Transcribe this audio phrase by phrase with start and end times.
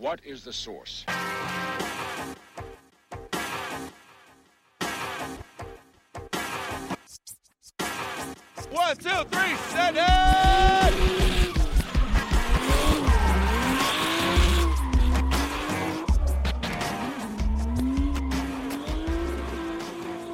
[0.00, 1.04] What is the source?
[8.70, 10.94] One, two, three, set it!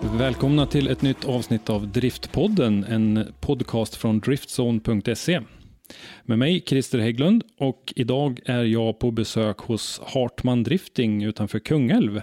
[0.00, 5.40] Välkomna till ett nytt avsnitt av Driftpodden, en podcast från driftzone.se.
[6.24, 12.22] Med mig Christer Hägglund och idag är jag på besök hos Hartman Drifting utanför Kungälv.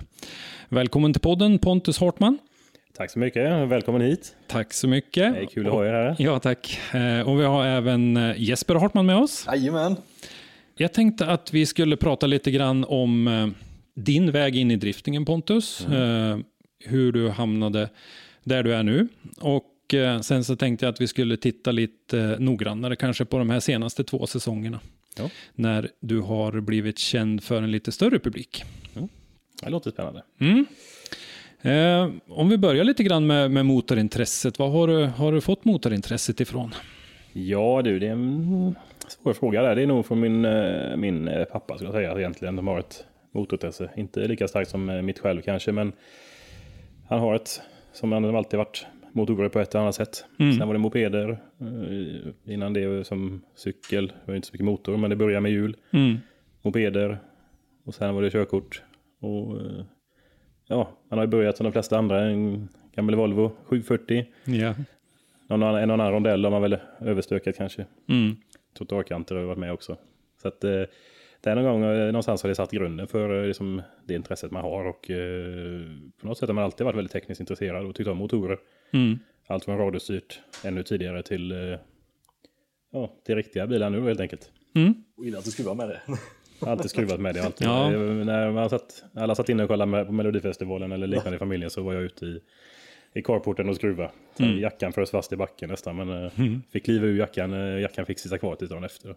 [0.70, 2.38] Välkommen till podden Pontus Hartman.
[2.98, 3.70] Tack så mycket.
[3.70, 4.36] Välkommen hit.
[4.48, 5.34] Tack så mycket.
[5.34, 6.16] Det är kul att ha er här.
[6.20, 6.80] Ja, tack.
[6.94, 9.46] Eh, Och vi har även eh, Jesper Hartman med oss.
[9.48, 9.96] Jajamän.
[10.78, 13.48] Jag tänkte att vi skulle prata lite grann om eh,
[13.96, 15.86] din väg in i driftingen Pontus.
[15.88, 16.38] Eh,
[16.86, 17.90] Hur du hamnade
[18.44, 19.08] där du är nu.
[19.40, 23.38] Och eh, sen så tänkte jag att vi skulle titta lite eh, noggrannare kanske på
[23.38, 24.80] de här senaste två säsongerna.
[25.18, 25.30] Ja.
[25.56, 28.64] När du har blivit känd för en lite större publik.
[29.64, 30.24] Det låter spännande.
[30.40, 30.66] Mm.
[31.62, 34.60] Eh, om vi börjar lite grann med, med motorintresset.
[34.60, 36.74] Vad har du, har du fått motorintresset ifrån?
[37.34, 38.76] Ja du, det är en
[39.08, 39.76] svår fråga där.
[39.76, 42.56] Det är nog från min, eh, min pappa skulle jag säga egentligen.
[42.56, 43.90] De har ett motorintresse.
[43.96, 45.94] Inte lika starkt som mitt själv kanske, men
[47.10, 47.62] han har ett,
[47.94, 50.26] som han alltid varit, motorer på ett eller annat sätt.
[50.38, 51.30] Sen var det mopeder.
[51.62, 54.08] eh, Innan det som cykel.
[54.08, 55.78] Det var inte så mycket motor, men det började med hjul.
[55.92, 56.18] Mm.
[56.62, 57.18] Mopeder.
[57.86, 58.82] Och sen var det körkort.
[59.20, 59.84] Och eh,
[60.68, 62.22] ja, han har ju börjat som de flesta andra.
[62.22, 64.26] En gammal Volvo 740.
[64.46, 64.76] Ja.
[65.48, 67.86] Någon annan, en annan rondell har man väl överstökat kanske.
[68.10, 68.36] Mm.
[68.78, 69.98] Trottoarkanter har jag varit med också.
[70.42, 70.82] Så att eh,
[71.42, 74.86] där någon gång, någonstans har det satt grunden för liksom, det intresset man har.
[74.86, 75.82] Och eh,
[76.22, 78.58] på något sätt har man alltid varit väldigt tekniskt intresserad och tyckt om motorer.
[78.94, 79.20] Mm.
[79.48, 81.80] Allt från radiostyrt ännu tidigare till, eh,
[82.92, 84.52] ja, till riktiga bilar nu helt enkelt.
[84.76, 84.94] Mm.
[85.18, 86.02] Och gillar att du skruvar med det.
[86.70, 87.44] Alltid skruvat med det.
[87.46, 87.68] Alltid.
[87.68, 87.94] Ja.
[87.94, 91.40] Eh, När man satt, alla satt inne och kollade med, på Melodifestivalen eller liknande i
[91.40, 92.40] familjen så var jag ute i,
[93.14, 94.12] i carporten och skruva.
[94.38, 96.32] Så Jackan frös fast i backen nästan men eh,
[96.72, 97.52] fick kliva ur jackan.
[97.82, 99.16] Jackan fick sitta kvar tills dagen efter.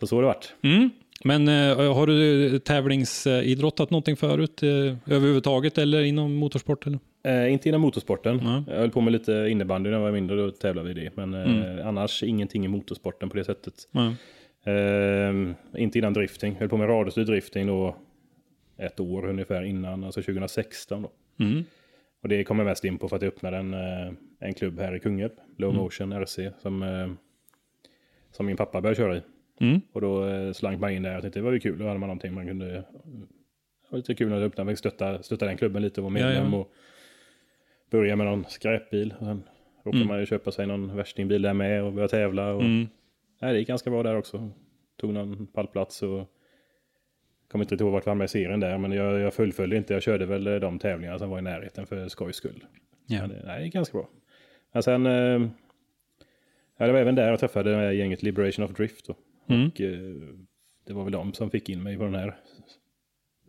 [0.00, 0.54] Så så har det varit.
[0.62, 0.90] Mm.
[1.24, 4.68] Men eh, har du tävlingsidrottat någonting förut eh,
[5.06, 6.86] överhuvudtaget eller inom motorsport?
[6.86, 6.98] Eller?
[7.26, 8.40] Eh, inte inom motorsporten.
[8.42, 8.62] Nej.
[8.66, 11.16] Jag höll på med lite innebandy när jag var mindre och tävlade vi i det.
[11.16, 13.74] Men eh, annars ingenting i motorsporten på det sättet.
[13.90, 14.14] Ja.
[14.72, 15.34] Eh,
[15.76, 16.52] inte innan drifting.
[16.52, 17.96] Jag höll på med radiostyrd drifting då
[18.76, 21.10] ett år ungefär innan, alltså 2016 då.
[21.44, 21.64] Mm.
[22.22, 24.78] Och det kommer jag mest in på för att jag öppnade en, eh, en klubb
[24.78, 27.08] här i Kungälv, Low Motion RC, som, eh,
[28.30, 29.20] som min pappa började köra i.
[29.60, 29.80] Mm.
[29.92, 31.12] Och då slank man in där.
[31.12, 32.66] Jag tänkte det var ju kul, då hade man någonting man kunde...
[32.66, 36.26] Det var lite kul när jag öppnade, stötta, stötta den klubben lite och vara Ja,
[36.26, 36.58] medlem ja.
[36.58, 36.72] och
[37.90, 39.14] börja med någon skräpbil.
[39.18, 39.42] Och sen
[39.84, 40.08] råkade Mm.
[40.08, 42.52] man ju köpa sig någon värstingbil där med och börja tävla.
[42.54, 42.86] Och, Mm.
[43.40, 44.50] nej, det gick ganska bra där också.
[44.96, 46.32] Tog någon pallplats och
[47.50, 49.92] kommer inte ihåg vart vi hamnade i serien där, men jag, jag fullföljde inte.
[49.94, 52.64] Jag körde väl eh, de tävlingarna som var i närheten för skojs skull.
[53.06, 53.20] Ja.
[53.20, 54.08] Men, det- nej, det gick ganska bra.
[54.72, 55.48] Men sen, eh,
[56.78, 59.06] ja, det var även där jag träffade det här gänget Liberation of Drift.
[59.06, 59.14] Då.
[59.54, 59.66] Mm.
[59.68, 59.98] Och eh,
[60.86, 62.36] det var väl de som fick in mig på den här,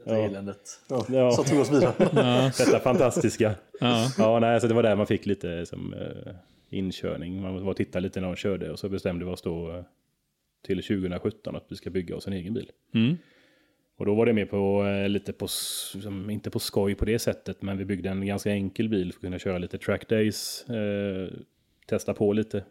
[0.07, 0.15] Ja.
[0.17, 0.79] eländet.
[0.89, 1.05] Ja.
[1.09, 1.31] Ja.
[1.31, 1.93] Så tog oss vidare.
[2.15, 2.51] Ja.
[2.57, 3.55] detta fantastiska.
[3.79, 4.11] Ja.
[4.17, 6.33] Ja, nej, så det var där man fick lite som eh,
[6.69, 7.41] inkörning.
[7.41, 9.83] Man var och tittade lite när de körde och så bestämde vi oss då eh,
[10.65, 12.71] till 2017 att vi ska bygga oss en egen bil.
[12.93, 13.17] Mm.
[13.97, 17.05] Och då var det med på eh, lite på, s- som, inte på skoj på
[17.05, 20.07] det sättet, men vi byggde en ganska enkel bil för att kunna köra lite track
[20.09, 21.29] days, eh,
[21.85, 22.63] testa på lite.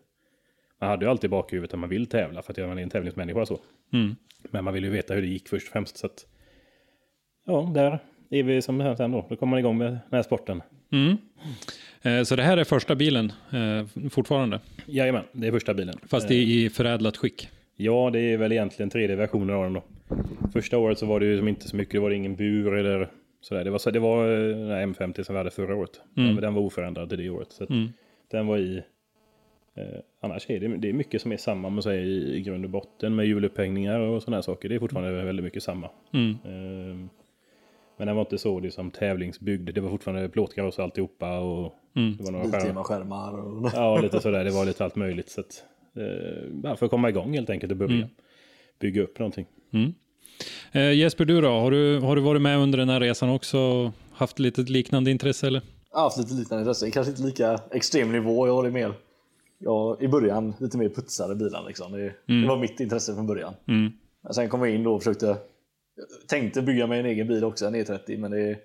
[0.80, 2.90] Man hade ju alltid i bakhuvudet att man vill tävla för att man är en
[2.90, 3.60] tävlingsmänniska så.
[3.92, 4.16] Mm.
[4.50, 5.96] Men man vill ju veta hur det gick först och främst.
[5.96, 6.26] Så att,
[7.46, 7.98] ja, där
[8.30, 9.22] är vi som här sen då.
[9.22, 10.62] Kommer man igång med den här sporten.
[10.92, 11.16] Mm.
[12.02, 15.94] Eh, Så det här är första bilen eh, fortfarande, Jajamän, det är första bilen.
[16.08, 17.48] fast i, i förädlat skick.
[17.76, 19.82] Ja, det är väl egentligen tredje versionen av den då.
[20.52, 23.08] Första året så var det ju som inte så mycket, det var ingen bur eller
[23.40, 23.64] sådär.
[23.64, 26.00] Det var, så, det var eh, den här M50 som vi hade förra året.
[26.16, 26.28] Mm.
[26.34, 27.52] Den, den var oförändrad till det året.
[27.52, 27.88] Så Mm.
[28.30, 28.82] Den var i
[29.78, 32.64] Eh, annars är det, det är mycket som är samma man säger, i, i grund
[32.64, 34.68] och botten med hjulupphängningar och sådana saker.
[34.68, 35.90] Det är fortfarande väldigt mycket samma.
[36.12, 36.30] Mm.
[36.30, 37.06] Eh,
[37.96, 39.74] men den var inte så liksom, tävlingsbyggd.
[39.74, 41.38] Det var fortfarande plåtkaross och alltihopa.
[41.38, 42.16] Och Mm.
[42.16, 42.58] det var några skärmar.
[42.58, 43.70] Biltema-skärmar och...
[43.74, 44.44] Ja, lite sådär.
[44.44, 45.28] Det var lite allt möjligt.
[45.30, 45.64] Så att,
[45.96, 48.08] eh, bara för att komma igång helt enkelt och börja
[48.80, 49.46] bygga upp någonting.
[50.72, 51.48] Eh, Jesper, du då?
[51.48, 53.58] Har du, har du varit med under den här resan också?
[53.58, 55.62] och Haft lite liknande intresse eller?
[55.90, 56.90] Jag har haft lite liknande intresse.
[56.90, 58.46] Kanske inte lika extrem nivå.
[58.46, 58.92] Jag håller mer.
[59.58, 61.92] Jag, I början lite mer putsade bilar liksom.
[61.92, 63.54] Det, det var mitt intresse från början.
[63.68, 63.92] Mm.
[64.30, 65.36] Sen kom jag in då och försökte...
[66.28, 68.58] Tänkte bygga mig en egen bil också, en E30, men det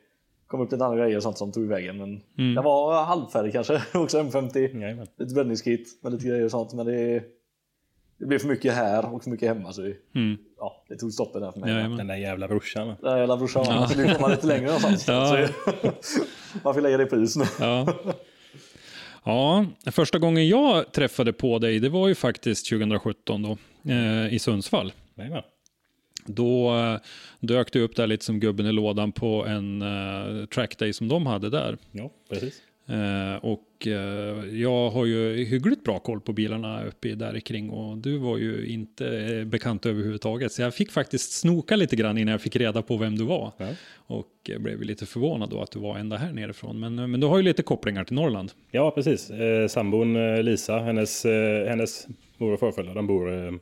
[0.48, 1.98] kom upp lite andra grejer och sånt som tog i vägen.
[1.98, 2.22] Men
[2.56, 4.82] den var halvfärdig kanske, också M50.
[4.82, 5.08] Jajamän.
[5.18, 6.74] Lite bäddningskit med lite grejer och sånt.
[6.74, 7.24] Men det,
[8.18, 9.74] det blev för mycket här och för mycket hemma.
[9.74, 10.38] Så det, Mm.
[10.58, 11.72] ja, det tog stoppen där för mig.
[11.74, 11.98] Jajamän.
[11.98, 12.88] Den där jävla brorsan.
[13.02, 13.88] Den här jävla brorsan, ja.
[13.88, 15.08] så nu komma lite längre någonstans.
[15.08, 15.48] Ja.
[16.02, 16.20] Så,
[16.64, 17.46] man får lägga det på is nu.
[17.60, 17.88] Ja.
[19.24, 23.58] ja, första gången jag träffade på dig, det var ju faktiskt 2017 då,
[23.92, 24.94] eh, i Sundsvall.
[25.16, 25.44] Jajamän.
[26.26, 27.00] Då eh,
[27.40, 31.26] dök du upp där lite som gubben i lådan på en eh, trackday som de
[31.26, 31.78] hade där.
[31.92, 32.62] Ja, precis.
[32.92, 37.98] Eh, och eh, jag har ju hyggligt bra koll på bilarna uppe där kring och
[37.98, 40.52] du var ju inte bekant överhuvudtaget.
[40.52, 43.52] Så jag fick faktiskt snoka lite grann innan jag fick reda på vem du var.
[43.58, 43.68] Ja.
[43.96, 46.80] Och blev lite förvånad då att du var ända här nerifrån.
[46.80, 48.52] Men, men du har ju lite kopplingar till Norrland.
[48.72, 49.30] Ja, precis.
[49.30, 51.26] Eh, sambon Lisa, hennes,
[51.68, 52.08] hennes
[52.38, 53.60] mor och farföräldrar, de bor...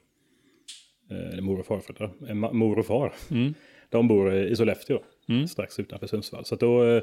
[1.12, 3.14] Eh, eh, mor och farföräldrar, eh, mor och far.
[3.90, 5.00] De bor eh, i Sollefteå,
[5.48, 6.46] strax utanför Sundsvall.
[6.46, 7.02] Så då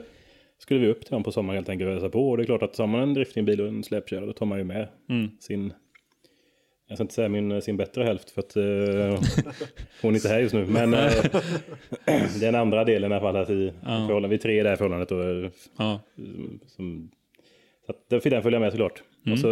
[0.59, 2.31] skulle vi upp till dem på sommaren helt enkelt och hälsa på.
[2.31, 4.59] Och det är klart att tar man en driftingbil och en släpkärra, då tar man
[4.59, 4.89] ju med
[5.41, 5.73] sin...
[6.89, 8.65] Jag ska inte säga min, sin bättre hälft för att eh,
[10.03, 10.67] hon är inte här just nu.
[10.67, 11.11] Men eh,
[12.41, 13.37] den andra delen i alla fall.
[13.37, 15.13] Att i förhållande, vi tre i det här förhållandet.
[15.13, 16.01] Och, Ja,
[16.67, 17.11] som,
[17.87, 19.03] så att då fick den följa med såklart.
[19.33, 19.49] Och så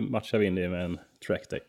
[0.00, 1.60] matchade vi in det med en trackday.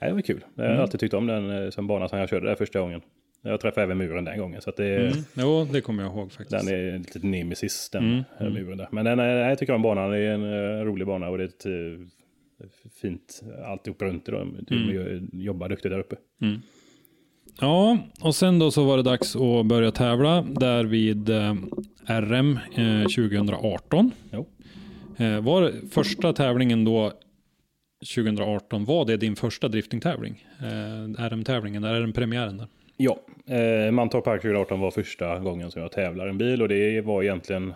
[0.00, 0.44] Nej, det var kul.
[0.54, 3.00] Jag har alltid tyckt om den eh, som bana som jag körde där första gången.
[3.42, 4.60] Jag träffade även muren den gången.
[4.62, 6.50] Så det, jo, det kommer jag ihåg faktiskt.
[6.66, 8.88] den är en liten nemesis, den här muren där.
[8.90, 10.10] Men den är, jag tycker om banan.
[10.10, 10.42] Det är en
[10.78, 14.26] eh, rolig bana och det är ett eh, fint alltihop runt.
[14.26, 14.44] Då.
[14.68, 16.16] De jobbar duktigt där uppe.
[17.60, 21.54] Ja, och sen då så var det dags att börja tävla där vid eh,
[22.06, 24.10] RM eh, 2018.
[24.32, 24.46] Jo.
[25.16, 27.12] Eh, var första tävlingen då
[28.14, 30.46] 2018, var det din första driftingtävling?
[30.60, 32.66] Eh, RM-tävlingen, där är den premiären där.
[32.96, 37.00] Ja, eh, Mantorp Park 2018 var första gången som jag tävlar en bil och det
[37.00, 37.72] var egentligen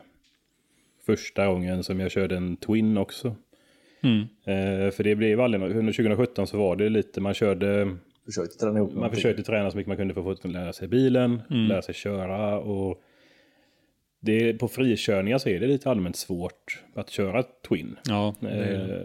[1.06, 3.36] första gången som jag körde en Twin också.
[4.02, 4.20] Mm.
[4.20, 5.76] Eh, för det blev aldrig något.
[5.76, 9.16] Under 2017 så var det lite, man körde, Försökte träna ihop man någonting.
[9.16, 12.58] försökte träna så mycket man kunde för att få lära sig bilen, lära sig köra
[12.58, 13.02] och
[14.20, 17.96] det, på frikörningar så är det lite allmänt svårt att köra Twin.
[18.08, 18.49] Ja, det.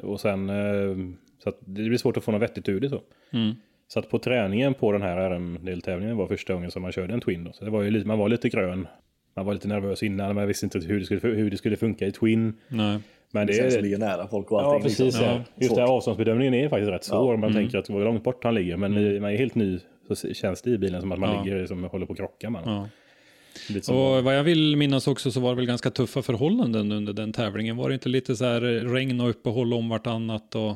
[0.03, 0.95] Eh, och sen, eh,
[1.43, 3.01] så att det blir svårt att få något vettigt ur det så.
[3.33, 3.53] Mm.
[3.87, 7.21] Så att på träningen på den här RM-deltävlingen var första gången som man körde en
[7.21, 7.43] Twin.
[7.43, 7.51] Då.
[7.53, 8.87] Så det var ju lite, man var lite grön.
[9.35, 12.07] Man var lite nervös innan, man visste inte hur det skulle, hur det skulle funka
[12.07, 12.53] i Twin.
[12.67, 12.99] Nej.
[13.31, 13.81] Men Det det är...
[13.81, 14.83] ligger nära folk och Ja, allting.
[14.83, 14.99] precis.
[14.99, 15.23] liksom.
[15.25, 15.31] Ja.
[15.31, 15.77] Ja, Just det, svårt.
[15.77, 17.33] här avståndsbedömningen är faktiskt rätt svår.
[17.33, 17.37] Ja.
[17.37, 18.77] Man tänker att vad långt bort han ligger.
[18.77, 19.79] Men när man är helt ny
[20.13, 21.43] så känns det i bilen som att man Ja.
[21.43, 22.49] ligger som håller på att krocka.
[22.49, 22.61] Man.
[22.65, 22.89] Ja.
[23.89, 27.33] Och vad jag vill minnas också så var det väl ganska tuffa förhållanden under den
[27.33, 27.77] tävlingen.
[27.77, 30.75] Var det inte lite så här regn och uppehåll om vartannat och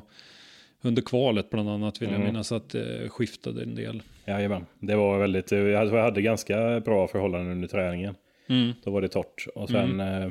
[0.82, 4.02] under kvalet bland annat vill jag minnas att det skiftade en del.
[4.26, 4.66] Jajamän.
[4.80, 8.16] Det var väldigt, jag hade, jag hade ganska bra förhållanden under träningen.
[8.50, 8.72] Mm.
[8.84, 9.48] Då var det torrt.
[9.56, 10.30] Och sen eh,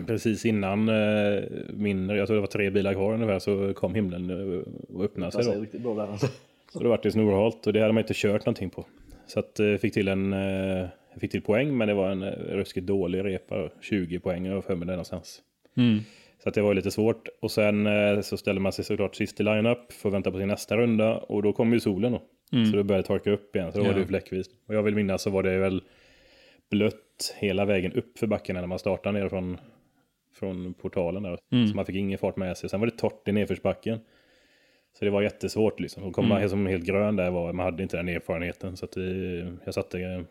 [0.06, 4.30] precis innan eh, min, jag tror det var tre bilar kvar ungefär, så kom himlen
[4.30, 5.38] eh, och öppnade sig.
[5.38, 5.60] Alltså, Då.
[5.60, 6.16] riktigt bra där.
[6.72, 8.86] Så då var det snorhalt och det hade man inte kört någonting på.
[9.26, 12.22] Så att jag fick till en, eh, jag fick till poäng men det var en
[12.22, 13.70] eh, ruskigt dålig repa.
[13.80, 15.42] 20 poäng och för mig det någonstans.
[15.76, 15.98] Mm.
[16.42, 17.28] Så att det var lite svårt.
[17.40, 20.38] Och sen eh, så ställde man sig såklart sist i line-up för att vänta på
[20.38, 21.16] sin nästa runda.
[21.18, 22.22] Och då kom ju solen då.
[22.70, 23.72] Så då började det torka upp igen.
[23.72, 23.88] Så då Ja.
[23.88, 24.46] var det ju fläckvis.
[24.68, 25.82] Och jag vill minnas så var det väl
[26.70, 29.58] blött hela vägen upp för backen när man startade ner från,
[30.34, 31.38] från portalen där.
[31.70, 32.70] Så man fick ingen fart med sig.
[32.70, 33.98] Sen var det torrt i nedförsbacken.
[34.98, 36.02] Så det var jättesvårt liksom.
[36.02, 38.76] Och komma som helt grön där var, man hade inte den erfarenheten.
[38.76, 40.24] Så att vi, jag satte,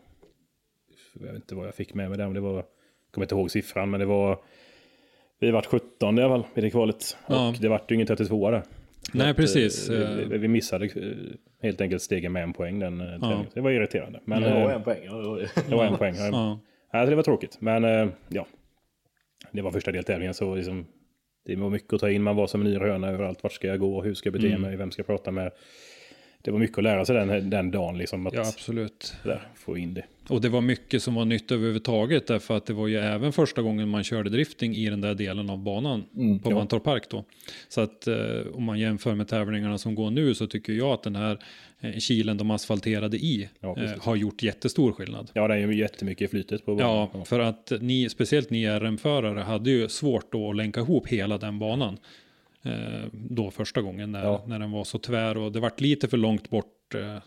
[1.20, 2.64] jag vet inte vad jag fick med mig där, men det var, jag
[3.10, 4.38] kommer inte ihåg siffran, men det var,
[5.38, 7.16] vi vart 17 i alla fall i det kvalet.
[7.26, 7.48] Ja.
[7.48, 8.62] Och det vart ju ingen 32 där.
[9.14, 9.88] Nej, Att, precis.
[9.90, 10.90] eh, Vi, vi missade eh,
[11.62, 13.44] helt enkelt stegen med en poäng den eh, träningen.
[13.46, 14.20] Så Det var irriterande.
[14.24, 15.00] Men Det var en poäng.
[15.04, 15.48] ja, det var det.
[15.68, 16.14] det var en poäng.
[16.16, 16.28] Ja.
[16.92, 16.98] Ja.
[17.00, 17.56] Ja, det var tråkigt.
[17.60, 18.46] Men ja,
[19.52, 20.86] det var första deltävlingen så liksom,
[21.46, 22.22] det var mycket att ta in.
[22.22, 23.42] Man var som en yr höna överallt.
[23.42, 24.02] Vart ska jag gå?
[24.02, 24.76] Hur ska jag bete mig?
[24.76, 25.52] Vem ska jag prata med?
[26.42, 27.98] Det var mycket att lära sig den, den dagen.
[27.98, 29.14] Liksom, att Ja, absolut.
[29.22, 30.04] där, få in det.
[30.28, 33.62] Och det var mycket som var nytt överhuvudtaget därför att det var ju även första
[33.62, 36.04] gången man körde drifting i den där delen av banan
[36.42, 37.24] på Mantorp Park då.
[37.68, 38.16] Så att eh,
[38.54, 41.38] om man jämför med tävlingarna som går nu så tycker jag att den här
[41.80, 45.30] eh, kilen de asfalterade i Ja, eh, har gjort jättestor skillnad.
[45.34, 47.08] Ja, är ju jättemycket i flytet på banan.
[47.14, 51.38] Ja, för att ni, speciellt ni RM-förare hade ju svårt då att länka ihop hela
[51.38, 51.98] den banan.
[52.64, 54.44] Eh, då första gången när, Ja.
[54.46, 56.94] när den var så tvär och det vart lite för långt bort.
[56.94, 57.18] Eh,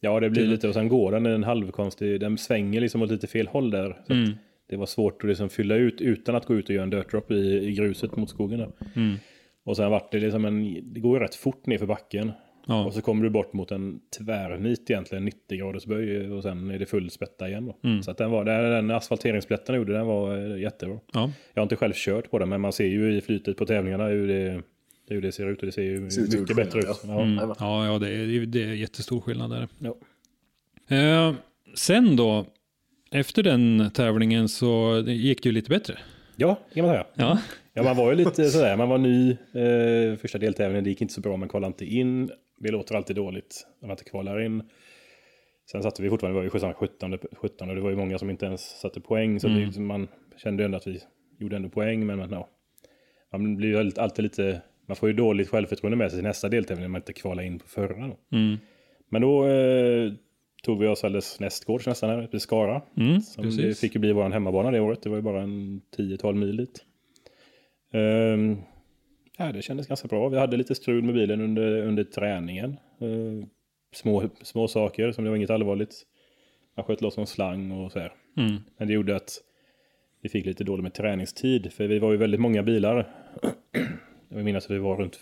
[0.00, 3.10] Ja, det blir Till- lite och sen går den en halvkonstig, den svänger liksom åt
[3.10, 3.96] lite fel håll där.
[4.06, 4.30] Så Mm.
[4.68, 7.10] det var svårt att liksom fylla ut utan att gå ut och göra en dirt
[7.10, 7.34] drop i,
[7.68, 8.58] i gruset mot skogen.
[8.58, 8.70] Där.
[8.96, 9.16] Mm.
[9.64, 12.32] Och sen vart det liksom en, det går ju rätt fort ner för backen.
[12.66, 12.84] ja.
[12.84, 16.78] Och så kommer du bort mot en tvärnit egentligen, 90 graders böj och sen är
[16.78, 17.66] det full spätta igen.
[17.66, 17.88] Då.
[17.88, 18.02] Mm.
[18.02, 20.98] Så att den, var, den, den asfalteringsplätten jag gjorde, den var eh, jättebra.
[21.12, 21.30] ja.
[21.54, 24.06] Jag har inte själv kört på den, men man ser ju i flytet på tävlingarna
[24.06, 24.62] hur det,
[25.14, 26.86] hur det ser ut och det ser ju Ser ut mycket gjort bättre ut.
[27.06, 27.22] Ja.
[27.22, 27.34] Mm.
[27.58, 29.68] Ja, ja det, är, det är jättestor skillnad där.
[29.78, 29.96] Ja.
[30.96, 31.34] Eh,
[31.74, 32.46] sen då,
[33.10, 35.98] efter den tävlingen så gick det ju lite bättre.
[36.36, 37.06] ja, kan man säga.
[37.14, 37.38] Ja,
[37.72, 39.30] Ja, man var ju lite sådär, man var ny.
[39.30, 42.30] Eh, första deltävlingen, det gick inte så bra, man kvalade inte in.
[42.58, 44.62] Det låter alltid dåligt när man inte kvalar in.
[45.70, 48.30] Sen satte vi fortfarande, vi var ju 17, 17 och det var ju många som
[48.30, 49.40] inte ens satte poäng.
[49.40, 51.00] Så det, är liksom- man kände ändå att vi
[51.38, 52.48] gjorde ändå poäng, men, men ja.
[53.32, 56.48] Man blir ju alltid- alltid lite, man får ju dåligt självförtroende med sig till nästa
[56.48, 58.06] deltävling när man inte kvalar in på förra.
[58.08, 58.18] Då.
[58.32, 58.56] mm.
[59.08, 60.12] Men då eh,
[60.62, 62.82] tog vi oss alldeles nästgårds nästan här i Skara.
[62.96, 63.80] Mm, Som precis.
[63.80, 65.02] fick ju bli vår hemmabana det året.
[65.02, 66.84] Det var ju bara en 10-12 mil dit.
[67.92, 68.56] Ehm,
[69.38, 70.28] ja, det kändes ganska bra.
[70.28, 72.76] Vi hade lite strul med bilen under, under träningen.
[73.00, 73.46] Ehm,
[73.94, 76.02] små, små saker som det var inget allvarligt.
[76.76, 78.12] Man sköt loss någon slang och så här.
[78.36, 78.56] Mm.
[78.78, 79.30] Men det gjorde att
[80.22, 81.72] vi fick lite dåligt med träningstid.
[81.72, 83.14] För vi var ju väldigt många bilar.
[84.28, 85.16] Jag minns att vi var runt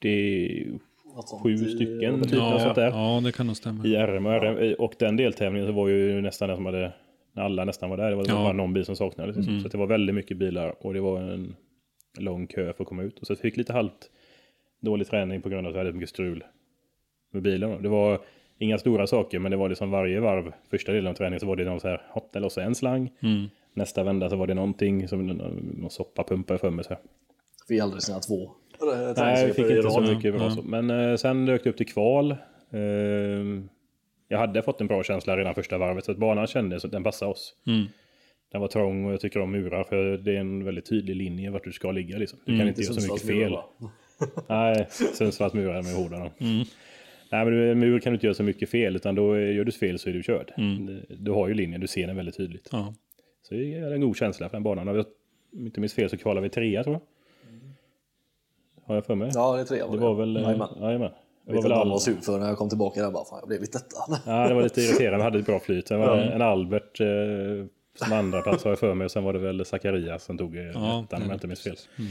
[0.00, 0.78] 47
[1.16, 2.22] Något sånt i- stycken.
[2.22, 2.86] Typ, Ja, sånt där.
[2.90, 3.86] ja, det kan nog stämma.
[3.86, 4.74] I RM och RM.
[4.78, 6.92] Och den deltävlingen så var ju nästan den som hade,
[7.32, 8.30] när alla nästan var där, det var Ja.
[8.32, 8.42] Mm.
[8.44, 9.36] bara någon bil som saknades.
[9.36, 9.60] liksom.
[9.60, 11.56] Så att det var väldigt mycket bilar och det var en
[12.18, 13.18] lång kö för att komma ut.
[13.18, 14.10] Och så fick lite halvt
[14.80, 16.44] dålig träning på grund av att jag hade mycket strul
[17.32, 17.82] med bilen.
[17.82, 18.20] Det var
[18.58, 21.56] inga stora saker men det var liksom varje varv, första delen av träningen så var
[21.56, 23.10] det någon så här, hopp, lossade en slang.
[23.22, 23.44] Mm.
[23.74, 25.36] Nästa vända så var det någonting som någon,
[25.80, 26.84] någon soppa pumpade för mig.
[26.84, 26.98] Så här.
[27.68, 28.50] Fick aldrig sina två.
[29.16, 30.50] Nej, jag fick inte så mycket bra Ja.
[30.50, 30.62] så.
[30.62, 32.36] Men eh, sen dök det upp till kval.
[32.72, 33.68] Ehm,
[34.28, 37.04] jag hade fått en bra känsla redan första varvet så att banan kändes att den
[37.04, 37.54] passade oss.
[37.66, 37.84] Mm.
[38.52, 41.50] Den var trång och jag tycker om murar för det är en väldigt tydlig linje
[41.50, 42.18] vart du ska ligga.
[42.18, 42.38] Liksom.
[42.44, 42.60] Du Mm.
[42.60, 43.56] kan inte göra så mycket fel.
[44.48, 46.18] Nej, Sundsvalls murar med hårda.
[46.18, 46.44] då.
[46.46, 46.64] Mm.
[47.32, 49.64] Nej, men en mur kan du inte göra så mycket fel utan då är- gör
[49.64, 50.52] du fel så är du körd.
[50.56, 51.00] Mm.
[51.08, 52.68] Du har ju linjen, du ser den väldigt tydligt.
[52.72, 52.94] Ja.
[53.42, 54.88] Så det är en god känsla för den banan.
[54.88, 55.06] Om jag
[55.52, 57.02] inte minns fel så kvalade vi trea tror jag.
[58.86, 59.30] Har jag för mig?
[59.34, 59.78] Ja, det är tre.
[59.78, 60.36] Det var väl...
[60.36, 60.68] eh, Jajamän.
[60.80, 61.10] Jajamän.
[61.10, 61.90] Det Jag var vet väl att han all...
[61.92, 64.20] var sur för när jag kom tillbaka där bara, fan jag blev lite detta.
[64.26, 65.16] Ja, det var lite irriterande.
[65.16, 65.88] Vi hade ett bra flyt.
[65.88, 67.06] Sen var det en Albert eh,
[67.94, 69.04] som andra plats har jag för mig.
[69.04, 71.62] Och sen var det väl Zacharias som tog eh, Ja, ettan om jag inte minns
[71.62, 71.76] fel.
[71.98, 72.10] Mm.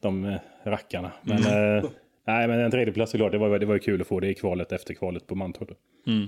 [0.00, 1.12] De eh, rackarna.
[1.22, 1.84] Men, eh,
[2.26, 3.32] nej, men en tredjeplats är klart.
[3.32, 5.70] Det var, det var ju kul att få det i kvalet efter kvalet på Mantorp.
[6.06, 6.26] Mm.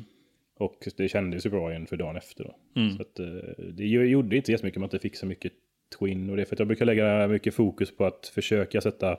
[0.59, 2.45] Och det kändes ju bra igen för dagen efter.
[2.45, 2.55] Då.
[2.97, 5.53] Så att, eh, det ju- gjorde inte jättemycket om man inte fick så mycket
[5.99, 6.31] twin.
[6.31, 9.17] Och det är för att jag brukar lägga mycket fokus på att försöka sätta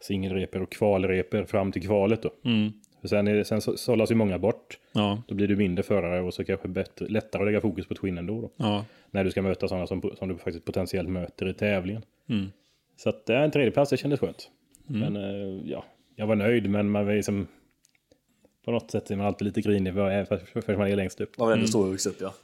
[0.00, 2.22] singelreper och kvalreper fram till kvalet.
[2.22, 2.30] Då.
[2.44, 2.72] Mm.
[3.00, 4.78] För sen, är, det- sen så- sållas ju många bort.
[4.92, 5.22] Ja.
[5.28, 8.26] Då blir du mindre förare och så kanske bättre, lättare att lägga fokus på twinnen
[8.26, 8.40] då.
[8.40, 8.84] då Ja.
[9.10, 12.02] när du ska möta sådana som, som du faktiskt potentiellt möter i tävlingen.
[12.28, 12.46] Mm.
[12.96, 14.50] Så att det är en tredjeplats, det kändes skönt.
[14.86, 15.84] Men eh, ja,
[16.16, 17.46] jag var nöjd, men man var liksom...
[18.64, 21.20] På något sätt är man alltid lite grinig för, för, för, för man är längst
[21.20, 21.38] upp.
[21.38, 22.34] Man vill ändå stå högst upp ja.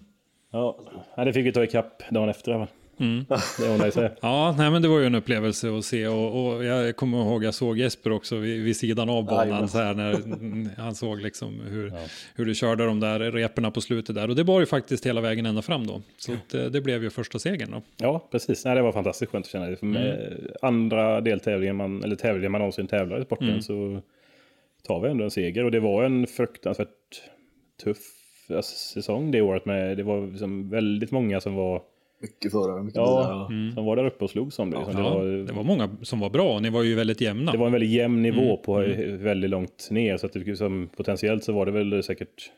[0.50, 2.54] Ja, det fick vi ta ikapp dagen efter.
[2.58, 2.68] va?
[2.98, 3.24] Mm.
[3.58, 4.10] Det ordnade sig.
[4.20, 7.44] Ja, nej, men det var ju en upplevelse att se och, och jag kommer ihåg
[7.44, 11.20] jag såg Jesper också vid, vid sidan av banan så här när mm, han såg
[11.20, 11.92] liksom hur,
[12.34, 15.20] hur du körde de där reporna på slutet där och det var ju faktiskt hela
[15.20, 16.02] vägen ända fram då.
[16.18, 17.82] Så att, eh, det blev ju första segern då.
[17.96, 18.64] Ja, precis.
[18.64, 19.76] Nej, det var fantastiskt skönt att känna det.
[19.76, 24.02] För med andra deltävlingen, man, eller tävlingen man någonsin tävlar i sporten, så
[24.86, 25.64] tar vi ändå en seger.
[25.64, 26.88] Och det var en fruktansvärt
[27.84, 27.98] tuff
[28.50, 29.64] alltså, säsong det året.
[29.64, 31.82] Med, det var liksom väldigt många som var,
[32.20, 33.74] Mycket förare, mycket ja, bilar.
[33.74, 34.76] som var där uppe och slogs om det.
[34.76, 37.52] Ja, det, var, det var många som var bra och ni var ju väldigt jämna.
[37.52, 38.74] det var en väldigt jämn nivå på
[39.08, 40.16] väldigt långt ner.
[40.16, 42.50] Så att det, liksom, potentiellt så var det väl säkert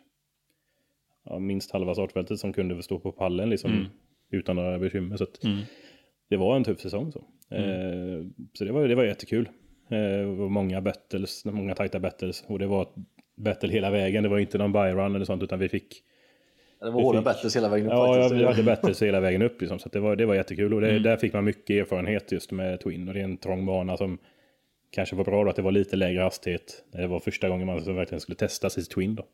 [1.25, 3.87] ja, minst halva startfältet som kunde stå på pallen liksom,
[4.31, 5.17] utan några bekymmer.
[5.17, 5.41] Så att,
[6.29, 7.13] det var en tuff säsong.
[7.13, 7.19] Så,
[7.55, 9.49] eh, så det, var, det var jättekul.
[9.91, 12.45] Eh, det var många battles, många tajta battles.
[12.47, 12.89] Och det var
[13.37, 14.23] battle hela vägen.
[14.23, 16.03] Det var inte någon byrun eller sånt utan vi fick
[16.81, 18.41] Det var hårda fick- battles hela vägen upp Ja, ja, faktiskt.
[18.41, 19.61] vi hade battles hela vägen upp.
[19.61, 20.75] Liksom, så att det, var, det var jättekul.
[20.75, 23.09] Och det, där fick man mycket erfarenhet just med Twin.
[23.09, 24.19] Och det är en trång bana som
[24.91, 26.85] kanske var bra då att det var lite lägre hastighet.
[26.93, 29.25] Det var första gången man verkligen skulle testa sitt Twin då.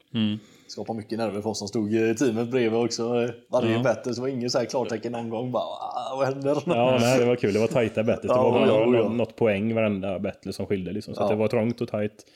[0.66, 3.28] Skapar mycket nerver för oss som stod i teamet bredvid också.
[3.52, 3.82] Varje Ja.
[3.82, 5.52] battle så var ingen så här klartecken någon gång.
[5.52, 6.56] Bara, "Ah, vad händer?
[6.66, 7.52] Ja, nej, det var kul.
[7.52, 8.32] Det var tajta battles.
[8.32, 9.08] Det Ja, var bara ja, ja.
[9.08, 10.92] något poäng varenda battle som skilde.
[10.92, 11.14] Liksom.
[11.14, 11.24] Så Ja.
[11.24, 12.26] att det var trångt och tajt.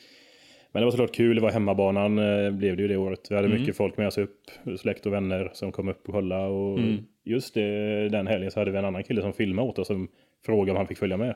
[0.73, 1.37] Men det var såklart kul.
[1.37, 3.21] Det var hemmabanan eh, blev det ju det året.
[3.31, 4.41] Vi hade mycket folk med oss upp.
[4.81, 6.49] Släkt och vänner som kom upp och kollade.
[6.49, 6.79] Och
[7.25, 10.09] just det, den helgen så hade vi en annan kille som filmade åt oss som
[10.47, 11.35] frågade om han fick följa med.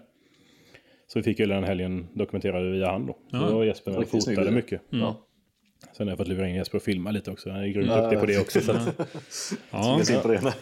[1.06, 3.12] Så vi fick ju den helgen dokumenterade via han då.
[3.12, 3.46] Så Ja.
[3.50, 4.80] då var Jesper med och fotade mycket.
[4.90, 5.26] Ja.
[5.96, 7.50] Sen har jag fått lura in Jesper och filma lite också.
[7.50, 8.40] Han är grymt Ja, duktig på det ja.
[8.40, 8.60] också.
[8.60, 9.00] Så att,
[9.70, 10.00] Ja.
[10.42, 10.52] Nej.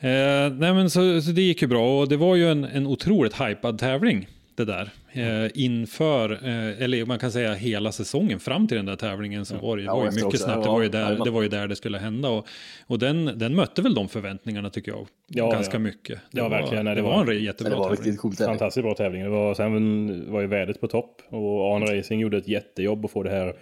[0.00, 2.86] Eh, nej men så, så det gick ju bra och det var ju en, en
[2.86, 4.26] otroligt hypad tävling
[4.56, 4.90] det där.
[5.12, 9.56] Eh, inför, eh, eller man kan säga hela säsongen fram till den där tävlingen så
[9.56, 10.44] var det, Ja, var ju mycket också.
[10.44, 10.62] snabbt.
[10.62, 12.46] Det Ja, var ju, där, det var ju där det skulle hända och,
[12.86, 15.06] och den, den mötte väl de förväntningarna tycker jag.
[15.28, 15.78] Ja, ganska ja.
[15.78, 16.18] mycket.
[16.30, 16.84] Det Ja, var, verkligen.
[16.84, 18.12] Det, det var, var- en jättebra det var tävling.
[18.12, 18.46] riktigt där.
[18.46, 19.22] Fantastiskt bra tävling.
[19.22, 23.10] Det var, sen var ju vädret på topp och Arn Racing gjorde ett jättejobb att
[23.10, 23.54] få det här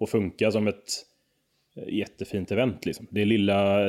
[0.00, 0.84] att funka som ett
[1.88, 2.86] jättefint event.
[2.86, 3.06] Liksom.
[3.10, 3.88] Det lilla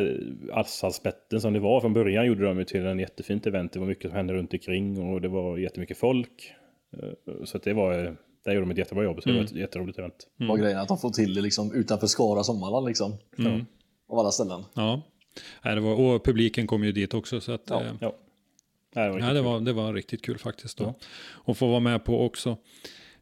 [0.52, 3.74] asfaltspetten som det var från början gjorde de till en jättefint event.
[3.74, 6.54] Det var mycket som hände runt omkring och det var jättemycket folk.
[6.98, 7.10] Eh,
[7.46, 7.94] Så att det var,
[8.46, 9.24] där gjorde de ett jättebra jobb.
[9.24, 10.28] Så det var ett jätteroligt event.
[10.38, 13.14] var grejen att de får till det liksom utanför Skara Sommarland liksom.
[14.10, 14.64] Av alla ställen.
[14.74, 15.02] Ja.
[15.66, 17.42] Nej, det var, och publiken kom ju dit också.
[17.42, 17.82] Så att, Ja.
[17.82, 18.16] eh, Ja.
[18.96, 19.44] Nej, det var Ja, riktigt det kul.
[19.44, 20.78] var, det var riktigt kul faktiskt.
[20.78, 20.94] Då.
[21.32, 22.58] Och få vara med på också.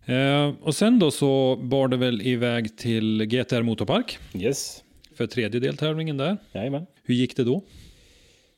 [0.05, 4.83] Eh, och sen då så bar det väl iväg till GTR Motorpark Yes.
[5.15, 6.37] för tredje deltävlingen där.
[6.53, 6.85] Jajamän.
[7.03, 7.55] Hur gick det då?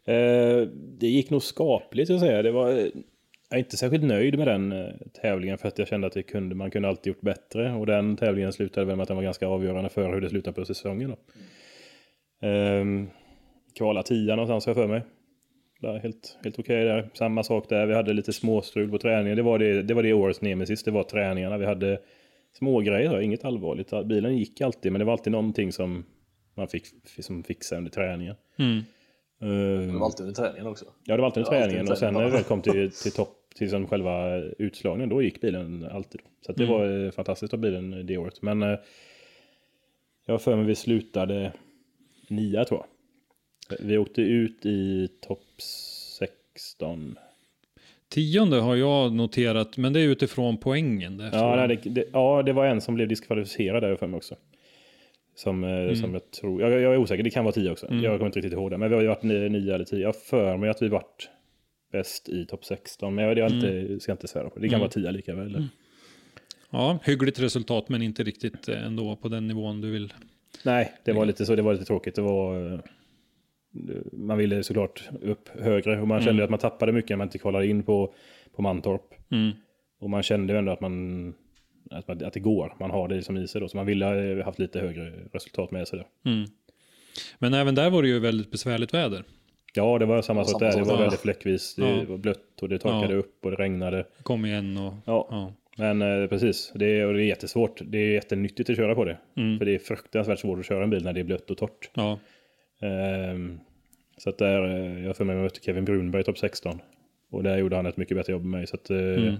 [0.05, 0.67] Eh,
[0.99, 2.41] det gick nog skapligt jag säga.
[2.41, 2.91] Det var, jag
[3.49, 4.87] är inte särskilt nöjd med den eh,
[5.21, 7.73] tävlingen för att jag kände att kunde, man kunde alltid gjort bättre.
[7.73, 10.55] Och den tävlingen slutade väl med att den var ganska avgörande för hur det slutade
[10.55, 11.09] på säsongen.
[11.09, 11.17] Då.
[12.47, 13.09] Mm.
[13.77, 15.01] kvala tia någonstans har jag för mig.
[15.83, 17.09] Där, helt helt okej där.
[17.13, 17.85] Samma sak där.
[17.85, 19.37] Vi hade lite småstrul på träningen.
[19.37, 20.83] Det var det, det, var det årets nemesis.
[20.83, 21.57] Det var träningarna.
[21.57, 21.99] Vi hade
[22.57, 23.93] små grejer, inget allvarligt.
[24.05, 26.05] Bilen gick alltid, men det var alltid någonting som
[26.55, 26.85] man fick
[27.19, 28.35] som fixade under träningen.
[28.59, 28.77] Mm.
[29.41, 30.85] Eh, Det var alltid under träningen också.
[31.05, 33.69] Ja, det var alltid alltid träningen och sen när vi kom till, till topp, till
[33.69, 36.21] som själva utslagningen, då gick bilen alltid.
[36.45, 36.75] Så att det Mm.
[36.75, 38.41] var eh, fantastiskt av bilen det året.
[38.41, 38.77] Men eh,
[40.25, 41.53] jag har för mig vi slutade
[42.29, 42.87] nia tror jag.
[43.79, 47.17] Vi åkte ut i topp 16.
[48.09, 51.17] Tionde har jag noterat, men det är utifrån poängen.
[51.17, 54.17] Där, Ja, nej, det, det, ja, det var en som blev diskvalificerad där för mig
[54.17, 54.35] också.
[55.35, 55.95] Som, eh, Mm.
[55.95, 57.87] som jag tror, jag, jag är osäker, det kan vara tio också.
[57.93, 58.77] Jag kommer inte riktigt ihåg det.
[58.77, 59.99] Men vi har ju varit nio, eller tio.
[59.99, 61.29] Jag för mig att vi varit
[61.91, 63.15] bäst i topp 16.
[63.15, 64.69] Men jag, jag inte, ska inte svära på det.
[64.69, 65.67] Kan vara tio lika väl.
[66.69, 70.13] ja, hyggligt resultat, men inte riktigt eh, ändå på den nivån du vill.
[70.65, 71.55] Nej, det var lite så.
[71.55, 72.15] Det var lite tråkigt.
[72.15, 72.79] Det var, eh,
[74.11, 77.27] man ville såklart upp högre och man kände ju att man tappade mycket när man
[77.27, 78.13] inte kvalade in på,
[78.55, 79.13] på Mantorp.
[79.31, 79.51] Mm.
[79.99, 81.33] Och man kände ju ändå att, man,
[81.91, 82.75] att, man, att det går.
[82.79, 83.67] Man har det som i sig då.
[83.67, 86.31] Så man ville ha haft lite högre resultat med sig där.
[86.31, 86.49] Mm.
[87.39, 89.23] Men även där var det ju väldigt besvärligt väder.
[89.75, 90.79] Ja, det var samma sak samma där.
[90.79, 91.75] Det sak var väldigt fläckvis.
[91.75, 92.03] Det Ja.
[92.07, 93.19] var blött och det torkade Ja.
[93.19, 94.05] upp och det regnade.
[94.23, 94.93] Kom igen och...
[95.05, 95.53] Ja, Ja.
[95.77, 96.71] men eh, precis.
[96.75, 97.81] Det är, och det är jättesvårt.
[97.85, 99.17] Det är jättenyttigt att köra på det.
[99.35, 99.57] Mm.
[99.57, 101.89] För det är fruktansvärt svårt att köra en bil när det är blött och torrt.
[101.93, 102.19] Ja.
[102.83, 103.59] Ehm,
[104.17, 106.79] så att där, eh, jag för mig mötte Kevin Brunberg i topp 16.
[107.31, 108.67] Och där gjorde han ett mycket bättre jobb med mig.
[108.67, 109.35] Så att, eh, Mm.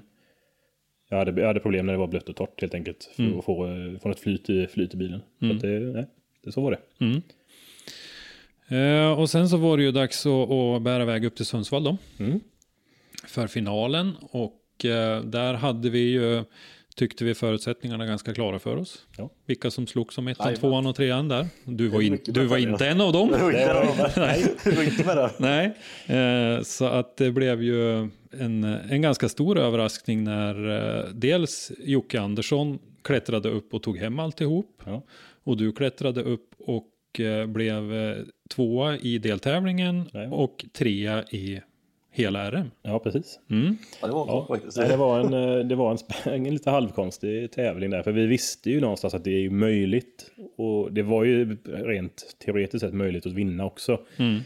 [1.09, 3.11] jag, hade, jag hade problem när det var blött och torrt helt enkelt.
[3.15, 3.39] För Mm.
[3.39, 5.21] att få, eh, få något flyt i, flyt i bilen.
[5.39, 6.05] Så att det, nej,
[6.43, 7.05] det, så var det.
[7.05, 7.21] Mm.
[8.67, 11.83] Eh, och sen så var det ju dags att, att bära iväg upp till Sundsvall
[11.83, 11.97] då.
[12.19, 12.39] Mm.
[13.27, 14.11] För finalen.
[14.21, 16.43] Och eh, där hade vi ju,
[16.95, 19.07] tyckte vi förutsättningarna ganska klara för oss.
[19.17, 19.29] Ja.
[19.45, 21.47] Vilka som slog som ettan, tvåan och trean där.
[21.65, 23.31] Du var, in, du var inte en av dem.
[23.31, 23.37] Det
[24.75, 25.31] var inte med det.
[25.37, 25.73] Nej,
[26.05, 32.21] eh, så att det blev ju en, en ganska stor överraskning när eh, dels Jocke
[32.21, 34.81] Andersson klättrade upp och tog hem alltihop.
[34.85, 35.03] Ja.
[35.43, 37.83] Och du klättrade upp och eh, blev
[38.49, 40.27] tvåa i deltävlingen Nej.
[40.27, 41.61] och trea i
[42.13, 42.71] hela RM.
[42.81, 43.39] ja, precis.
[43.49, 43.77] Mm.
[44.01, 44.33] Ja, det var Ja.
[44.49, 44.55] ja.
[44.55, 44.77] faktiskt.
[44.77, 48.03] Nej, det var, en, eh, det var en, en lite halvkonstig tävling där.
[48.03, 50.31] För vi visste ju någonstans att det är möjligt.
[50.57, 53.99] Och det var ju rent teoretiskt sett möjligt att vinna också.
[54.17, 54.39] Mm.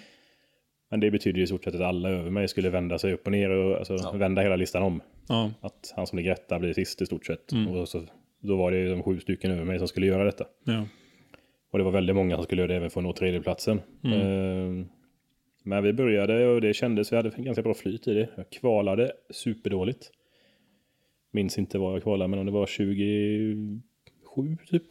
[0.91, 3.25] Men det betyder ju i stort sett att alla över mig skulle vända sig upp
[3.25, 4.11] och ner och alltså, Ja.
[4.11, 5.01] vända hela listan om.
[5.29, 5.51] Ja.
[5.61, 7.51] Att han som ligger etta blir sist i stort sett.
[7.51, 7.67] Mm.
[7.67, 8.03] Och så,
[8.41, 10.45] då var det ju de sju stycken över mig som skulle göra detta.
[10.65, 10.87] Ja.
[11.71, 13.81] Och det var väldigt många som skulle göra det även för att nå tredjeplatsen.
[14.03, 14.21] Mm.
[14.21, 14.87] Ehm,
[15.67, 18.29] Men vi började och det kändes, vi hade en ganska bra flyt i det.
[18.35, 20.11] Jag kvalade superdåligt.
[21.31, 24.83] Minns inte vad jag kvalade, men om det var 27 typ.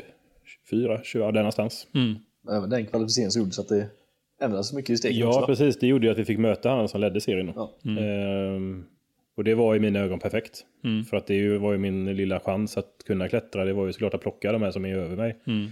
[0.71, 1.87] 24, 20, ja, där någonstans.
[1.95, 2.15] Mm.
[2.43, 3.87] Men Även den kvalificeringen så gjorde så att det
[4.41, 5.47] ändrades mycket i stegen Ja, också.
[5.47, 5.79] precis.
[5.79, 7.53] Det gjorde ju att vi fick möta han som ledde serien.
[7.57, 7.73] Ja.
[8.01, 8.85] Ehm,
[9.37, 10.65] Och det var i mina ögon perfekt.
[10.85, 11.05] Mm.
[11.05, 13.65] För att det var ju min lilla chans att kunna klättra.
[13.65, 15.37] Det var ju såklart att plocka de här som är över mig.
[15.47, 15.67] Mm.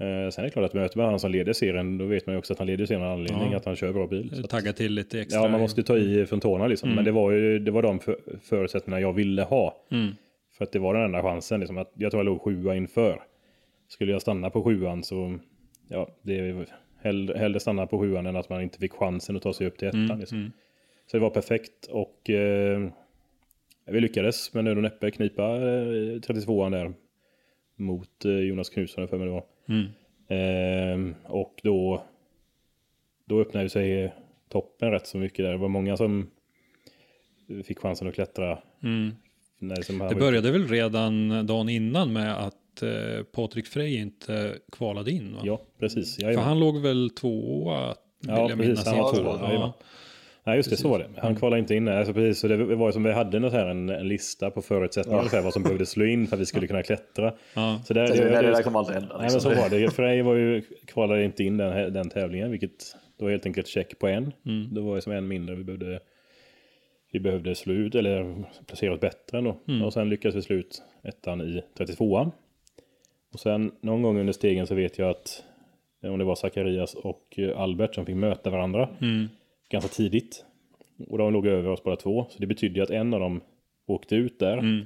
[0.00, 2.34] Eh, sen är det klart att möter man han som leder serien, då vet man
[2.34, 3.56] ju också att han leder serien av anledning, Ja.
[3.56, 4.44] att han kör bra bil.
[4.48, 5.40] Tagga till lite extra.
[5.42, 6.90] ja, man måste ta i från tårna liksom.
[6.94, 9.76] Men det var ju det var de för, förutsättningarna jag ville ha.
[9.90, 10.10] Mm.
[10.52, 11.60] För att det var den enda chansen.
[11.60, 13.22] Liksom, att jag tror jag låg sjua inför.
[13.88, 15.38] Skulle jag stanna på sjuan så,
[15.88, 16.66] ja, det är
[17.02, 19.78] hellre, hellre stanna på sjuan än att man inte fick chansen att ta sig upp
[19.78, 20.18] till ettan.
[20.18, 20.52] liksom.
[21.10, 22.88] Så det var perfekt och eh,
[23.86, 25.60] vi lyckades med nöd och näppe knipa eh,
[26.20, 26.92] 32an där
[27.76, 29.44] mot eh, Jonas Knutsson för mig det var.
[29.68, 31.14] Mm.
[31.24, 32.02] Och då,
[33.24, 34.14] då öppnade sig
[34.48, 35.50] toppen rätt så mycket där.
[35.52, 36.30] Det var många som
[37.64, 38.58] fick chansen att klättra.
[38.82, 39.14] Mm.
[39.60, 45.34] Det var- började väl redan dagen innan med att eh, Patrik Frey inte kvalade in?
[45.34, 45.40] Va?
[45.44, 46.14] Ja, precis.
[46.16, 46.44] För Jajamän.
[46.44, 47.86] han låg väl tvåa?
[48.20, 48.66] Vill Ja, jag precis.
[48.66, 48.86] minnas.
[48.86, 49.22] Han var två.
[49.22, 49.52] tvåa.
[49.52, 49.74] Ja.
[50.44, 51.06] Nej, just det, så var det.
[51.16, 51.88] Han kvalade inte in.
[51.88, 55.18] Alltså, precis, så det var som vi hade något här, en, en lista på förutsättningar,
[55.18, 57.32] ungefär, vad som behövde slå in för att vi skulle kunna klättra.
[57.54, 57.80] Ja.
[57.84, 59.18] Så där, Det, det, det där kommer aldrig hända.
[59.18, 59.90] Nej, men så var det.
[59.90, 63.98] Frej var ju, kvalade inte in den, den tävlingen, vilket då var helt enkelt check
[63.98, 64.32] på en.
[64.46, 64.74] Mm.
[64.74, 66.00] Det var ju som en mindre vi behövde,
[67.12, 69.56] vi behövde slå ut, eller placera oss bättre ändå.
[69.68, 69.82] Mm.
[69.82, 72.30] Och sen lyckades vi slå ut ettan i 32an.
[73.32, 75.42] Och sen någon gång under stegen så vet jag att
[76.02, 79.28] om det var Zacharias och Albert som fick möta varandra Mm.
[79.68, 80.44] Ganska tidigt.
[81.08, 82.26] Och de låg över oss båda två.
[82.30, 83.40] Så det betydde ju att en av dem
[83.86, 84.58] åkte ut där.
[84.58, 84.84] Mm.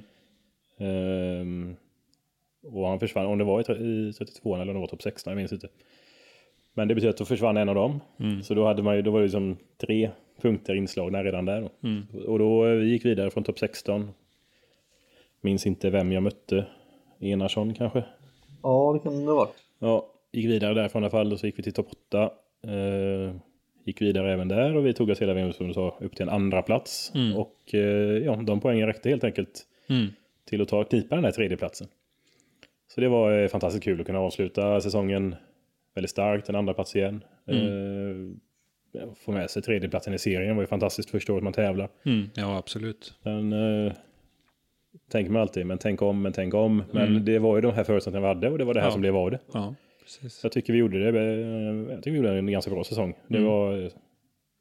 [0.77, 1.75] Ehm,
[2.63, 5.01] och han försvann, om det var i tre- i 32 eller om det var topp
[5.01, 5.67] 16, jag minns inte.
[6.73, 7.99] Men det betyder att då försvann en av dem.
[8.43, 10.09] Så då, hade man ju, då var det liksom tre
[10.41, 11.61] punkter inslagna redan där.
[11.61, 11.69] Då.
[12.27, 14.09] Och då eh, vi gick vidare från topp 16.
[15.41, 16.65] Minns inte vem jag mötte.
[17.19, 18.03] Enarsson kanske.
[18.63, 19.53] Ja, det kan det ha varit.
[19.79, 22.23] Ja, gick vidare därifrån i alla fall och så gick vi till topp 8.
[22.23, 23.35] Eh,
[23.83, 26.23] gick vidare även där och vi tog oss hela vägen som du sa, upp till
[26.23, 27.11] en andra plats.
[27.35, 27.79] Och eh,
[28.23, 30.07] ja, de poängen räckte helt enkelt Mm.
[30.45, 31.87] till att ta knipa den här tredjeplatsen.
[32.87, 35.35] Så det var eh, fantastiskt kul att kunna avsluta säsongen
[35.95, 37.23] väldigt starkt, en andra plats igen.
[37.47, 41.89] Eh, få med sig tredjeplatsen i serien var ju fantastiskt första året man tävlar.
[42.05, 42.29] Mm.
[42.35, 43.13] Ja, absolut.
[43.23, 43.93] Sen eh,
[45.11, 46.83] tänker man alltid, men tänk om, men tänk om.
[46.91, 48.91] Men det var ju de här förutsättningarna vi hade och det var det här Ja.
[48.91, 49.39] som blev av det.
[49.53, 50.39] Ja, precis.
[50.43, 51.19] Jag tycker vi gjorde det.
[51.19, 53.13] eh, Jag tycker vi gjorde en ganska bra säsong.
[53.27, 53.91] Det var eh,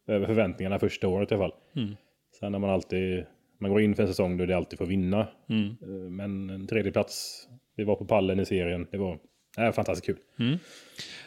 [0.08, 1.58] över förväntningarna första året i alla fall.
[1.76, 1.96] Mm.
[2.40, 3.24] Sen när man alltid,
[3.60, 5.28] man går in för en säsong då det alltid får vinna.
[5.48, 5.66] Mm.
[5.82, 8.86] Eh, Men en tredje plats, vi var på pallen i serien.
[8.90, 9.18] Det var
[9.58, 10.18] äh, fantastiskt kul.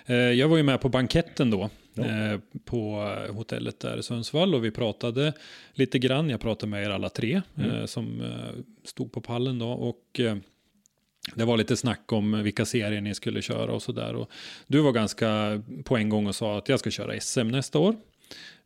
[0.05, 1.69] Eh, Jag var ju med på banketten då.
[1.97, 4.55] eh, På hotellet där i Sundsvall.
[4.55, 5.33] Och vi pratade
[5.73, 6.29] lite grann.
[6.29, 7.41] Jag pratade med er alla tre.
[7.57, 8.21] eh, Som
[8.83, 9.69] stod på pallen då.
[9.69, 10.19] Och
[11.35, 14.25] det var lite snack om vilka serier ni skulle köra och sådär.
[14.67, 17.95] Du var ganska på en gång och sa att jag ska köra SM nästa år.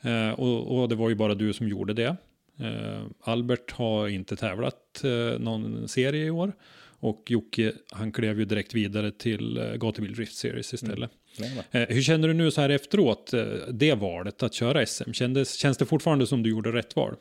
[0.02, 2.16] Eh, och, och det var ju bara du som gjorde det.
[2.60, 6.54] Eh, Albert har inte tävlat eh, någon serie i år.
[7.02, 11.12] Och Jocke, han klev ju direkt vidare till eh, Gatubil Drift Series istället.
[11.38, 11.64] Jajamän.
[11.72, 15.14] Eh, hur känner du nu så här efteråt, eh, det valet att köra SM?
[15.14, 17.16] Kändes, känns det fortfarande som du gjorde rätt val?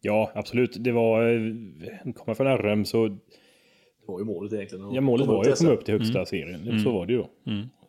[0.00, 0.76] Ja, absolut.
[0.78, 3.18] Det var, eh, komma från RM så,
[4.12, 4.94] var ju målet egentligen.
[4.94, 6.66] ja målet var ju att komma upp till högsta serien.
[6.80, 7.28] Så var det ju då.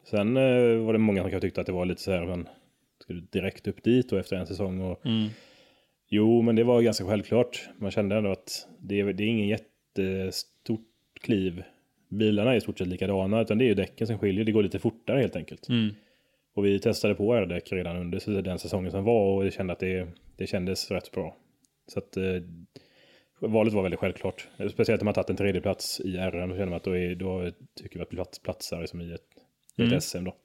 [0.10, 2.48] Sen eh, var det många som kanske tyckte att det var lite så här, men
[3.04, 4.82] ska du direkt upp dit och efter en säsong?
[4.82, 5.00] Och,
[6.10, 7.70] Jo, men det var ganska självklart.
[7.78, 10.88] Man kände ändå att det är, det är ingen jättestort
[11.22, 11.64] kliv.
[12.10, 14.46] Bilarna är i stort sett likadana, utan det är ju däcken som skiljer.
[14.46, 15.68] Det går lite fortare helt enkelt.
[16.56, 20.08] Och vi testade på R-däck redan under den säsongen som var och kände att det,
[20.38, 21.38] det kändes rätt bra.
[21.88, 22.24] Så att eh,
[23.48, 24.48] valet var väldigt självklart.
[24.72, 27.16] Speciellt om man tagit en tredje plats i RM, då känner man att då, är,
[27.16, 27.52] då
[27.82, 29.22] tycker vi att plats, platsar liksom i ett,
[29.78, 30.36] i ett SM då.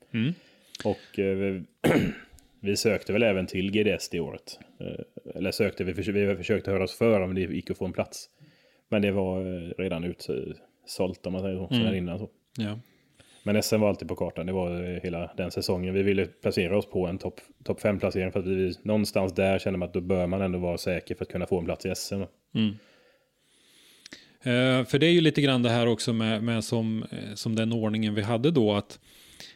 [0.84, 1.62] Och eh,
[2.61, 4.58] vi, sökte väl även till GDS det året.
[4.80, 7.84] Eh, eller sökte, vi, försökte, vi försökte höra oss för om det gick att få
[7.84, 8.28] en plats.
[8.88, 12.30] Men det var eh, redan utsålt om man säger så, sedan innan så.
[12.58, 12.78] Ja.
[13.42, 15.94] Men SM var alltid på kartan, det var eh, hela den säsongen.
[15.94, 19.78] Vi ville placera oss på en topp top 5-placering för att vi någonstans där kände
[19.78, 21.94] man att då bör man ändå vara säker för att kunna få en plats i
[21.94, 22.14] SM.
[22.14, 22.26] Eh,
[24.85, 27.72] för det är ju lite grann det här också med, med som, eh, som den
[27.72, 28.98] ordningen vi hade då att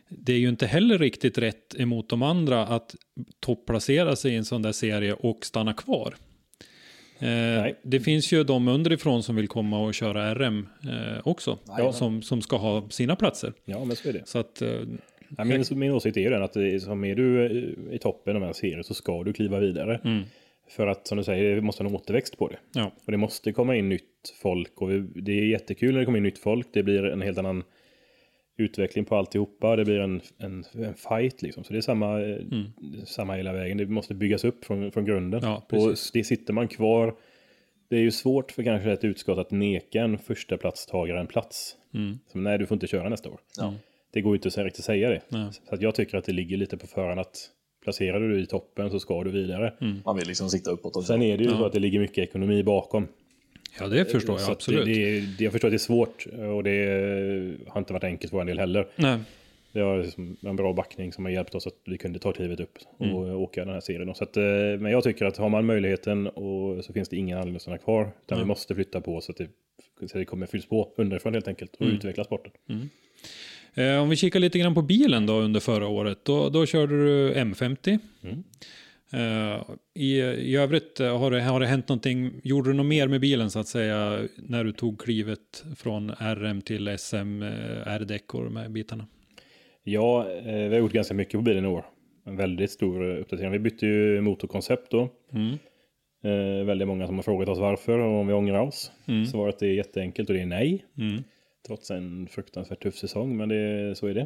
[0.08, 2.94] det är ju inte heller riktigt rätt emot de andra att
[3.40, 6.14] topplacera sig i en sån där serie och stanna kvar.
[7.18, 11.58] Eh, det finns ju de underifrån som vill komma och köra RM eh, också,
[11.92, 13.52] som, som ska ha sina platser.
[13.64, 14.22] Ja, men så är det.
[14.28, 14.80] Så att, eh,
[15.38, 18.44] Ja, min, min åsikt är ju den att som är du eh, i toppen av
[18.44, 20.24] en serie så ska du kliva vidare.
[20.76, 22.58] För att som du säger, det måste ha en återväxt på det.
[22.72, 22.92] ja.
[23.04, 26.18] Och det måste komma in nytt folk och vi, det är jättekul när det kommer
[26.18, 26.66] in nytt folk.
[26.72, 27.64] Det blir en helt annan
[28.56, 29.76] utveckling på alltihopa.
[29.76, 31.64] Det blir en, en, en fight liksom.
[31.64, 32.36] Så det är samma, eh,
[33.04, 33.78] samma hela vägen.
[33.78, 35.40] Det måste byggas upp från, från grunden.
[35.42, 37.14] Ja, och det sitter man kvar
[37.92, 41.76] det är ju svårt för kanske ett utskott att neka en första platstagare en plats.
[42.28, 43.40] Som, nej, du får inte köra nästa år.
[43.58, 43.74] Ja.
[44.10, 45.22] Det går ju inte så riktigt att säga det.
[45.28, 45.48] Nej.
[45.68, 47.50] Så att jag tycker att det ligger lite på förhand att
[47.82, 49.72] placerar du dig i toppen så ska du vidare.
[50.04, 50.96] Man vill liksom sikta uppåt.
[50.96, 53.08] Och Sen är det ju så att det ligger mycket ekonomi bakom.
[53.78, 54.84] Ja, det förstår Så jag att absolut.
[54.84, 58.30] Det, det, det, jag förstår att det är svårt och det har inte varit enkelt
[58.30, 58.86] för vår del heller.
[58.96, 59.18] Nej.
[59.74, 62.60] Vi har liksom en bra backning som har hjälpt oss att vi kunde ta klivet
[62.60, 63.36] upp och Mm.
[63.36, 64.14] åka den här serien.
[64.14, 64.42] Så att, eh,
[64.78, 67.78] men jag tycker att har man möjligheten och så finns det ingen anledning att stanna
[67.78, 68.10] kvar.
[68.26, 69.48] Utan vi måste flytta på så att det,
[70.00, 71.92] så att det kommer fylls på underifrån helt enkelt Mm.
[71.92, 72.52] och utveckla sporten.
[73.74, 76.18] Eh, om vi kikar lite grann på bilen då under förra året.
[76.24, 77.98] Då, då körde du M50.
[78.22, 78.44] Mm.
[79.12, 79.62] Eh,
[79.94, 82.30] i, I övrigt eh, har det, har det hänt någonting.
[82.42, 86.62] Gjorde du något mer med bilen så att säga när du tog klivet från RM
[86.62, 87.42] till SM,
[87.86, 89.06] R-däck och de här bitarna?
[89.84, 91.84] Ja, vi har gjort ganska mycket på bilen i år.
[92.26, 93.52] En väldigt stor uppdatering.
[93.52, 95.08] Vi bytte ju motorkoncept då.
[95.32, 95.58] Mm.
[96.24, 98.92] Eh, väldigt många som har frågat oss varför och om vi ångrar oss.
[99.30, 100.84] Svaret är jätteenkelt och det är nej.
[100.98, 101.22] Mm.
[101.66, 104.20] Trots en fruktansvärt tuff säsong, men det, så är det.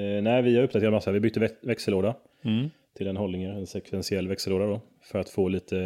[0.00, 1.10] Eh, nej, vi har uppdaterat massa.
[1.12, 2.70] Vi bytte väx- växellåda Mm.
[2.96, 4.80] till en Hollinger, en sekventiell växellåda då.
[5.02, 5.76] För att få lite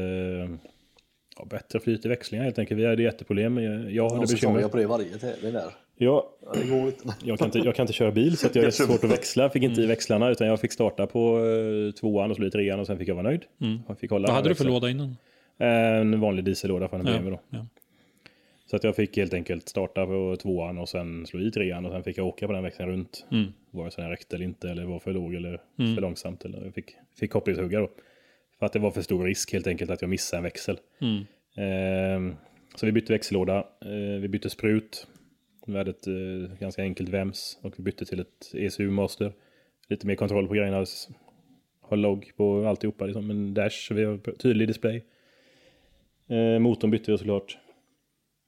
[1.39, 2.81] ja, bättre flyt i växlingar helt enkelt.
[2.81, 3.59] Vi hade jätteproblem.
[3.59, 4.69] Jag jag hade bekymmer.
[4.69, 5.63] på det varje tävling där.
[5.97, 7.15] Ja, Ja, det går inte.
[7.25, 9.51] jag kan, inte, jag kan inte köra bil så att jag har svårt att växla.
[9.51, 12.59] Fick inte i växlarna utan jag fick starta på eh, tvåan och så blev det
[12.59, 13.43] trean och sen fick jag vara nöjd.
[13.89, 15.17] Jag fick hålla Vad hade du för låda innan?
[15.59, 17.57] En vanlig diesellåda från en Ja, BMW då.
[17.59, 17.67] ja.
[18.73, 21.93] Så att jag fick helt enkelt starta på tvåan och sen slå i trean och
[21.93, 23.27] sen fick jag åka på den växeln runt.
[23.31, 23.53] Mm.
[23.71, 26.45] Vare sig den räckte eller inte eller var för låg eller för långsamt.
[26.45, 27.91] Eller jag fick, fick kopplingshugga då.
[28.59, 30.79] För att det var för stor risk helt enkelt att jag missade en växel.
[31.01, 31.25] Mm.
[31.57, 32.35] Ehm,
[32.75, 35.07] så vi bytte växellåda, eh, vi bytte sprut.
[35.67, 39.33] Vi hade ett eh, ganska enkelt VEMS och vi bytte till ett ECU Master.
[39.89, 40.87] Lite mer kontroll på grejerna.
[41.81, 45.03] Har logg på alltihopa, liksom en dash, vi har tydlig display.
[46.29, 47.59] Eh, motorn bytte vi såklart.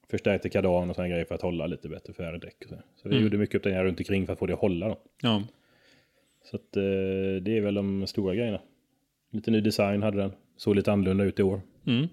[0.09, 2.55] Förstärkte kardan och sådana grejer för att hålla lite bättre för R-däck.
[2.63, 4.87] och Så, så vi gjorde mycket uppdateringar runt omkring för att få det att hålla.
[4.87, 4.97] Då.
[5.21, 5.43] Ja.
[6.43, 6.83] Så att, eh,
[7.41, 8.61] det är väl de stora grejerna.
[9.31, 10.31] Lite ny design hade den.
[10.57, 11.61] Såg lite annorlunda ut i år.
[11.87, 12.07] Mm.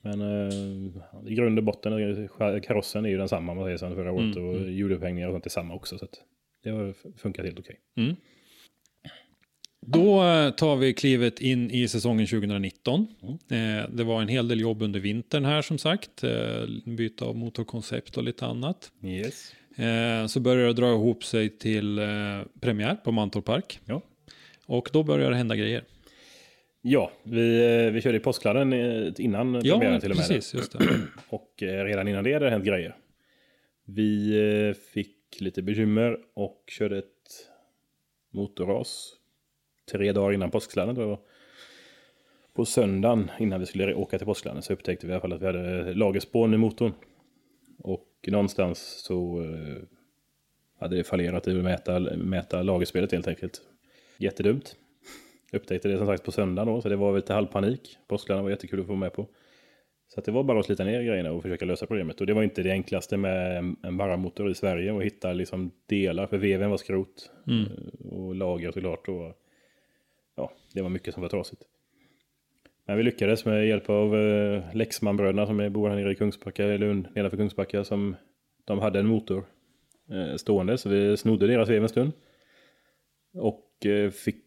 [0.00, 2.28] Men eh, i grund och botten,
[2.62, 4.36] karossen är ju densamma man säger sedan förra året.
[4.36, 5.98] och hjulupphängningar och sånt är samma också.
[5.98, 6.06] Så
[6.62, 7.76] det har funkat helt okej.
[9.92, 13.06] Då eh, tar vi klivet in i säsongen 2019.
[13.50, 16.24] Eh, Det var en hel del jobb under vintern här som sagt.
[16.24, 16.30] Eh,
[16.84, 18.92] Byte av motorkoncept och lite annat.
[19.04, 19.52] Yes.
[20.28, 22.00] Så börjar det dra ihop sig till
[22.60, 23.80] premiär på Mantorp Park.
[23.84, 24.02] Ja.
[24.66, 25.84] Och då börjar det hända grejer.
[26.82, 30.28] Ja, vi, vi körde i påskkladden eh, innan Ja, premiären till och med.
[30.28, 30.54] precis.
[30.54, 30.78] Just det.
[31.28, 32.96] Och redan innan det hade det hänt grejer.
[33.86, 37.04] Vi fick lite bekymmer och körde ett
[38.34, 39.12] motorras
[39.90, 40.94] tre dagar innan påsksladden.
[40.94, 41.24] tror jag det var.
[42.54, 45.42] På söndagen innan vi skulle åka till påsksladden så upptäckte vi i alla fall att
[45.42, 46.92] vi hade lagerspån i motorn.
[47.78, 49.82] Och någonstans så eh,
[50.80, 53.60] hade det fallerat i att mäta, mäta lagerspelet helt enkelt.
[54.18, 54.76] Jättedumt.
[55.52, 57.98] Upptäckte det som sagt på söndagen då, så det var lite halvpanik.
[58.08, 59.26] Påsksladden var jättekul att få med på.
[60.08, 62.20] Så det var bara att slita ner grejerna och försöka lösa problemet.
[62.20, 66.26] Och det var inte det enklaste med en- barramotor i Sverige att hitta liksom delar,
[66.26, 67.30] för veven var skrot.
[67.46, 69.08] eh, Och lager såklart.
[69.08, 69.32] Och,
[70.38, 71.62] ja, det var mycket som var trasigt.
[72.84, 76.64] Men vi lyckades med hjälp av eh, Lexmanbröderna som är- bor här nere i Kungsbacka,
[76.66, 77.84] i Lund, nedanför Kungsbacka.
[77.84, 78.16] Som,
[78.64, 79.44] de hade en motor
[80.10, 82.12] eh, stående, så vi snodde deras vev en stund.
[83.32, 84.44] Och eh, fick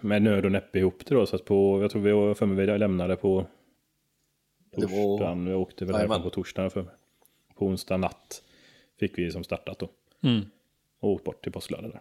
[0.00, 1.26] med nöd och näppe ihop det då.
[1.26, 3.46] Så att på, jag tror vi var för mig vi lämnade på
[4.70, 5.44] var- torsdagen.
[5.44, 6.94] Vi åkte väl härifrån på torsdagen för mig.
[7.54, 8.42] På onsdag natt
[9.00, 9.88] fick vi som startat då.
[10.22, 10.40] Mm.
[11.00, 12.00] Och åkt bort till påsklöden där.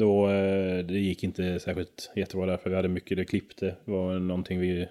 [0.00, 3.66] Då, eh, det gick inte särskilt jättebra där för vi hade mycket det klippte.
[3.84, 4.88] Det var någonting vi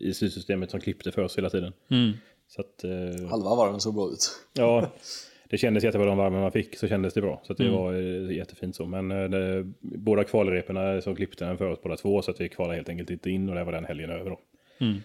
[0.00, 1.72] i styrsystemet som klippte för oss hela tiden.
[1.90, 2.12] Mm.
[2.48, 4.30] Så att, eh, Halva varven såg bra ut.
[4.52, 4.90] ja,
[5.48, 7.40] det kändes jättebra de varven man fick så kändes det bra.
[7.44, 8.86] Så att det var eh, jättefint så.
[8.86, 12.48] Men eh, det, båda kvalreporna så klippte den för oss båda två så att vi
[12.48, 14.40] kvalade helt enkelt inte in och där var den helgen över då.
[14.78, 15.00] Mm.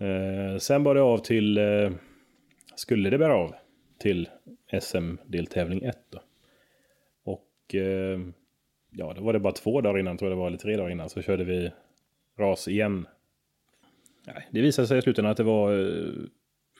[0.00, 1.90] Eh, sen var det av till, eh,
[2.74, 3.54] skulle det bära av
[3.98, 4.28] till
[4.80, 6.22] SM-deltävling 1 då.
[7.24, 8.20] Och eh,
[8.90, 10.90] ja, då var det bara två dagar innan, tror jag det var, eller tre dagar
[10.90, 11.70] innan, så körde vi
[12.38, 13.06] ras igen.
[14.26, 16.12] Nej, det visade sig i slutändan att det var eh,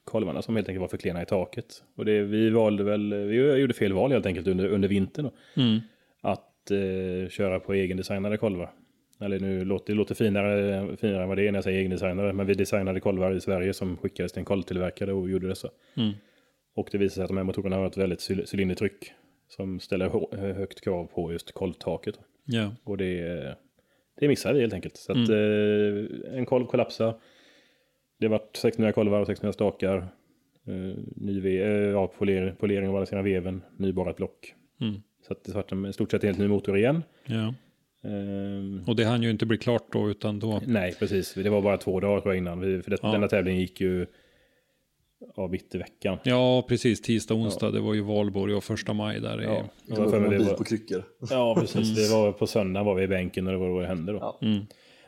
[0.04, 1.82] kolvarna som helt enkelt var för klena i taket.
[1.94, 5.30] Och det, vi valde väl, vi gjorde fel val helt enkelt under, under vintern.
[5.56, 5.80] Mm.
[6.20, 8.70] Att eh, köra på egendesignade kolvar.
[9.20, 12.32] Eller nu låter det låter finare, finare än vad det är när jag säger egendesignade.
[12.32, 15.68] Men vi designade kolvar i Sverige som skickades till en kolvtillverkare och gjorde dessa.
[15.96, 16.12] Mm.
[16.74, 19.12] Och det visade sig att de här motorerna har ett väldigt cyl- cylindertryck.
[19.56, 20.08] Som ställer
[20.54, 22.18] högt krav på just kolvtaket.
[22.44, 22.74] Ja.
[22.84, 23.56] Och det,
[24.20, 24.96] det missade vi helt enkelt.
[24.96, 27.14] Så att eh, en kolv kollapsade.
[28.20, 30.08] det var 600 kolvar och 600 stakar.
[30.68, 34.54] Uh, ny ve, uh, ja, poler, polering av balansera veven, nyborrat block.
[34.80, 35.02] Mm.
[35.26, 37.02] Så att det vart en i stort sett helt ny motor igen.
[37.26, 37.54] Ja.
[38.04, 40.60] Ehm, Och det hann ju inte bli klart då, utan då...
[40.66, 41.34] nej, precis.
[41.34, 42.60] Det var bara två dagar innan.
[42.60, 43.12] Vi, för det, Ja.
[43.12, 44.06] denna tävling gick ju
[45.36, 46.18] ja, mitt i veckan.
[46.22, 47.00] Ja, precis.
[47.02, 49.42] Tisdag, onsdag, det var ju valborg och första maj där.
[49.42, 51.02] i- Ja, för kom mig en det bil var- på kryckor.
[51.30, 51.94] Ja, precis.
[52.08, 54.18] Det var på söndagen var vi i bänken och det var då det hände då.
[54.18, 54.38] Ja.
[54.42, 54.60] Mm.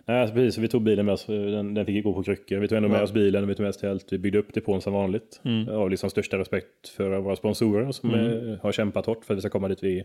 [0.06, 0.58] Nej, alltså precis.
[0.58, 1.26] Vi tog bilen med oss.
[1.26, 2.56] Den, den fick gå på kryckor.
[2.58, 3.02] Vi tog ändå med Ja.
[3.04, 4.06] oss bilen, vi tog med oss tält.
[4.12, 5.40] Vi byggde upp depån som vanligt.
[5.44, 5.68] Mm.
[5.68, 9.40] Av liksom största respekt för våra sponsorer som eh, har kämpat hårt för att vi
[9.40, 10.04] ska komma dit vi är.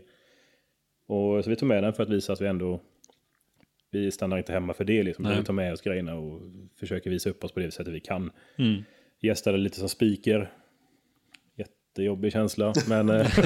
[1.06, 2.80] Och så vi tog med den för att visa att vi ändå
[3.90, 5.02] vi stannar inte hemma för det.
[5.02, 5.28] Liksom.
[5.38, 6.40] Vi tar med oss grejerna och
[6.80, 8.30] försöker visa upp oss på det sättet vi kan.
[8.58, 8.82] Mm.
[9.22, 10.52] Gästade lite som speaker.
[11.56, 13.26] Jättejobbig känsla, men eh,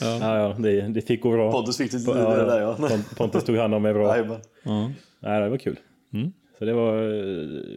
[0.00, 0.38] ja.
[0.38, 1.52] ja, det, det fick gå bra.
[1.52, 2.44] Pontus fick Ja, liv ja.
[2.44, 2.76] där ja.
[2.78, 4.16] Pont- Pontus tog hand om mig bra.
[4.16, 4.40] Jajamän.
[4.64, 4.90] Ja.
[5.20, 5.78] Nej, det var kul.
[6.12, 6.32] Mm.
[6.58, 6.96] Så det var,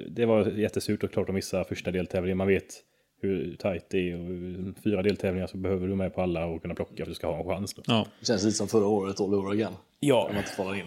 [0.09, 2.37] det var jättesurt och klart att missa första deltävlingen.
[2.37, 2.73] Man vet
[3.21, 6.75] hur tajt det är och fyra deltävlingar så behöver du med på alla och kunna
[6.75, 7.73] plocka för att du ska ha en chans.
[7.73, 7.81] Då.
[7.87, 8.05] ja.
[8.19, 9.73] Det känns lite som förra året all over again.
[9.99, 10.31] Ja.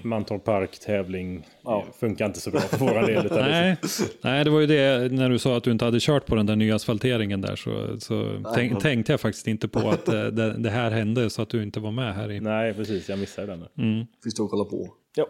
[0.03, 1.85] Mantorp Park tävling Ja.
[1.87, 3.29] det funkar inte så bra för våra del.
[3.29, 3.77] Det, Nej,
[4.23, 6.47] nej, det var ju det när du sa att du inte hade kört på den
[6.47, 10.59] där nya asfalteringen där så, så tänk, tänkte jag faktiskt inte på att eh, det,
[10.59, 12.41] det här hände så att du inte var med här i.
[12.41, 13.09] nej, precis.
[13.09, 13.65] Jag missade den.
[13.79, 14.07] Mm.
[14.25, 14.95] Fick stå och kolla på.
[15.17, 15.27] Ja.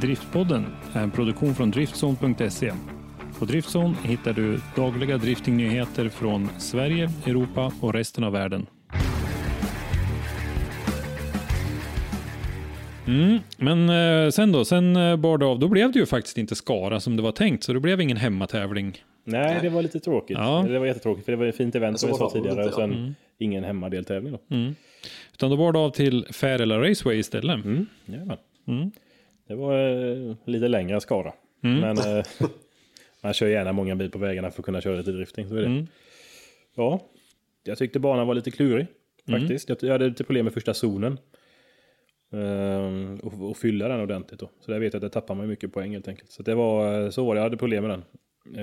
[0.00, 2.72] Driftpodden är en produktion från Driftzone.se.
[3.38, 8.66] På Driftzone hittar du dagliga driftingnyheter från Sverige, Europa och resten av världen.
[13.06, 16.38] Mm, men eh, sen då, sen eh, bar det av, då blev det ju faktiskt
[16.38, 18.96] inte Skara som det var tänkt, så det blev ingen hemmatävling.
[19.24, 20.36] Nej, det var lite tråkigt.
[20.40, 20.64] Ja.
[20.68, 22.68] Det var jättetråkigt för det var ett fint event Så som vi sa tidigare lite,
[22.68, 24.56] och sen ingen hemmadeltävling då.
[24.56, 24.74] Mm.
[25.32, 27.64] Utan då bar det av till Färila Raceway istället.
[27.64, 27.86] Mm.
[28.66, 28.90] Mm.
[29.48, 29.74] Det var
[30.28, 31.32] eh, lite längre Skara.
[31.64, 31.80] Mm.
[31.80, 32.24] Men eh,
[33.22, 35.48] man kör gärna många bil på vägarna för att kunna köra lite drifting.
[35.48, 35.66] Så är det.
[35.66, 35.86] Mm.
[36.76, 37.00] Ja,
[37.64, 38.86] jag tyckte banan var lite klurig
[39.40, 39.68] faktiskt.
[39.68, 41.18] Jag, jag hade lite problem med första zonen.
[42.32, 44.50] Ehm, och, och fylla den ordentligt då.
[44.60, 46.30] Så där vet jag att där tappar man mycket poäng helt enkelt.
[46.30, 48.04] Så det var så var det, jag hade problem med den.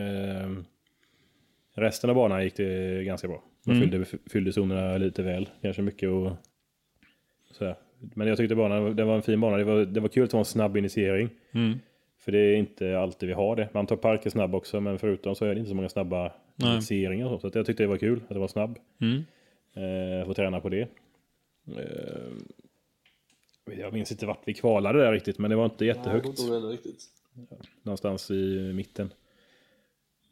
[0.02, 0.66] Ehm,
[1.76, 3.44] resten av banan gick det ganska bra.
[3.66, 3.90] Man Mm.
[3.90, 6.32] fyllde, fyllde zonerna lite väl, kanske mycket och
[7.52, 7.76] sådär.
[8.16, 9.58] Men jag tyckte banan, det var en fin bana.
[9.58, 11.30] Det var, det var kul att ha en snabb initiering.
[11.54, 11.80] Mm.
[12.26, 13.70] För det är inte alltid vi har det.
[13.74, 17.38] Man tar parker snabb också, men förutom så är det inte så många snabba initieringar.
[17.38, 18.80] Så, jag tyckte det var kul att det var snabb.
[19.02, 19.24] Mm.
[19.74, 20.82] Eh, få träna på det.
[21.78, 22.34] Eh,
[23.78, 26.26] jag minns inte vart vi kvalade där riktigt, men det var inte jättehögt.
[26.50, 27.04] Nej, det riktigt.
[27.84, 29.14] Någonstans i mitten.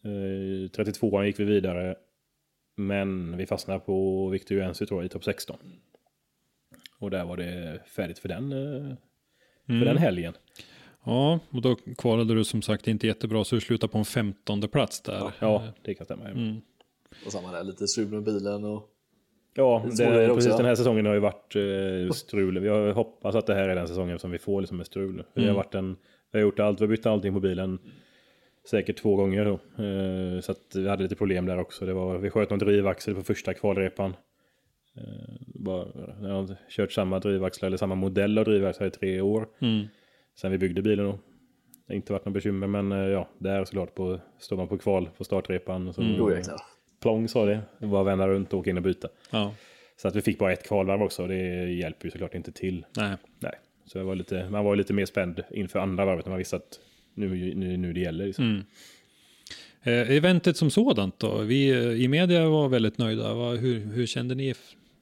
[0.03, 1.95] Eh, 32 gick vi vidare.
[2.75, 5.57] Men vi fastnade på Victor Juensu tror jag i topp 16.
[6.99, 8.95] Och där var det färdigt för den, eh,
[9.65, 9.85] för Mm.
[9.85, 10.33] den helgen.
[11.05, 14.67] Ja, och då kvalade du som sagt inte jättebra så du slutade på en femtonde
[14.67, 15.31] plats där.
[15.39, 16.29] Ja, det kan stämma.
[16.29, 16.61] Mm.
[17.25, 18.89] Och samma där, lite strul med bilen och...
[19.55, 20.57] Ja, det, också, precis ja.
[20.57, 22.59] den här säsongen har ju varit eh, strul.
[22.59, 25.23] Vi har hoppas att det här är den säsongen som vi får liksom med strul.
[25.33, 25.55] Det har Mm.
[25.55, 25.95] varit en,
[26.31, 27.79] vi har gjort allt, vi har bytt allting på bilen.
[28.69, 29.83] Säkert två gånger då.
[29.83, 31.85] Eh, så att vi hade lite problem där också.
[31.85, 34.15] Det var, vi sköt någon drivaxel på första kvalrepan.
[34.97, 35.03] Eh,
[35.47, 35.87] bara,
[36.21, 39.47] jag har kört samma drivaxlar eller samma modell av drivaxlar i tre år.
[39.59, 39.87] Mm.
[40.35, 41.11] Sen vi byggde bilen då.
[41.11, 44.77] Det har inte varit något bekymmer men eh, ja, där såklart på, står man på
[44.77, 45.93] kval på startrepan.
[45.93, 46.35] Så Mm.
[46.37, 46.61] Jäklar.
[47.01, 47.59] Plong sa det.
[47.79, 49.07] Det var att vända runt och åka in och byta.
[49.31, 49.55] Ja,
[49.97, 52.85] Så att vi fick bara ett kvalvarv också och det hjälper ju såklart inte till.
[52.97, 53.15] nej.
[53.39, 53.53] Nej.
[53.85, 56.55] Så jag var lite, man var lite mer spänd inför andra varvet när man visste
[56.55, 56.79] att
[57.13, 58.25] nu, nu, nu det gäller.
[58.25, 58.45] Liksom.
[58.45, 58.63] Mm.
[59.83, 61.37] Eh, eventet som sådant då?
[61.37, 63.33] Vi eh, i media var väldigt nöjda.
[63.33, 64.53] Vad- hur, hur kände ni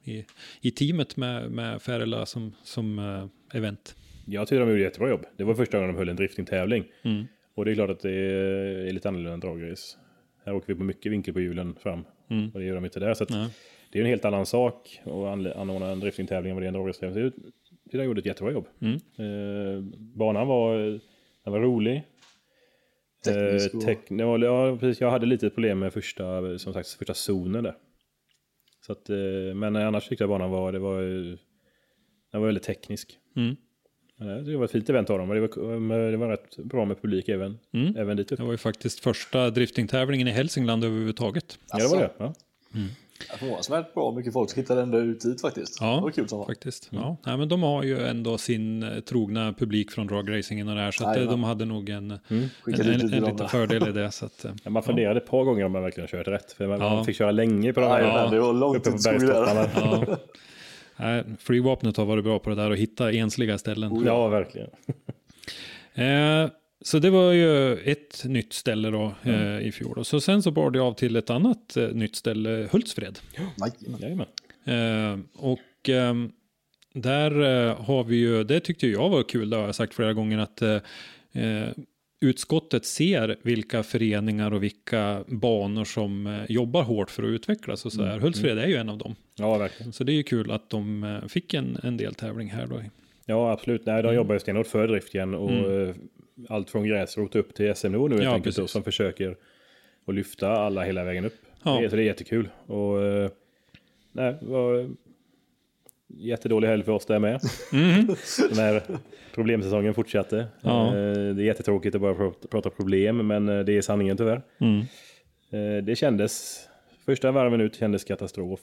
[0.04, 0.26] i,
[0.62, 3.96] i teamet med, med Färila som, som eh, event?
[4.26, 5.26] Jag tycker de gjorde jättebra jobb.
[5.38, 6.86] Det var första gången de höll en driftingtävling.
[7.04, 7.24] Mm.
[7.56, 9.98] Och det är klart att det är lite annorlunda än dragrace.
[10.46, 12.06] Här åker vi på mycket vinkel på hjulen fram.
[12.30, 12.50] Mm.
[12.54, 13.14] Och det gör de inte där.
[13.14, 13.50] Så att Nej.
[13.92, 15.12] det är en helt annan sak att
[15.58, 17.14] anordna en driftingtävling än vad det är en dragrace-tävling.
[17.16, 17.34] Så jag
[17.86, 18.68] tycker de gjorde ett jättebra jobb.
[18.82, 18.94] Mm.
[18.96, 20.78] Eh, banan var,
[21.44, 22.04] den var rolig.
[23.26, 26.74] Teknisk Eh, och- tek- det var, ja, precis, jag hade lite problem med första, som
[26.74, 27.76] sagt, första zonen där.
[28.86, 31.38] Så att, eh, men annars tyckte jag banan var, det var, eh,
[32.32, 33.18] den var väldigt teknisk.
[33.36, 33.56] Mm.
[34.46, 36.86] Det var ett fint event av dem och det var, men det var rätt bra
[36.86, 37.96] med publik även, Mm.
[37.98, 38.38] även dit upp.
[38.38, 41.60] Det var ju faktiskt första driftingtävlingen i Hälsingland överhuvudtaget.
[41.72, 42.10] Ja, det var det.
[42.18, 42.34] Ja.
[43.30, 45.78] Ja, Förvånansvärt bra mycket folk hittade ändå ut dit faktiskt.
[45.82, 46.46] Ja, det var kul som var.
[46.46, 46.88] Faktiskt.
[46.92, 47.18] Ja.
[47.26, 50.92] Nej, men de har ju ändå sin eh, trogna publik från dragracingen och det här,
[50.92, 51.42] så att, eh, Jajamän.
[51.42, 54.12] de hade nog en, en, Skicka dit en, lite en dem liten fördel i det.
[54.12, 56.52] Så att, eh, Ja, Man funderade ett par gånger om man verkligen kört rätt.
[56.52, 56.90] För man, Ja.
[56.96, 60.18] man fick köra länge på de här Jajamän, det var långt uppe på bergstopparna.
[60.98, 61.06] ja.
[61.06, 64.04] Nej, Flygvapnet har varit bra på det där och hitta ensliga ställen.
[64.06, 64.70] Ja, verkligen.
[65.94, 66.50] Eh,
[66.82, 69.98] så det var ju ett nytt ställe då eh, i fjol.
[69.98, 73.20] Och så sen så bar det av till ett annat eh, nytt ställe, Hultsfred.
[73.36, 74.02] Jajamän.
[74.02, 74.28] Jajamän.
[74.66, 76.32] Eh, och ehm,
[76.94, 77.32] där
[77.76, 80.62] har vi ju, det tyckte jag var kul, det har jag sagt flera gånger, att
[82.22, 87.92] utskottet ser vilka föreningar och vilka banor som eh, jobbar hårt för att utvecklas och
[87.94, 88.20] så där.
[88.20, 89.16] Hultsfred är ju en av dem.
[89.36, 89.94] Ja, verkligen.
[89.94, 92.82] Så det är ju kul att de eh, fick en, en deltävling här då.
[93.26, 93.86] Ja, absolut.
[93.86, 95.96] Nej, de jobbar ju stenhårt för drift igen och eh,
[96.50, 98.56] allt från gräsrot upp till SM-nivå nu helt Ja, enkelt.
[98.56, 99.36] Då, som försöker
[100.08, 101.36] att lyfta alla hela vägen upp.
[101.64, 101.80] Ja.
[101.80, 102.50] Det, är- så det är jättekul.
[102.66, 102.98] Och
[104.12, 104.36] nej,
[106.18, 107.40] jättedålig helg för oss där med.
[108.50, 108.84] Den här
[109.34, 110.48] problemsäsongen fortsatte.
[110.62, 110.88] Ja.
[110.88, 110.94] Eh,
[111.36, 114.42] Det är jättetråkigt att bara prata- problem, men eh, det är sanningen tyvärr.
[114.60, 114.80] Mm.
[115.52, 116.60] Eh, Det kändes,
[117.06, 118.60] första varven ut kändes katastrof.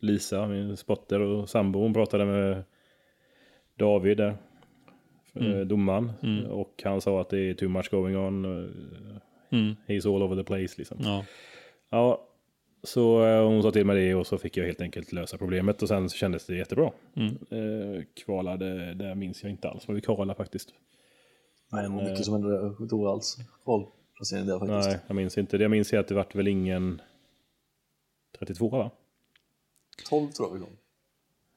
[0.00, 2.62] Lisa, min spotter och sambo, hon pratade med
[3.78, 4.36] David där,
[5.34, 5.68] mm.
[5.68, 6.12] domaren.
[6.46, 8.44] Och han sa att det är too much going on.
[9.50, 9.76] Mm.
[9.86, 10.98] He's all over the place liksom.
[11.00, 11.24] Ja.
[11.90, 12.28] Ja,
[12.84, 15.82] så eh, hon sa till mig det och så fick jag helt enkelt lösa problemet
[15.82, 16.90] och sen så kändes det jättebra.
[17.16, 17.28] Mm.
[17.50, 20.68] Eh, kvalade, där minns jag inte alls vad vi kvalade faktiskt.
[21.72, 22.74] Nej, det var Men, mycket eh, som hände.
[22.90, 24.88] Jag alls kvalplacering där faktiskt.
[24.88, 25.58] Nej, jag minns inte.
[25.58, 27.00] Det jag minns är att det vart väl ingen
[28.38, 28.90] 32 va?
[30.08, 30.76] 12 tror jag vi kom.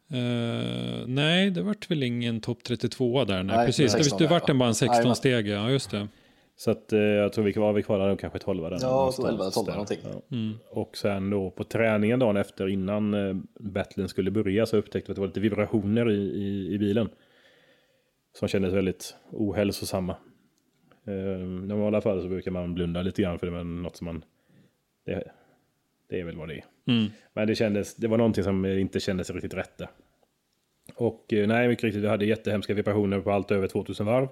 [0.09, 3.43] Eh, nej, det vart väl ingen topp 32 där.
[3.43, 3.91] Nej, Nej, precis.
[3.91, 5.15] 16 det, det vart en bara en 16 Jajamän.
[5.15, 6.07] steg, ja just det.
[6.58, 8.70] Så att eh, jag tror vi kvalade, vi kvalade nog kanske 12 där.
[8.70, 9.74] Ja, jag tror någonstans 11 eller 12 där.
[9.74, 9.99] någonting.
[10.03, 10.38] Ja.
[10.38, 10.53] Mm.
[10.70, 15.12] Och sen då på träningen dagen efter innan eh, battlen skulle börja så upptäckte vi
[15.12, 17.10] att det var lite vibrationer i, i, i bilen.
[18.34, 20.16] Som kändes väldigt ohälsosamma.
[21.08, 24.06] Eh, I normala fall så brukar man blunda lite grann för det men något som
[24.06, 24.24] man...
[25.06, 25.24] Det,
[26.10, 26.66] det är väl vad det är.
[26.88, 27.12] Mm.
[27.34, 29.89] Men det, kändes, det var någonting som inte kändes riktigt rätt där.
[30.95, 34.28] Och eh, nej, mycket riktigt, vi hade jättehemska vibrationer på allt över 2000 varv.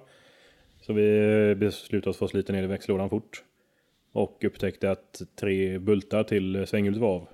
[0.86, 3.44] Så vi beslutade oss för att slita ner i växellådan fort.
[4.12, 7.28] Och upptäckte att tre bultar till svänghjulet var av.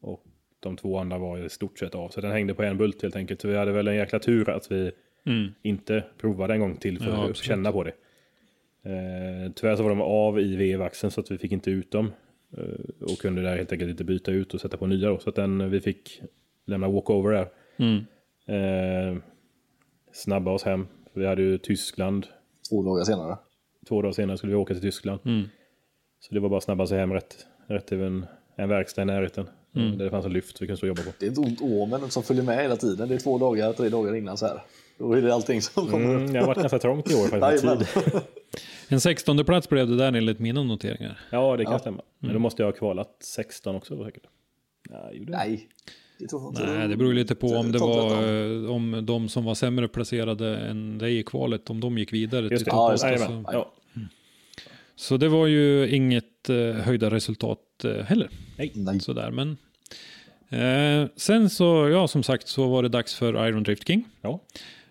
[0.00, 0.24] Och
[0.60, 2.08] de två andra var i stort sett av.
[2.08, 3.40] Så den hängde på en bult helt enkelt.
[3.40, 4.92] Så vi hade väl en jäkla tur att vi
[5.26, 5.48] Mm.
[5.62, 7.92] inte provade en gång till för Ja, att känna på det.
[8.82, 12.12] Eh, tyvärr så var de av i vevaxeln så att vi fick inte ut dem.
[12.56, 15.18] Eh, och kunde där helt enkelt inte byta ut och sätta på nya då.
[15.18, 16.22] Så att den, vi fick
[16.64, 17.48] lämna walkover där.
[17.76, 18.04] Mm.
[18.46, 19.22] Eh,
[20.12, 20.86] snabba oss hem.
[21.12, 22.26] Vi hade ju Tyskland.
[22.72, 23.38] Två dagar senare.
[23.88, 25.20] Två dagar senare skulle vi åka till Tyskland.
[25.24, 25.48] Mm.
[26.20, 29.04] Så det var bara att snabba sig hem rätt, rätt till en, en verkstad i
[29.04, 29.46] närheten.
[29.76, 29.98] Mm.
[29.98, 31.10] Där det fanns en lyft vi kunde stå och jobba på.
[31.18, 33.08] Det är ett ont åmen som följer med hela tiden.
[33.08, 34.62] Det är två dagar, tre dagar innan så här.
[34.98, 36.20] Då är det allting som kommer upp.
[36.20, 37.92] Mm, jag har varit ganska trångt i år faktiskt.
[38.02, 38.20] Tid.
[38.88, 41.20] En 16 plats blev det där enligt mina noteringar.
[41.30, 41.78] Ja, det kan Ja.
[41.78, 42.02] stämma.
[42.18, 44.22] Men då måste jag ha kvalat 16 också säkert.
[44.90, 45.26] Jag?
[45.28, 45.68] Nej.
[46.22, 46.66] Inte.
[46.66, 48.64] Nej, det beror lite på om det var 13.
[48.64, 52.42] eh, om de som var sämre placerade än dig i kvalet, om de gick vidare
[52.46, 52.70] Just till det.
[52.70, 53.18] topp Ja, just åtta, det.
[53.18, 53.44] så- Jajamän.
[53.52, 53.72] Ja.
[54.96, 58.28] Så det var ju inget eh, höjda resultat eh, heller.
[58.56, 59.00] Nej.
[59.00, 59.56] Sådär, men
[60.48, 64.04] eh, sen så, ja som sagt så var det dags för Iron Drift King.
[64.20, 64.40] Ja.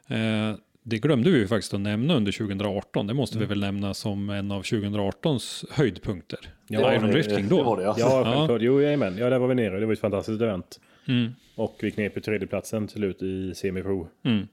[0.07, 3.07] Eh, det glömde vi ju faktiskt att nämna under 2018.
[3.07, 3.47] Det måste Mm.
[3.47, 6.39] vi väl nämna som en av 2018s höjdpunkter.
[6.67, 7.57] Ja, Iron det- Drift King då.
[7.57, 7.95] Det var det ja.
[7.97, 8.61] Ja, självklart.
[8.61, 9.17] Jo, jajamän.
[9.17, 9.79] Ja, där var vi nere.
[9.79, 10.79] Det var ett fantastiskt event.
[11.11, 14.07] Mm, Och vi knep ju tredjeplatsen till slut i semipro.
[14.23, 14.47] mm,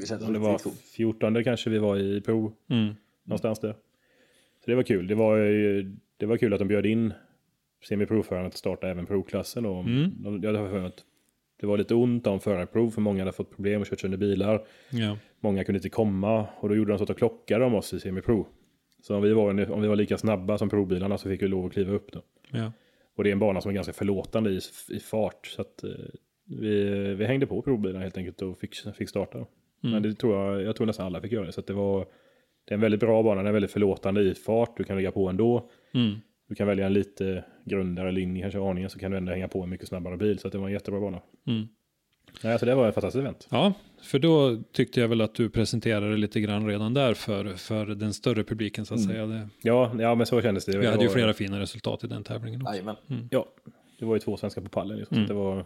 [0.00, 0.80] Det känns Om det var riktigt coolt.
[0.80, 2.52] 14 kanske vi var i pro.
[2.70, 2.94] mm,
[3.24, 3.72] Någonstans där.
[4.64, 5.06] Så det var kul.
[5.06, 5.38] Det var,
[6.16, 7.12] det var kul att de bjöd in
[7.88, 9.66] semiprovförarna att starta även provklassen.
[9.66, 10.40] Och Mm.
[10.42, 11.04] jag har för att
[11.60, 14.66] det var lite ont om förarprov för många hade fått problem och kört sönder bilar.
[14.90, 17.92] ja, Många kunde inte komma och då gjorde de så att de klockade om oss
[17.94, 18.46] i semipro.
[19.02, 21.66] Så om vi, var, om vi var lika snabba som provbilarna så fick vi lov
[21.66, 22.22] att kliva upp då.
[22.50, 22.72] ja.
[23.16, 24.60] Och det är en bana som är ganska förlåtande i,
[24.90, 25.46] i fart.
[25.46, 25.90] Så att eh,
[26.44, 26.84] vi,
[27.14, 29.38] vi hängde på provbilarna helt enkelt och fick, fick starta.
[29.38, 29.46] då.
[29.80, 31.52] Men det tror jag, jag tror nästan alla fick göra det.
[31.52, 32.06] Så det var
[32.64, 34.76] det är en väldigt bra bana, den är väldigt förlåtande i fart.
[34.76, 35.70] Du kan ligga på ändå.
[35.94, 36.14] Mm.
[36.48, 39.62] Du kan välja en lite grundare linje, kanske aningen, så kan du ändå hänga på
[39.62, 40.38] en mycket snabbare bil.
[40.38, 41.22] Så det var en jättebra bana.
[41.46, 41.68] Mm.
[42.42, 43.46] Nej, så det var ett fantastiskt event.
[43.50, 43.72] Ja,
[44.02, 48.14] för då tyckte jag väl att du presenterade lite grann redan där för, för den
[48.14, 49.26] större publiken så att säga.
[49.26, 50.78] Det, Ja, ja, men så kändes det.
[50.78, 52.72] vi det hade ju flera fina resultat i den tävlingen också.
[52.72, 52.96] Jajamän.
[53.30, 53.46] Ja,
[53.98, 54.96] det var ju två svenskar på pallen.
[54.98, 55.28] Liksom, Mm.
[55.28, 55.64] så det var,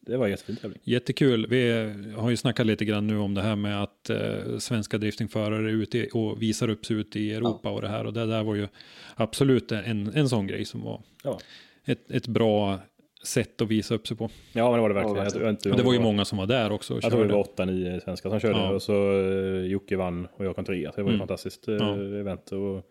[0.00, 0.80] det var en jättefin tävling.
[0.84, 1.46] Jättekul.
[1.46, 5.70] Vi har ju snackat lite grann nu om det här med att eh, svenska driftingförare
[5.70, 8.04] är ute och visar upp sig ute i Europa och det här.
[8.06, 8.68] Och det där var ju
[9.14, 11.38] absolut en, en sån grej som var Ja,
[11.84, 12.78] ett, ett bra
[13.26, 14.30] sätt att visa upp sig på.
[14.52, 15.44] ja men det var det verkligen.
[15.44, 17.40] Ja, inte, det var ju många som var där också och Jag tror det var
[17.40, 18.70] åtta, nio svenskar som körde Ja.
[18.70, 20.92] och så uh, Jocke vann och jag kom trea.
[20.92, 21.24] Så det var ju Mm.
[21.24, 21.94] ett fantastiskt uh, Ja.
[21.94, 22.52] event.
[22.52, 22.90] Och,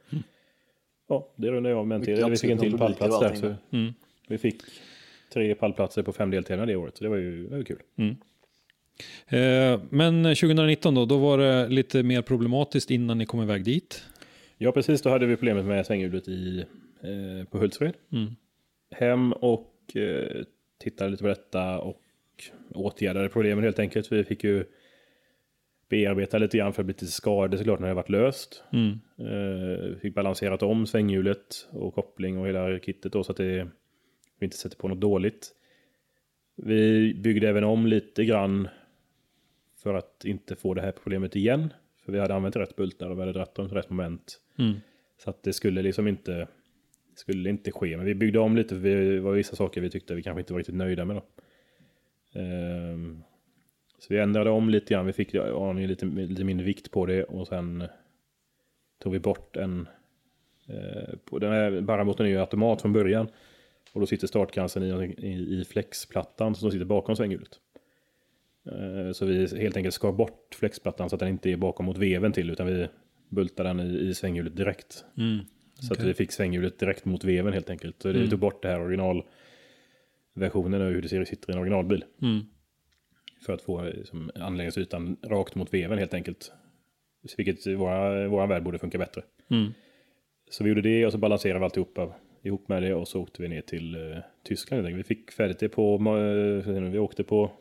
[1.10, 2.26] Ja, det rundade jag av med en till.
[2.30, 3.36] Vi fick en till pallplats där.
[3.36, 3.94] Så Mm.
[4.28, 4.62] vi fick
[5.34, 6.98] tre pallplatser på fem deltävlingar det året.
[6.98, 7.80] Så det var ju, det var kul.
[7.98, 8.16] Mm.
[9.28, 14.04] Eh, Men 2019 då, då var det lite mer problematiskt innan ni kom iväg dit.
[14.58, 15.02] Ja, precis.
[15.02, 16.66] Då hade vi problemet med svänghjulet i,
[17.04, 17.94] eh, på Hultsfred.
[18.12, 18.36] Mm.
[18.96, 20.44] Hem och eh,
[20.78, 22.02] tittade lite på detta och
[22.74, 24.12] åtgärdade problemen helt enkelt.
[24.12, 24.66] Vi fick ju
[25.90, 28.64] bearbeta lite grann för att bli lite skadade såklart när det varit löst.
[28.74, 29.00] Mm.
[29.18, 33.68] Eh, fick balanserat om svänghjulet och koppling och hela kittet då så att det,
[34.40, 35.52] vi inte sätter på något dåligt.
[36.56, 38.68] Vi byggde även om lite grann
[39.84, 41.74] för att inte få det här problemet igen.
[42.06, 44.40] För vi hade använt rätt bultar och vi hade dragit dem till rätt moment.
[44.60, 44.74] Mm.
[45.18, 46.48] Så att det skulle liksom inte,
[47.16, 47.98] skulle inte ske.
[47.98, 50.54] Men vi byggde om lite för det var vissa saker vi tyckte vi kanske inte
[50.54, 51.16] var riktigt nöjda med.
[51.16, 51.24] Då.
[52.40, 53.24] Um,
[54.00, 55.06] så vi ändrade om lite grann.
[55.06, 57.88] Vi fick aningen lite, lite mindre vikt på det och sen eh,
[59.00, 59.88] tog vi bort en...
[60.70, 63.28] Uh, på den här barramotorn är ju automat från början.
[63.94, 67.60] Och då sitter startkransen i, i, i flexplattan som sitter bakom svänghjulet.
[68.66, 71.98] Eh, så vi helt enkelt skar bort flexplattan så att den inte är bakom mot
[71.98, 72.88] veven till utan vi
[73.30, 75.06] bultar den i, i svänghjulet direkt.
[75.18, 75.46] Mm.
[75.88, 76.08] Så att Okej.
[76.08, 78.02] vi fick svänghjulet direkt mot veven helt enkelt.
[78.02, 78.30] Så det Mm.
[78.30, 82.06] tog bort det här originalversionen och hur det ser sitter i en originalbil.
[82.22, 82.40] Mm.
[83.46, 86.52] För att få liksom, anläggningsytan rakt mot veven helt enkelt.
[87.26, 89.22] Så Vilket i våra, våran värld borde funka bättre.
[89.50, 89.74] Mm.
[90.50, 93.42] Så vi gjorde det och så balanserade vi alltihopa ihop med det och så åkte
[93.42, 94.88] vi ner till eh, Tyskland.
[94.88, 95.96] Vi fick färdigt det på,
[96.66, 97.52] eh, vi åkte på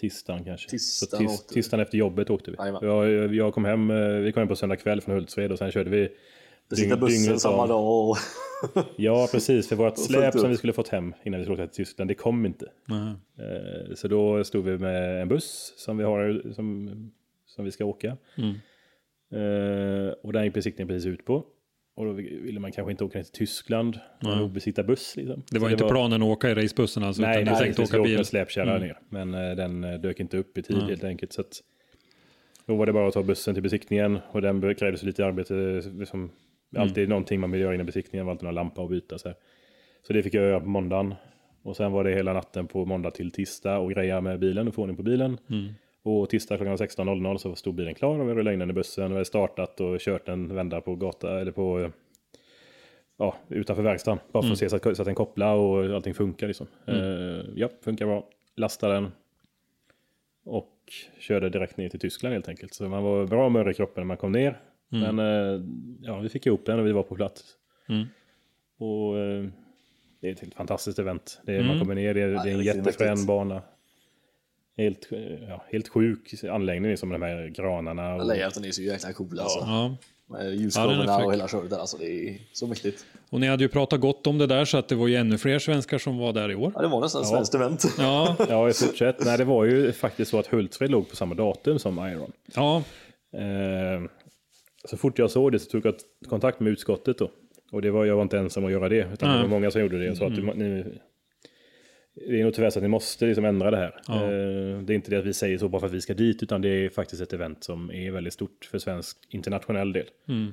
[0.00, 0.68] tisdagen kanske.
[0.70, 1.54] Tisdagen vi.
[1.54, 2.56] tisdagen efter jobbet åkte vi.
[2.82, 5.70] Jag, jag kom hem, eh, vi kom hem på söndag kväll från Hultsfred och sen
[5.70, 6.08] körde vi
[6.70, 8.16] Besikta dygn- bussen samma dag och...
[8.96, 9.68] Ja, precis.
[9.68, 12.14] För vårt släp som vi skulle fått hem innan vi skulle åka till Tyskland, det
[12.14, 12.66] kom inte.
[13.38, 16.90] Eh, Så då stod vi med en buss som vi har som,
[17.46, 18.16] som vi ska åka.
[18.38, 18.50] Mm.
[19.32, 21.44] Eh, Och den gick besiktningen precis ut på.
[22.00, 24.42] Och då ville man kanske inte åka ner till Tyskland och Nej.
[24.42, 25.16] obesiktad buss.
[25.16, 25.42] Liksom.
[25.50, 28.02] Det var Så inte planen att åka i racebussen alltså, Nej, utan nej tänkte åka
[28.02, 28.16] bil.
[28.16, 28.82] med släpkärra Mm.
[28.88, 28.98] ner.
[29.08, 30.86] Men eh, den eh, dök inte upp i tid Nej.
[30.88, 31.32] helt enkelt.
[31.32, 31.60] Så att,
[32.66, 35.82] då var det bara att ta bussen till besiktningen och den krävdes lite arbete.
[35.98, 36.30] Liksom,
[36.74, 36.82] Mm.
[36.82, 39.18] Alltid någonting man vill göra innan besiktningen, var alltid någon lampa att byta.
[39.18, 39.36] Så, här.
[40.06, 41.14] så det fick jag göra på måndagen.
[41.62, 44.74] Och sen var det hela natten på måndag till tisdag och greja med bilen och
[44.74, 45.38] få ordning på bilen.
[45.50, 45.72] Mm.
[46.02, 49.08] Och tisdag klockan 16.00 så stod bilen klar och vi rullade in den i bussen
[49.08, 51.90] vi hade startat och kört en vända på gata eller på
[53.16, 54.18] ja, utanför verkstaden.
[54.32, 56.66] Bara för att se så att, så att den kopplar och allting funkar liksom.
[56.86, 56.96] Eh,
[57.54, 58.28] ja, funkar bra.
[58.56, 59.12] Lastade den.
[60.44, 60.76] Och
[61.18, 62.74] körde direkt ner till Tyskland helt enkelt.
[62.74, 64.60] Så man var bra mör i kroppen när man kom ner.
[64.88, 65.62] Men eh,
[66.00, 67.44] ja, vi fick ihop den och vi var på plats.
[67.88, 68.06] Mm.
[68.78, 69.44] Och eh,
[70.20, 71.40] det är ett helt fantastiskt event.
[71.46, 71.78] Det är, Man Mm.
[71.80, 73.62] kommer ner, det är, det är en jättefrän bana.
[74.80, 75.08] Helt,
[75.48, 78.14] ja, helt sjuk anläggning som de här granarna.
[78.14, 79.58] Och, Layouten är så jäkla cool alltså.
[79.58, 79.96] Ja.
[80.30, 81.78] Med Ja, och hela köret där.
[81.78, 83.04] Alltså, det är så mäktigt.
[83.30, 85.38] Och ni hade ju pratat gott om det där så att det var ju ännu
[85.38, 86.72] fler svenskar som var där i år.
[86.74, 87.84] Ja, det var nästan ett svenskt event.
[87.98, 89.24] Ja, Ja, i stort sett.
[89.24, 92.32] Nej, det var ju faktiskt så att Hultsfred låg på samma datum som Iron.
[92.54, 92.82] ja,
[93.32, 94.02] Eh,
[94.84, 95.94] så fort jag såg det så tog jag
[96.28, 97.30] kontakt med utskottet då.
[97.72, 99.42] Och det var, jag var inte ensam att göra det, utan det Nej.
[99.42, 100.04] var många som gjorde det.
[100.04, 100.84] Jag sa att ni,
[102.28, 104.00] det är nog tyvärr så att ni måste liksom ändra det här.
[104.08, 104.14] Ja.
[104.24, 106.42] Eh, det är inte det att vi säger så bara för att vi ska dit,
[106.42, 110.06] utan det är faktiskt ett event som är väldigt stort för svensk internationell del.
[110.28, 110.52] Mm.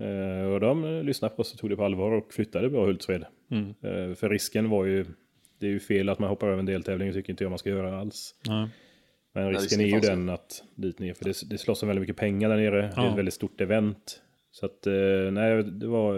[0.00, 2.84] Eh, och de eh, lyssnade på oss och tog det på allvar och flyttade bra
[2.86, 3.24] Hultsfred.
[3.50, 3.74] Mm.
[4.16, 5.04] För risken var ju,
[5.60, 7.58] det är ju fel att man hoppar över en deltävling, det tycker inte jag man
[7.58, 8.34] ska göra alls.
[8.44, 8.68] ja.
[9.34, 12.16] Men risken är ju den att dit ner, för det, det slåss om väldigt mycket
[12.16, 12.76] pengar där nere.
[12.80, 13.10] Det är Ja.
[13.10, 14.22] ett väldigt stort event.
[14.50, 14.86] Så att,
[15.32, 16.14] nej, det var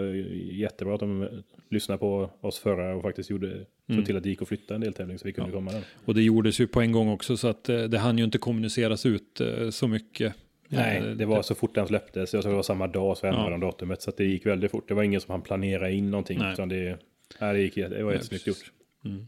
[0.53, 1.27] jättebra att de
[1.69, 3.65] lyssnade på oss förra och faktiskt gjorde,
[3.95, 5.83] såg till att det gick att flytta en deltävling så vi kunde komma där.
[6.05, 8.37] Och det gjordes ju på en gång också så att eh, det hann ju inte
[8.37, 10.33] kommuniceras ut eh, så mycket.
[10.67, 13.27] Nej, Eh, det var så fort den släpptes, jag tror det var samma dag så
[13.27, 13.49] ändrade Ja.
[13.51, 14.01] de datumet.
[14.01, 14.87] Så att det gick väldigt fort.
[14.87, 16.39] Det var ingen som han planera in någonting.
[16.39, 16.53] Nej.
[16.53, 16.97] Utan det,
[17.41, 18.71] nej, det, gick, det var jättesnyggt gjort.
[19.05, 19.27] Mm.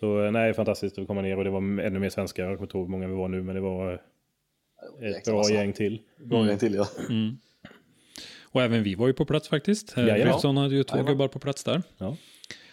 [0.00, 2.44] Så nej, fantastiskt att komma ner och det var ännu mer svenskar.
[2.44, 3.92] Jag kommer inte ihåg hur många vi var nu, men det var
[5.02, 5.54] ett bra massa.
[5.54, 6.00] gäng till.
[6.24, 6.88] Bra gäng till ja.
[7.08, 7.36] Mm.
[8.42, 9.94] Och även vi var ju på plats faktiskt.
[9.94, 11.12] Driftsson hade ju två Jajamän.
[11.12, 11.82] gubbar på plats där.
[11.98, 12.16] Ja.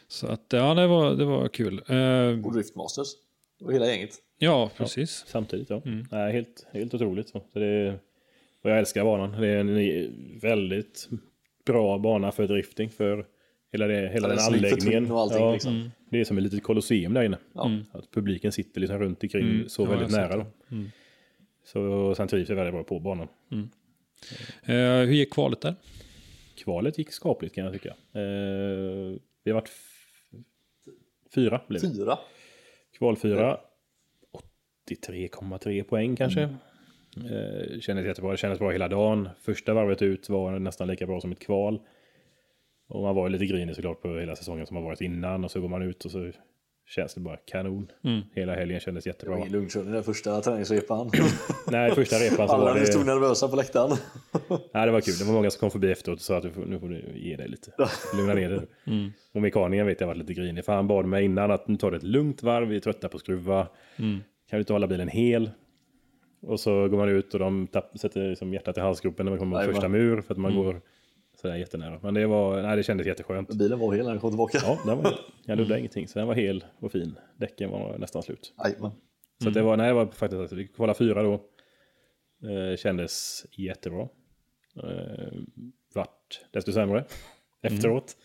[0.07, 1.81] Så att ja, det var, det var kul.
[1.87, 3.07] Eh, Och Driftmasters.
[3.61, 4.15] Och hela gänget.
[4.37, 5.23] ja, precis.
[5.27, 5.81] Samtidigt, ja.
[5.85, 6.05] Mm.
[6.11, 7.29] Nej, helt, helt otroligt.
[7.29, 7.41] Så.
[7.53, 7.99] Så det,
[8.61, 9.41] och jag älskar banan.
[9.41, 11.09] Det är en väldigt
[11.65, 12.89] bra bana för drifting.
[12.89, 13.25] För
[13.71, 15.11] hela, det, hela Ja, den är anläggningen.
[15.11, 15.91] allting, ja, liksom.
[16.09, 17.37] Det är som ett litet kolosseum där inne.
[17.53, 17.71] Ja.
[17.91, 19.69] Att publiken sitter liksom runt omkring Mm.
[19.69, 20.45] så Ja, väldigt nära.
[20.71, 20.91] Mm.
[21.65, 23.27] Så sen trivs jag väldigt bra på banan.
[24.63, 24.75] Eh,
[25.07, 25.75] hur gick kvalet där?
[26.55, 27.89] Kvalet gick skapligt kan jag tycka.
[27.89, 29.71] Eh, vi har varit
[31.35, 31.61] fyra.
[31.67, 31.93] Blev vi.
[31.93, 32.19] Fyra.
[32.97, 33.57] Kvalfyra.
[34.89, 36.41] 83,3 poäng kanske.
[37.17, 38.31] Eh, kändes jättebra.
[38.31, 39.29] Det kändes bra hela dagen.
[39.41, 41.79] Första varvet ut var nästan lika bra som ett kval.
[42.87, 45.43] Och man var ju lite grinig såklart på hela säsongen som har varit innan.
[45.43, 46.31] Och så går man ut och så
[46.87, 47.91] känns det bara kanon.
[48.03, 48.21] Mm.
[48.35, 49.37] Hela helgen kändes Det var jättebra.
[49.37, 51.11] ingen lugnkörning den första träningsrepan.
[51.67, 53.13] Nej, första repan så Alla var ni stod det...
[53.13, 53.97] nervösa på läktaren.
[54.73, 55.13] Nej, det var kul.
[55.19, 57.03] Det var många som kom förbi efteråt och sa att du får, nu får du
[57.15, 57.71] ge dig lite.
[58.17, 58.59] Lugna ner dig.
[58.87, 59.11] Mm.
[59.33, 60.65] Och mekanikern vet jag var lite grinig.
[60.65, 63.09] För han bad mig innan att nu tar det ett lugnt varv, vi är trötta
[63.09, 63.67] på att skruva.
[63.97, 64.19] Mm.
[64.49, 65.51] Kan du inte hålla bilen hel?
[66.41, 69.39] Och så går man ut och de tapp, sätter liksom hjärtat i halsgropen när man
[69.39, 70.21] kommer på första mur.
[70.21, 70.63] För att man Mm.
[70.63, 70.81] går
[71.41, 71.99] sådär jättenära.
[72.03, 73.53] Men det, var, nej, det kändes jätteskönt.
[73.53, 74.57] Bilen var hel när den kom tillbaka.
[74.63, 76.07] Ja, den var, jag luddade ingenting.
[76.07, 77.15] Så den var hel och fin.
[77.37, 78.53] Däcken var nästan slut.
[78.63, 78.91] Jajamän.
[79.43, 81.33] Så att det var, nej, det var faktiskt, alltså, vi kvalade fyra då.
[82.49, 84.07] Eh, kändes jättebra.
[84.83, 85.33] Eh,
[85.93, 87.05] vart desto sämre
[87.61, 88.17] efteråt.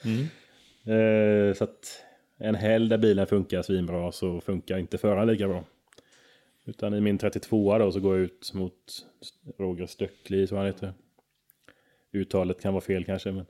[0.84, 2.04] Eh, så att
[2.38, 5.64] en helg där bilen funkar svinbra så funkar inte föraren lika bra.
[6.64, 9.06] Utan i min 32 då så går jag ut mot
[9.58, 10.92] Roger Stöckli, så han heter.
[12.12, 13.46] Uttalet kan vara fel kanske, men.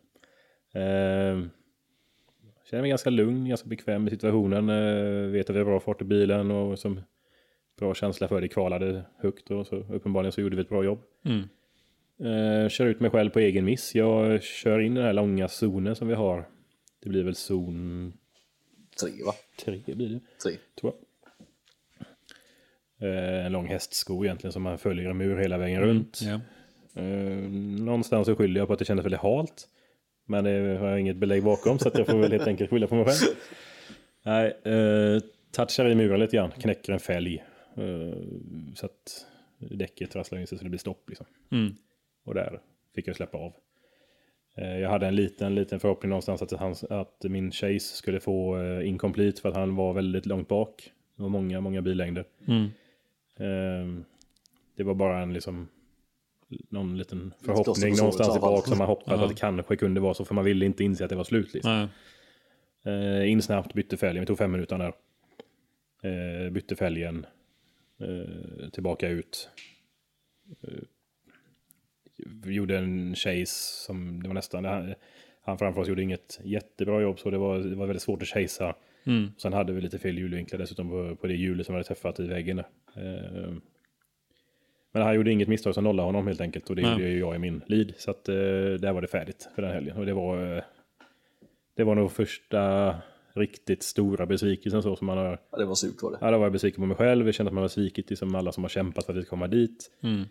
[0.74, 1.46] Eh,
[2.70, 4.68] känner mig ganska lugn, ganska bekväm i situationen.
[4.68, 7.00] Eh, vet att vi har bra fart i bilen och som
[7.78, 8.48] bra känsla för det.
[8.48, 10.98] Kvalade högt och så uppenbarligen så gjorde vi ett bra jobb.
[11.24, 11.48] Mm.
[12.18, 13.94] Eh, kör ut mig själv på egen miss.
[13.94, 16.48] Jag kör in den här långa zonen som vi har.
[17.02, 18.12] Det blir väl zon
[19.00, 19.32] Tre va?
[19.64, 20.52] 3 blir det, Tre.
[20.80, 21.02] tror jag.
[23.08, 25.88] Eh, en lång hästsko egentligen som man följer en mur hela vägen Mm.
[25.88, 26.20] runt.
[26.94, 27.48] Eh,
[27.84, 29.68] någonstans så skyller jag på att det kändes väldigt halt.
[30.24, 32.86] Men det har jag inget belägg bakom så att jag får väl helt enkelt skylla
[32.86, 33.34] på mig själv.
[34.22, 35.20] Nej, eh,
[35.50, 37.44] touchar i muren lite grann, knäcker en fälg.
[37.76, 38.18] Eh,
[38.74, 39.26] så att
[39.58, 41.26] däcket trasslar in sig så det blir stopp liksom.
[41.52, 41.74] Mm.
[42.24, 42.60] Och där
[42.94, 43.52] fick jag släppa av.
[44.56, 48.58] Eh, Jag hade en liten, liten förhoppning någonstans att, han, att min chase skulle få
[48.62, 50.92] eh, incomplete för att han var väldigt långt bak.
[51.16, 52.24] Det var många, många billängder.
[52.48, 52.64] Mm.
[53.36, 54.04] Eh,
[54.76, 55.68] Det var bara en liksom
[56.68, 59.24] någon liten förhoppning någonstans i bak som man hoppades Ja.
[59.24, 61.54] att det kanske kunde vara så för man ville inte inse att det var slut.
[61.54, 61.72] Liksom.
[61.72, 61.88] Nej.
[63.22, 64.92] Eh, in snabbt, bytte fälgen, vi tog fem minuter där.
[66.02, 67.26] Eh, bytte fälgen,
[68.00, 69.48] eh, tillbaka ut.
[70.62, 70.82] Eh,
[72.52, 74.94] gjorde en chase som det var nästan, han,
[75.42, 78.28] han framför oss gjorde inget jättebra jobb så det var, det var väldigt svårt att
[78.28, 78.74] chasea.
[79.04, 79.30] Mm.
[79.38, 82.26] Sen hade vi lite fel hjulvinklar dessutom på, på det hjulet som hade träffat i
[82.26, 82.58] väggen.
[82.58, 83.52] Eh,
[84.92, 86.92] men han gjorde inget misstag som nollade honom helt enkelt och det Nej.
[86.92, 87.92] gjorde ju jag i min lead.
[87.96, 89.96] Så att eh, där var det färdigt för den helgen.
[89.96, 90.62] Och det var, eh,
[91.76, 92.94] det var nog första
[93.34, 96.18] riktigt stora besvikelsen så som man har Ja, det var surt var det.
[96.20, 97.26] Ja, då var jag besviken på mig själv.
[97.26, 99.30] Jag kände att man har svikit liksom alla som har kämpat för att vi ska
[99.30, 99.90] komma dit.
[100.02, 100.24] Mm.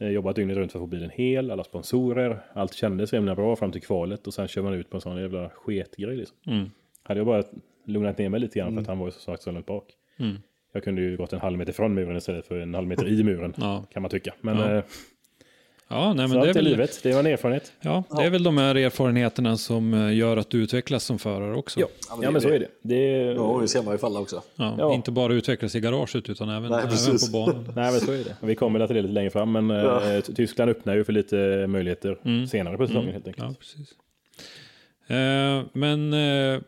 [0.00, 2.40] Eh, Jobbat dygnet runt för att få bilen hel, alla sponsorer.
[2.52, 5.20] Allt kändes himla bra fram till kvalet och sen kör man ut på en sån
[5.20, 6.16] jävla sketgrej.
[6.16, 6.36] Liksom.
[6.46, 6.70] Mm.
[7.02, 7.44] Hade jag bara
[7.86, 9.92] lugnat ner mig lite grann för att han var ju så sagt så långt bak.
[10.18, 10.36] Mm.
[10.74, 13.22] Jag kunde ju gått en halv meter från muren istället för en halv meter i
[13.24, 13.54] muren.
[13.56, 13.84] Ja.
[13.92, 14.34] Kan man tycka.
[14.40, 14.76] Men, Ja.
[14.76, 14.84] eh,
[15.88, 17.00] Ja, nej, så men det är, är väl, livet.
[17.02, 17.72] Det var en erfarenhet.
[17.80, 21.54] ja, det är väl de här erfarenheterna som eh, gör att du utvecklas som förare
[21.56, 21.80] också.
[21.80, 22.68] Ja, men ja men så är det.
[22.82, 22.96] det
[23.32, 24.42] Ja, det ser man ju falla också.
[24.56, 24.94] Ja, Ja.
[24.94, 27.72] Inte bara utvecklas i garaget utan även, Nej, även på banan.
[27.76, 28.36] Nej men så är det.
[28.40, 30.20] Vi kommer till det lite längre fram men eh, Ja.
[30.36, 32.46] Tyskland öppnar ju för lite möjligheter Mm.
[32.46, 33.46] senare på säsongen helt enkelt.
[33.48, 33.88] Ja, precis.
[35.08, 36.60] Eh, men eh,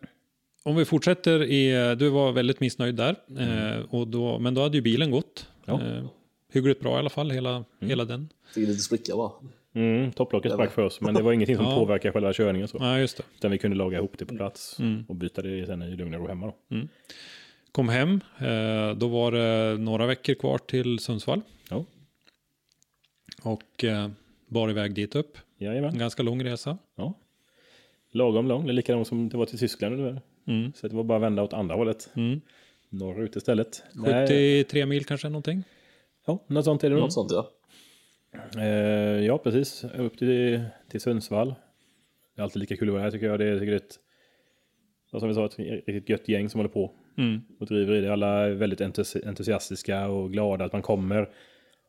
[0.66, 3.16] om vi fortsätter i, du var väldigt missnöjd där.
[3.38, 5.48] Eh, och då, men då hade ju bilen gått.
[5.64, 5.82] Ja.
[5.82, 6.04] Eh,
[6.52, 8.28] hyggligt bra i alla fall, hela, hela den.
[8.54, 9.32] Fick lite spricka bara.
[9.74, 11.74] Mm, topplocket sprack för oss men det var ingenting som Ja.
[11.74, 12.76] påverkade själva körningen så.
[12.80, 13.22] Ja, just det.
[13.36, 15.04] Utan vi kunde laga ihop det på plats Mm.
[15.08, 16.76] och byta det sen i lugn och ro hemma då.
[17.72, 21.40] Kom hem, eh, då var det några veckor kvar till Sundsvall.
[21.70, 21.84] Ja.
[23.42, 23.84] Och
[24.48, 25.38] bar iväg dit upp.
[25.58, 25.98] En Jajamän.
[25.98, 26.78] ganska lång resa.
[26.96, 27.14] Ja.
[28.12, 30.20] Lagom lång, det är likadant som det var till Tyskland ungefär.
[30.46, 30.72] Mm.
[30.72, 32.10] Så det var bara att vända åt andra hållet.
[32.16, 32.40] Mm.
[32.88, 33.82] Norrut istället.
[33.94, 34.26] Nej,
[34.64, 35.62] 73 mil kanske någonting.
[36.26, 37.02] Ja, något sånt är det nog.
[37.04, 37.50] Något sånt ja.
[38.56, 39.84] Eh, ja, precis.
[39.84, 41.54] Upp till, till Sundsvall.
[42.34, 43.38] Det är alltid lika kul att vara här tycker jag.
[43.38, 43.98] Det är, är ett,
[45.10, 47.40] som vi sa, ett riktigt gött gäng som håller på Mm.
[47.60, 48.12] och driver i det.
[48.12, 51.28] Alla är väldigt entusi- entusiastiska och glada att man kommer.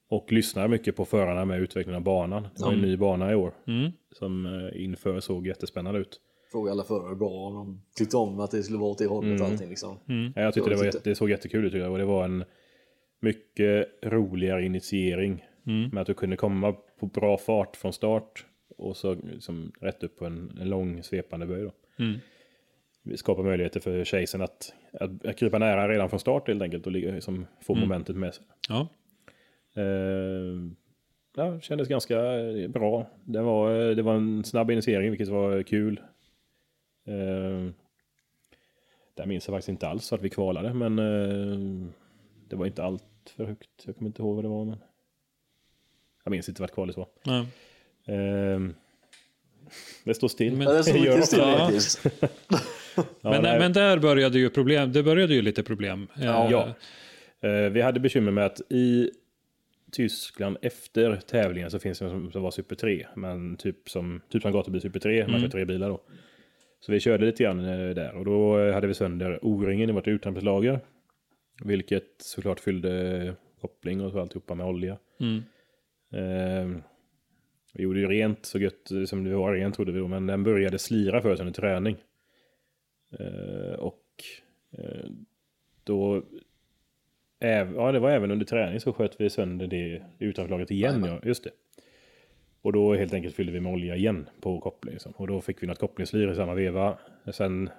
[0.10, 2.48] Och lyssnar mycket på förarna med utvecklingen av banan.
[2.56, 3.92] Det var en ny bana i år Mm.
[4.12, 6.20] som eh, inför såg jättespännande ut.
[6.52, 9.42] Fråga alla förare bra om de tyckte om att det skulle vara åt det hållet
[9.42, 9.98] och allting liksom.
[10.36, 11.92] Ja, jag tyckte Ja, det, var jätte, det såg jättekul ut tycker jag.
[11.92, 12.44] och det var en
[13.20, 15.46] mycket roligare initiering.
[15.92, 18.46] Med att du kunde komma på bra fart från start
[18.78, 21.64] och så liksom rätt upp på en, en lång svepande böj.
[21.64, 21.72] Då.
[22.04, 22.20] Mm.
[23.04, 26.86] Vi skapar möjligheter för chasen att, att, att krypa nära redan från start helt enkelt
[26.86, 28.44] och liksom, få momentet med sig.
[28.70, 28.88] Ja.
[29.76, 30.72] Eh,
[31.36, 32.16] ja, kändes ganska
[32.70, 33.06] bra.
[33.26, 36.00] Det var, eh, det var en snabb initiering vilket var kul.
[37.08, 37.72] Eh,
[39.14, 41.90] där minns jag faktiskt inte alls att vi kvalade men eh,
[42.50, 43.04] det var inte allt
[43.36, 43.70] för högt.
[43.86, 44.78] Jag kommer inte ihåg vad det var men
[46.24, 47.08] jag minns inte vart kvalet var.
[47.24, 47.40] Ja.
[48.14, 48.60] Eh,
[50.04, 50.56] det står still.
[50.58, 51.26] Men- Ja, det Gör mycket
[51.82, 52.10] still
[52.96, 53.04] Ja.
[53.22, 53.60] men, nej.
[53.60, 56.08] men där började ju problem, det började ju lite problem.
[56.16, 56.74] Eh, Ja.
[57.40, 59.12] Eh, Vi hade bekymmer med att i
[59.92, 63.08] Tyskland efter tävlingen så finns det som, som var Super 3.
[63.16, 66.02] Men typ som, typ som gatubil Super 3, man kör tre bilar då.
[66.88, 69.94] Så vi körde lite grann eh, där och då eh, hade vi sönder O-ringen i
[69.94, 70.80] vårt utrymmeslager.
[71.64, 74.98] Vilket såklart fyllde koppling och så alltihopa med olja.
[75.20, 75.44] Mm.
[76.12, 76.82] Eh,
[77.74, 80.44] vi gjorde ju rent så gött som det var rent trodde vi då, men den
[80.44, 81.98] började slira för oss under träning.
[83.20, 84.24] Eh, och
[84.72, 85.10] eh,
[85.84, 86.24] då,
[87.40, 91.04] äv, ja det var även under träning så sköt vi sönder det utanförlaget igen.
[91.04, 91.52] Ja, just det.
[92.62, 94.94] Och då helt enkelt fyllde vi med olja igen på koppling.
[94.94, 95.14] Liksom.
[95.16, 96.98] Och då fick vi något kopplingslyr i samma veva.
[97.32, 97.70] Sen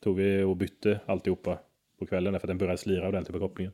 [0.00, 1.58] tog vi och bytte alltihopa
[1.98, 3.72] på kvällen därför att den började slira ordentligt på kopplingen.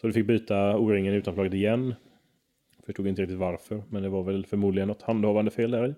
[0.00, 1.94] Så vi fick byta O-ringen utanför laget igen.
[2.86, 5.94] Förstod inte riktigt varför, men det var väl förmodligen något handhavande fel där i.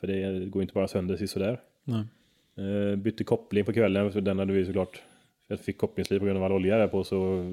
[0.00, 1.60] För det går inte bara sönder sådär.
[1.84, 2.04] Nej.
[2.58, 4.96] Uh, bytte koppling på kvällen, så den hade vi såklart,
[5.46, 7.44] för jag fick kopplingsliv på grund av all olja där på så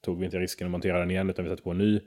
[0.00, 2.00] tog vi inte risken att montera den igen utan vi satte på en ny.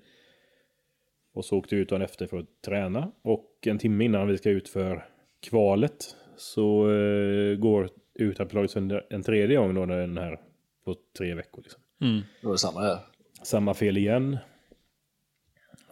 [1.33, 3.11] Och så åkte vi ut dagen efter för att träna.
[3.21, 5.05] Och en timme innan vi ska ut för
[5.39, 10.39] kvalet så uh, går utanförlaget sönder en tredje gång då den här
[10.85, 11.61] på tre veckor.
[11.61, 11.81] Liksom.
[12.01, 12.21] Mm.
[12.41, 12.97] Det var samma här.
[13.43, 14.37] Samma fel igen.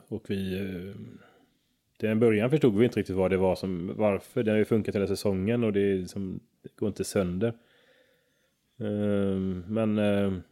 [0.07, 0.59] Och vi...
[0.59, 0.95] eh,
[1.97, 3.93] Till en början förstod vi inte riktigt vad det var som...
[3.97, 4.43] Varför.
[4.43, 7.53] Det har ju funkat hela säsongen och det, liksom, det går inte sönder.
[8.79, 10.43] Ehm, Men...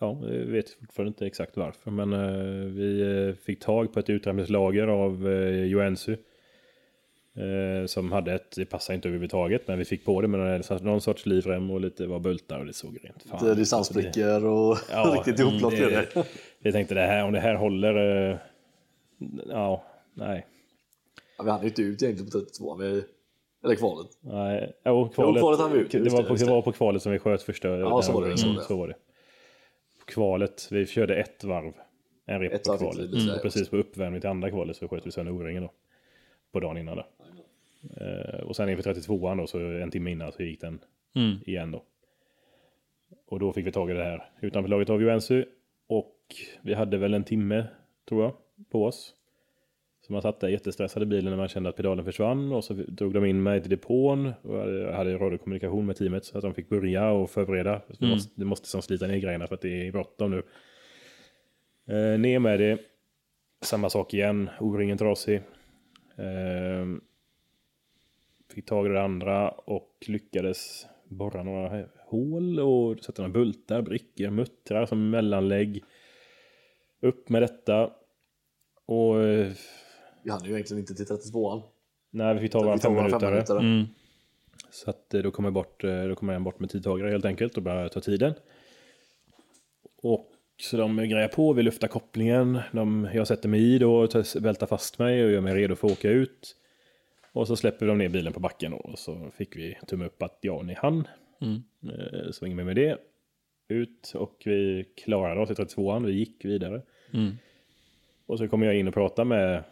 [0.00, 1.90] eh, Ja, jag vet fortfarande inte exakt varför.
[1.90, 6.16] Men eh, vi eh, fick tag på ett utrymningslager av uh, Joensuu.
[7.36, 10.40] eh, Som hade ett, det passade inte överhuvudtaget, men vi fick på det med
[10.70, 13.44] någon, någon sorts livrem och lite var bultar och det såg rent fan.
[13.44, 16.06] Lite distanssprickor och Ja, riktigt ihopplåt blev det.
[16.14, 16.24] det.
[16.58, 18.30] Jag tänkte det här, om det här håller...
[18.30, 18.36] eh,
[19.48, 19.84] Ja,
[20.14, 20.46] nej.
[21.38, 23.02] Ja, vi hann ju inte ut egentligen på 32 vi,
[23.64, 24.06] eller kvalet.
[24.20, 24.72] nej.
[24.84, 26.50] Jo, kvalet, kvalet hann vi ut, det, var det, på, det det.
[26.50, 27.68] var på kvalet som vi sköt första.
[27.68, 28.64] Ja, så var det, Mm, så var det.
[28.64, 28.94] så var det.
[28.94, 31.72] På kvalet, vi körde ett varv.
[32.26, 33.10] En rep Ett på kvalet.
[33.10, 35.72] lite Och precis på uppvärmning till andra kvalet så sköt vi sönder O-ringen då.
[36.52, 37.06] På dagen innan då.
[38.00, 40.78] Eh, och sen inför 32an då, så en timme innan så gick den
[41.14, 41.36] Mm.
[41.46, 41.82] igen då.
[43.26, 45.44] Och då fick vi tag i det här utanför laget av Joensuu.
[45.86, 46.16] Och
[46.62, 47.66] vi hade väl en timme,
[48.08, 48.32] tror jag,
[48.70, 49.14] på oss.
[50.06, 52.52] Så man satt där jättestressad i bilen när man kände att pedalen försvann.
[52.52, 54.32] Och så drog de in mig till depån.
[54.42, 57.80] Och jag hade radiokommunikation med teamet så att de fick börja och förbereda.
[57.90, 60.42] Så det, måste, det måste som slita ner grejerna för att det är bråttom nu.
[61.88, 62.78] Eh, ner med det.
[63.60, 64.50] Samma sak igen.
[64.60, 65.36] O-ringen trasig.
[66.16, 66.86] Eh,
[68.54, 74.30] fick tag i det andra och lyckades borra några hål och sätta några bultar, brickor,
[74.30, 75.84] muttrar som mellanlägg.
[77.00, 77.90] Upp med detta.
[78.86, 79.52] Och eh,
[80.26, 81.62] Vi hann ju egentligen inte till 32an.
[82.10, 83.30] nej, vi fick ta tar fem fem minuter.
[83.30, 83.58] minuter.
[83.58, 83.84] Mm.
[84.70, 87.24] Så att eh, då kommer jag bort, eh, då kommer jag bort med tidtagare helt
[87.24, 88.34] enkelt och bara ta tiden.
[90.02, 92.58] Och så de grejar på, vi luftar kopplingen.
[92.72, 94.08] De, jag sätter mig i då
[94.40, 96.56] vältar fast mig och gör mig redo för att åka ut.
[97.32, 100.22] Och så släpper de ner bilen på backen då, och så fick vi tumme upp
[100.22, 101.08] att ja, ni hann.
[101.40, 101.62] Mm.
[101.82, 102.98] Eh, Så ingen mer med det.
[103.68, 106.82] Ut och vi klarade oss i 32an, vi gick vidare.
[107.12, 107.36] Mm.
[108.26, 109.64] Och så kom jag in och pratade med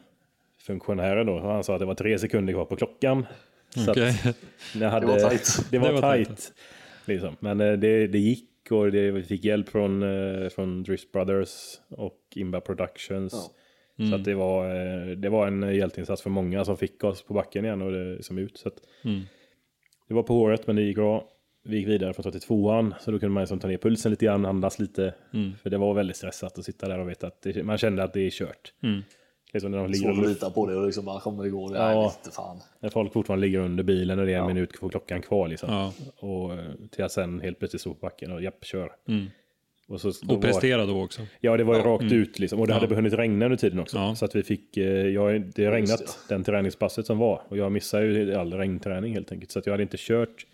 [0.66, 1.38] funktionären då.
[1.38, 3.26] Han sa att det var tre sekunder kvar på klockan.
[3.74, 3.96] Så att
[4.80, 5.70] jag hade, Det var tajt.
[5.70, 6.28] Det var, Det var tajt.
[6.28, 6.52] tajt.
[7.04, 7.36] Liksom.
[7.40, 11.50] Men eh, det, det gick och det, vi fick hjälp från, eh, från Drift Brothers
[11.88, 13.32] och Imba Productions.
[13.96, 14.06] Ja.
[14.08, 17.34] Så att det, var, eh, det var en hjälteinsats för många som fick oss på
[17.34, 18.58] backen igen och det, som ut.
[18.58, 19.20] Så att Mm.
[20.08, 21.28] det var på håret men det gick bra.
[21.64, 24.46] Vi gick vidare från 32an så då kunde man liksom ta ner pulsen lite grann,
[24.46, 25.14] andas lite.
[25.34, 25.52] Mm.
[25.62, 28.12] För det var väldigt stressat att sitta där och veta att det, man kände att
[28.12, 28.72] det är kört.
[29.54, 29.60] Mm.
[29.62, 31.68] Liksom när, de ligger Svårt att lita på det och liksom bara kommer det gå.
[31.68, 32.12] Det Ja.
[32.24, 32.60] inte fan.
[32.80, 34.48] när folk fortfarande ligger under bilen och det är en Ja.
[34.48, 35.48] minut på klockan kvar.
[35.48, 35.72] Liksom.
[35.72, 35.92] Ja.
[36.28, 38.92] Och eh, till att sen helt plötsligt stå på backen och japp, kör.
[39.08, 39.26] Mm.
[39.88, 41.22] Och, så, Och var, prestera då också.
[41.40, 42.60] Ja, det var ju rakt ut liksom.
[42.60, 42.80] Och det Ja.
[42.80, 43.96] hade hunnit regna under tiden också.
[43.98, 44.14] Ja.
[44.14, 47.42] Så att vi fick, eh, jag, det har regnat Just den träningspasset som var.
[47.48, 49.50] Och jag missade ju all regnträning helt enkelt.
[49.50, 50.46] Så att jag hade inte kört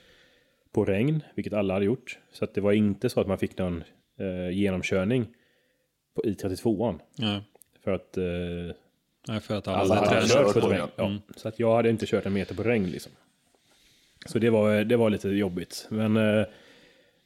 [0.73, 2.19] på regn, vilket alla hade gjort.
[2.33, 3.85] Så att det var inte så att man fick någon
[4.21, 5.27] eh, genomkörning
[6.15, 6.99] på, i 32an.
[7.17, 7.41] Ja.
[7.85, 8.25] För att eh,
[9.29, 10.81] Nej, för att alla, alla hade hade kört på regn.
[10.81, 10.89] ja.
[10.97, 11.19] Ja.
[11.37, 13.13] Så att jag hade inte kört en meter på regn liksom.
[14.27, 15.87] Så det var, det var lite jobbigt.
[15.91, 16.47] Men eh,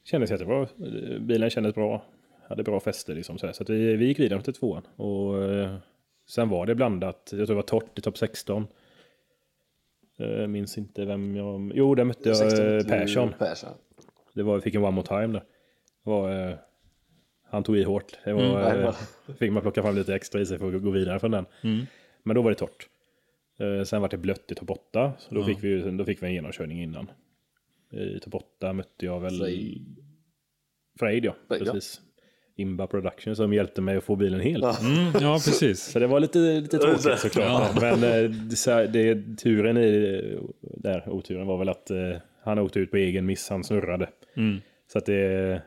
[0.03, 0.67] kändes jättebra.
[1.19, 2.03] Bilen kändes bra.
[2.49, 3.37] Hade bra fäste liksom.
[3.37, 3.53] Så, här.
[3.53, 4.83] så att vi, vi gick vidare till tvåan.
[4.95, 5.75] Och eh,
[6.27, 7.29] sen var det blandat.
[7.31, 8.67] Jag tror det var torrt i topp 16.
[10.17, 11.71] Eh, minns inte vem jag...
[11.75, 13.33] Jo, där mötte jag 16 eh, Persson.
[13.39, 13.69] Persson.
[14.33, 15.43] Det var, fick en one more time där.
[16.03, 16.55] Det var, eh,
[17.49, 18.19] han tog i hårt.
[18.23, 18.41] Det var,
[18.71, 18.83] Mm.
[18.83, 18.95] eh,
[19.39, 21.45] fick man plocka fram lite extra i sig för att gå vidare från den.
[21.61, 21.85] Mm.
[22.23, 22.87] Men då var det torrt.
[23.59, 25.13] Eh, sen var det blött i topp 8.
[25.19, 27.11] Så då, fick vi, då fick vi en genomkörning innan.
[27.91, 29.65] I topp 8 mötte jag väl Frejd.
[29.97, 30.01] Ja.
[30.99, 31.35] Frejd, ja.
[31.73, 32.01] precis.
[32.57, 34.61] Imba Production som hjälpte mig att få bilen hel.
[34.61, 34.77] Ja.
[34.79, 35.83] Mm, ja, precis.
[35.83, 37.81] Så det var lite, lite tråkigt såklart.
[37.81, 42.91] Men eh, det, det, turen i där, oturen var väl att eh, han åkte ut
[42.91, 44.09] på egen miss, han snurrade.
[44.35, 44.57] Mm.
[44.91, 45.61] Så att det,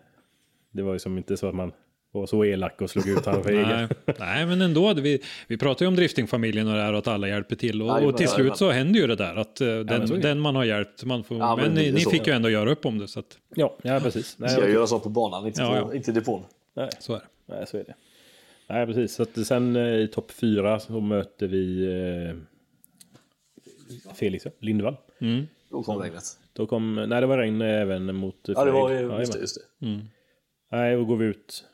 [0.70, 1.72] det var ju som inte så att man
[2.10, 3.68] var så elak och slog ut honom för egen.
[3.68, 3.88] Nej,
[4.18, 4.94] nej, men ändå.
[4.94, 7.82] Vi, vi pratar ju om driftingfamiljen och det här och att alla hjälper till.
[7.82, 10.18] Och, och till slut så händer ju det där att eh, men den, det.
[10.18, 12.70] den man har hjälpt, man får, Ja, men men ni, ni fick ju ändå göra
[12.70, 13.08] upp om det.
[13.08, 14.38] Så att, Ja, ja precis.
[14.38, 15.94] Nej, Ska jag göra så på banan, inte, Ja, på, ja.
[15.94, 16.42] inte depån.
[16.74, 17.54] nej, så är det.
[17.54, 17.94] nej, så är det.
[18.68, 19.14] Nej, precis.
[19.14, 22.36] Så att sen eh, i topp fyra så möter vi eh,
[24.14, 24.96] Felix ja, Lindvall.
[25.70, 26.24] Då kom regnet.
[26.52, 29.38] Då kom, nej det var regn även mot Ja, det var ju, just det.
[29.40, 29.86] Just det.
[30.70, 31.64] Nej, och går vi ut.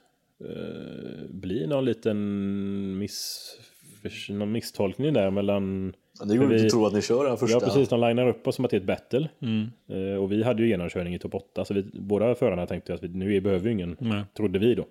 [0.40, 3.50] Eh, blir någon liten miss,
[4.30, 5.94] någon misstolkning där mellan...
[6.20, 7.56] Men det går vi- inte att tro att ni kör den första.
[7.56, 7.88] Ja, precis.
[7.88, 9.28] De linar upp oss som att det är ett battle.
[9.42, 9.66] Mm.
[9.88, 11.64] Eh, och vi hade ju genomkörning i topp 8.
[11.64, 14.24] Så vi, båda förarna tänkte att vi, nu behöver vi ingen, Nej.
[14.36, 14.86] trodde vi då.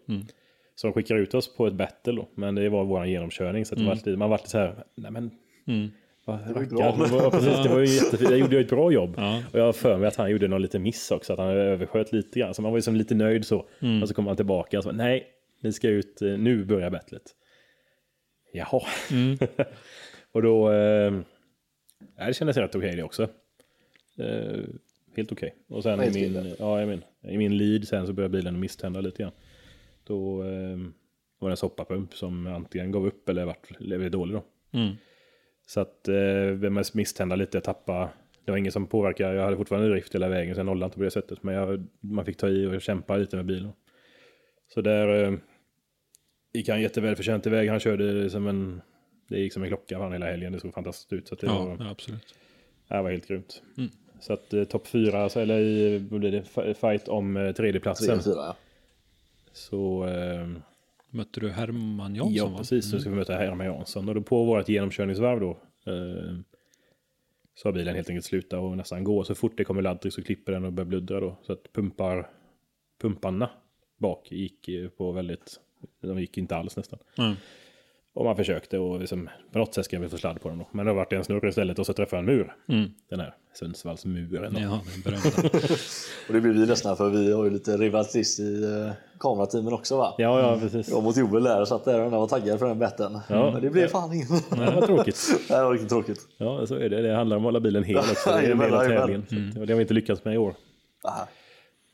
[0.75, 2.29] Så de skickar ut oss på ett battle då.
[2.35, 3.65] Men det var vår genomkörning.
[3.65, 5.31] Så att det var alltid, man var alltid så här, nej men...
[6.25, 6.75] Vad var ju rackar.
[6.75, 7.05] bra.
[7.05, 8.29] Det var, precis, det var ju jättefint.
[8.29, 9.13] Jag gjorde ju ett bra jobb.
[9.17, 9.43] Ja.
[9.51, 11.33] Och jag har för mig att han gjorde någon liten miss också.
[11.33, 12.53] Att han översköt lite grann.
[12.53, 13.65] Så man var ju som lite nöjd så.
[14.01, 15.27] Och så kom han tillbaka och så nej,
[15.61, 17.23] ni ska ut, eh, nu börjar battlet.
[18.53, 18.81] Jaha.
[20.31, 21.13] och då, eh,
[22.27, 23.23] det kändes rätt okej det också.
[24.17, 24.59] Eh,
[25.15, 25.55] helt okej.
[25.67, 29.01] Och sen i min, ja, i, min, i min lead sen så började bilen misstända
[29.01, 29.31] lite grann.
[30.03, 30.77] Då eh,
[31.39, 34.43] var det en soppapump som antingen gav upp eller vart blev dålig då.
[34.79, 34.95] Mm.
[35.65, 38.09] Så att eh, misstända lite, tappa.
[38.45, 40.97] Det var ingen som påverkade, jag hade fortfarande drift hela vägen, så jag nollade inte
[40.97, 41.43] på det sättet.
[41.43, 43.71] Men jag, man fick ta i och kämpa lite med bilen.
[44.73, 45.33] Så där eh,
[46.53, 47.69] gick han jättevälförtjänt iväg.
[47.69, 48.81] Han körde som en,
[49.29, 50.51] det gick som en klocka för han hela helgen.
[50.53, 51.27] Det såg fantastiskt ut.
[51.27, 52.35] Så att det, Ja, var, absolut.
[52.87, 53.61] det var helt grymt.
[54.19, 58.19] Så att eh, topp fyra, så, eller i, vad blir det, fight om eh, tredjeplatsen.
[58.19, 58.55] Tre, fyra, ja.
[59.53, 60.47] Så eh,
[61.13, 62.33] Mötte du Herman Jansson?
[62.33, 62.57] Ja, va?
[62.57, 62.91] precis.
[62.91, 64.09] Så ska vi möta Herman Jansson.
[64.09, 65.49] Och då på vårt genomkörningsvarv då
[65.91, 66.37] eh,
[67.55, 69.23] så har bilen helt enkelt slutat och nästan gå.
[69.23, 71.37] Så fort det kommer laddtryck så klipper den och börjar bluddra då.
[71.41, 72.29] Så att pumpar,
[73.01, 73.49] pumparna
[73.97, 75.59] bak gick på väldigt,
[76.01, 76.99] de gick inte alls nästan.
[77.17, 77.33] Mm.
[78.15, 80.67] Och man försökte och liksom, på något sätt ska vi få sladd på dem då.
[80.71, 82.53] Men det har varit en snurr istället och så träffade jag en mur.
[83.09, 84.57] Den här Sundsvallsmuren.
[84.57, 85.49] Ja, den berömda.
[86.27, 89.97] Och det blir vi ledsna för vi har ju lite rivalitet i uh, kamerateamen också
[89.97, 90.15] va?
[90.17, 90.89] Ja, ja, precis.
[90.89, 93.19] Jag mot Joel där och satt där och var taggad för den betten.
[93.29, 93.51] Ja.
[93.51, 94.27] Men det blev fan ingen.
[94.49, 95.45] Det var tråkigt.
[95.47, 96.19] det var riktigt tråkigt.
[96.37, 97.01] Ja, så är det.
[97.01, 98.29] Det handlar om att hålla bilen hel också.
[98.29, 99.25] Det är en del av tävlingen.
[99.59, 100.55] Och det har vi inte lyckats med i år.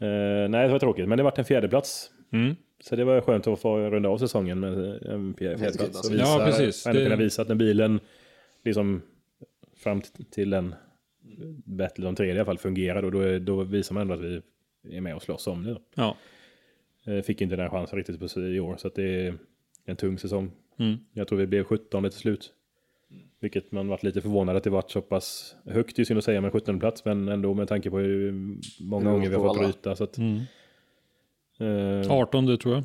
[0.02, 2.10] Eh, nej, det var tråkigt, men det var en fjärdeplats.
[2.34, 2.56] Mm.
[2.80, 4.72] Så det var skönt att få runda av säsongen med
[5.06, 6.10] en fjär- fjärdeplats.
[6.10, 6.86] Och Ja, precis.
[6.86, 8.00] Ändå Det- kunna visa att när bilen,
[8.64, 9.02] liksom
[9.78, 10.02] fram
[10.32, 10.76] till den
[11.66, 14.42] battle, de tredje i alla fall, fungerar, då, då, då visar man ändå att vi
[14.98, 15.78] är med och slåss om det.
[15.96, 16.16] Ja.
[17.06, 19.34] Eh, Fick inte den här chansen riktigt på i år, så att det är
[19.86, 20.52] en tung säsong.
[20.78, 20.96] Mm.
[21.14, 22.54] Jag tror vi blev 17 till slut.
[23.40, 26.24] Vilket man varit lite förvånad att det varit så pass högt, det är synd att
[26.24, 28.32] säga med 17 plats, men ändå med tanke på hur
[28.84, 29.96] många gånger vi har fått bryta.
[29.96, 30.40] Så att, Mm.
[31.60, 32.84] Eh, 18 tror jag.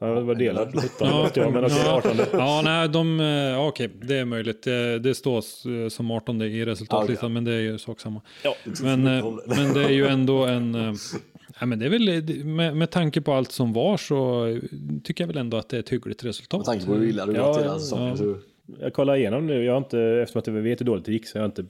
[0.00, 0.68] Ja, det var delat.
[0.82, 1.92] 17 Ja, ja, men okej, ja.
[2.04, 2.10] 18.
[2.32, 4.62] Ja, nej, de, eh, ja, okej, det är möjligt.
[4.62, 8.20] Det, det står eh, som 18 i resultatlistan, Ja, men det är ju sak samma.
[8.44, 8.54] Ja.
[8.82, 10.74] Men, eh, men det är ju ändå en...
[10.74, 10.92] eh,
[11.60, 14.58] Ja, men det är väl, med, med tanke på allt som var så eh,
[15.04, 16.58] tycker jag väl ändå att det är ett hyggligt resultat.
[16.58, 18.08] Med tanke på hur illa du Ja, varit hela ja, säsongen.
[18.08, 18.16] ja.
[18.16, 18.36] så-
[18.80, 21.26] Jag kollar igenom nu, jag har inte, eftersom att jag vet hur dåligt det gick
[21.26, 21.64] så jag har inte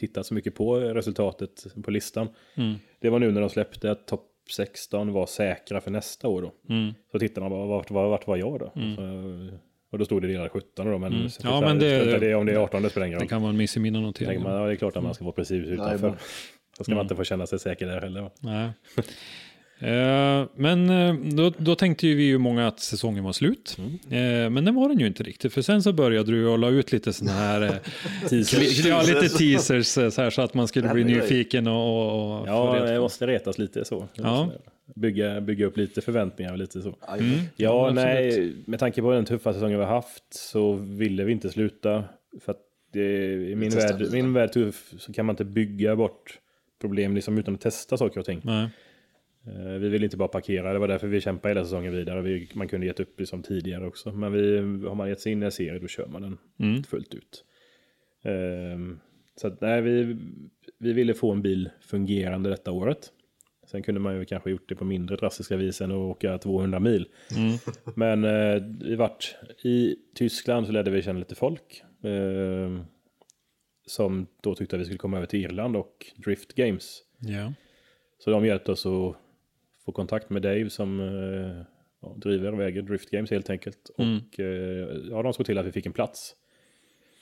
[0.00, 2.28] tittat så mycket på resultatet på listan.
[2.54, 2.74] Mm.
[3.00, 6.52] Det var nu när de släppte att topp 16 var säkra för nästa år då.
[6.74, 6.94] Mm.
[7.12, 8.72] Så tittar man bara, vart, vart, vart var jag då?
[8.96, 9.58] Så,
[9.92, 11.28] och då stod det delade 17 då, men, Mm.
[11.30, 13.28] så Ja, men det- det, om det är 18 det spelar ingen Det roll.
[13.28, 14.42] kan vara en miss i mina noteringar.
[14.42, 16.14] man, ja, det är klart att man ska vara precis utanför.
[16.78, 18.20] Då ska man inte få känna sig säker där heller.
[18.22, 18.30] va?
[18.40, 18.70] Nej.
[19.84, 23.76] Eh, Men eh, då, då tänkte ju vi ju många att säsongen var slut.
[24.10, 25.52] Eh, Men det var den ju inte riktigt.
[25.52, 27.78] För sen så började du och la ut lite sådana här
[28.28, 28.84] Teasers.
[28.86, 32.86] ja, lite teasers så, här, så att man skulle Det bli nyfiken och, och, Ja,
[32.94, 33.00] på.
[33.00, 34.08] måste retas lite så.
[34.14, 34.50] Ja.
[34.94, 36.96] Bygga, bygga upp lite förväntningar och lite så.
[37.18, 37.30] Mm.
[37.56, 38.04] Ja, absolut.
[38.04, 42.04] nej, med tanke på den tuffa säsongen vi har haft så ville vi inte sluta.
[42.44, 42.60] För att
[42.92, 46.38] det, i min värld, min värld tuff så kan man inte bygga bort
[46.80, 48.40] problem liksom utan att testa saker och ting.
[48.44, 48.68] Nej.
[49.46, 52.22] Eh, Vi vill inte bara parkera, det var därför vi kämpade hela säsongen vidare.
[52.22, 54.12] Vi, man kunde gett upp liksom tidigare också.
[54.12, 56.82] Men vi, har man gett sig in i en serie då kör man den Mm.
[56.82, 57.44] fullt ut.
[58.22, 59.00] Ehm,
[59.36, 60.16] så att, nej, vi,
[60.78, 63.12] vi ville få en bil fungerande detta året.
[63.66, 66.80] Sen kunde man ju kanske gjort det på mindre drastiska vis än att åka 200
[66.80, 67.08] mil.
[67.36, 67.58] Mm.
[67.96, 71.82] Men eh, vi vart i Tyskland så lärde vi känna lite folk.
[72.04, 72.80] Eh,
[73.86, 77.02] som då tyckte att vi skulle komma över till Irland och Drift Games.
[77.18, 77.52] Ja.
[78.18, 79.16] Så de hjälpte oss att
[79.84, 81.62] få kontakt med Dave som eh,
[82.02, 83.90] ja, driver och väger Drift Games helt enkelt.
[83.98, 84.16] Mm.
[84.16, 86.34] Och eh, ja, de såg till att vi fick en plats.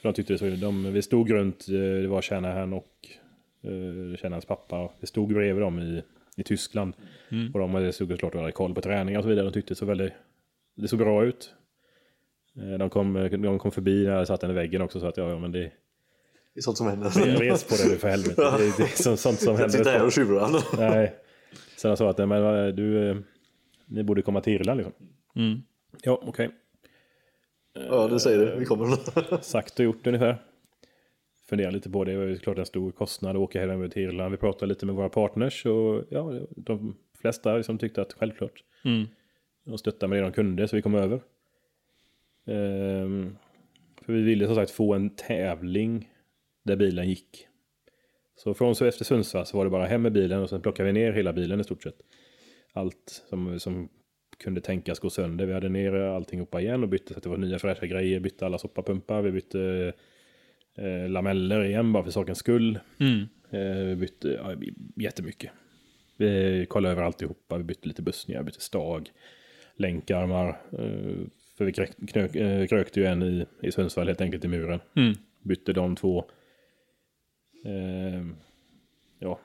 [0.02, 2.92] För de tyckte det så, de, vi stod runt, eh, det var Shanahan och
[3.62, 4.90] eh, Shanahans pappa.
[5.00, 6.02] Vi stod bredvid dem i,
[6.36, 6.94] i Tyskland.
[7.30, 7.52] Mm.
[7.52, 9.44] Och de hade såg såklart hade koll på träningar och så vidare.
[9.46, 10.12] De tyckte det såg väldigt,
[10.74, 11.54] det såg bra ut.
[12.78, 15.28] De kom, de kom förbi när jag satt den i väggen också så att ja,
[15.30, 15.58] ja men det
[16.54, 17.10] Det är sånt som händer.
[17.38, 18.42] res på dig för helvete.
[18.58, 20.06] Det, det är så- sånt som Jag sitter här händer.
[20.06, 20.50] och tjurar.
[20.90, 21.14] Nej.
[21.82, 23.16] Sen jag sa att men, eh, du, eh,
[23.86, 24.94] ni borde komma till Irland liksom.
[25.36, 25.62] Mm.
[26.02, 26.50] Ja, okej.
[27.74, 28.58] Ja, det säger du.
[28.58, 28.96] Vi kommer.
[29.42, 30.42] Sagt och gjort ungefär.
[31.48, 32.12] Funderar lite på det.
[32.12, 34.30] Det var ju klart en stor kostnad att åka hela vägen till Irland.
[34.30, 38.64] Vi pratade lite med våra partners och ja, de flesta liksom tyckte att självklart.
[38.84, 39.06] Mm.
[39.64, 41.20] De stöttade med det de kunde så vi kom över.
[42.46, 43.36] Ehm,
[44.04, 46.10] för vi ville som sagt få en tävling
[46.62, 47.48] där bilen gick.
[48.42, 50.86] Så från så efter Sundsvall så var det bara hem med bilen och sen plockade
[50.86, 51.96] vi ner hela bilen i stort sett.
[52.72, 53.88] Allt som, som
[54.38, 55.46] kunde tänkas gå sönder.
[55.46, 58.20] Vi hade ner allting uppa igen och bytte så att det var nya fräscha grejer.
[58.20, 59.22] Bytte alla soppapumpar.
[59.22, 59.92] Vi bytte
[60.76, 62.78] eh, lameller igen bara för sakens skull.
[63.00, 63.20] Mm.
[63.50, 64.54] Eh, vi bytte ja,
[64.96, 65.50] jättemycket.
[66.16, 67.58] Vi kollade över alltihopa.
[67.58, 69.10] Vi bytte lite bussningar, bytte stag,
[69.76, 70.48] länkarmar.
[70.48, 71.26] Eh,
[71.58, 74.80] för vi krök, knök, eh, krökte ju en i, i Sundsvall helt enkelt i muren.
[74.96, 75.14] Mm.
[75.42, 76.24] Bytte de två.
[77.64, 78.26] Eh,
[79.18, 79.38] ja,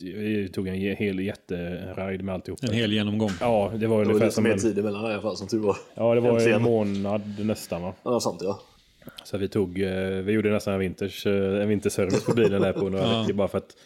[0.00, 2.66] vi tog en hel jätteride med alltihopa.
[2.66, 3.30] En hel genomgång.
[3.40, 5.36] Ja, det var Det var ungefär lite som mer en, tid emellan i alla fall
[5.36, 5.76] som tur var.
[5.94, 7.94] ja, det var en månad nästan va.
[8.02, 8.60] Ja, sant ja.
[9.24, 12.72] Så vi tog, eh, vi gjorde nästan en, vinters, eh, en vinterservice på bilen där
[12.72, 13.20] på några Ja.
[13.20, 13.76] veckor bara för att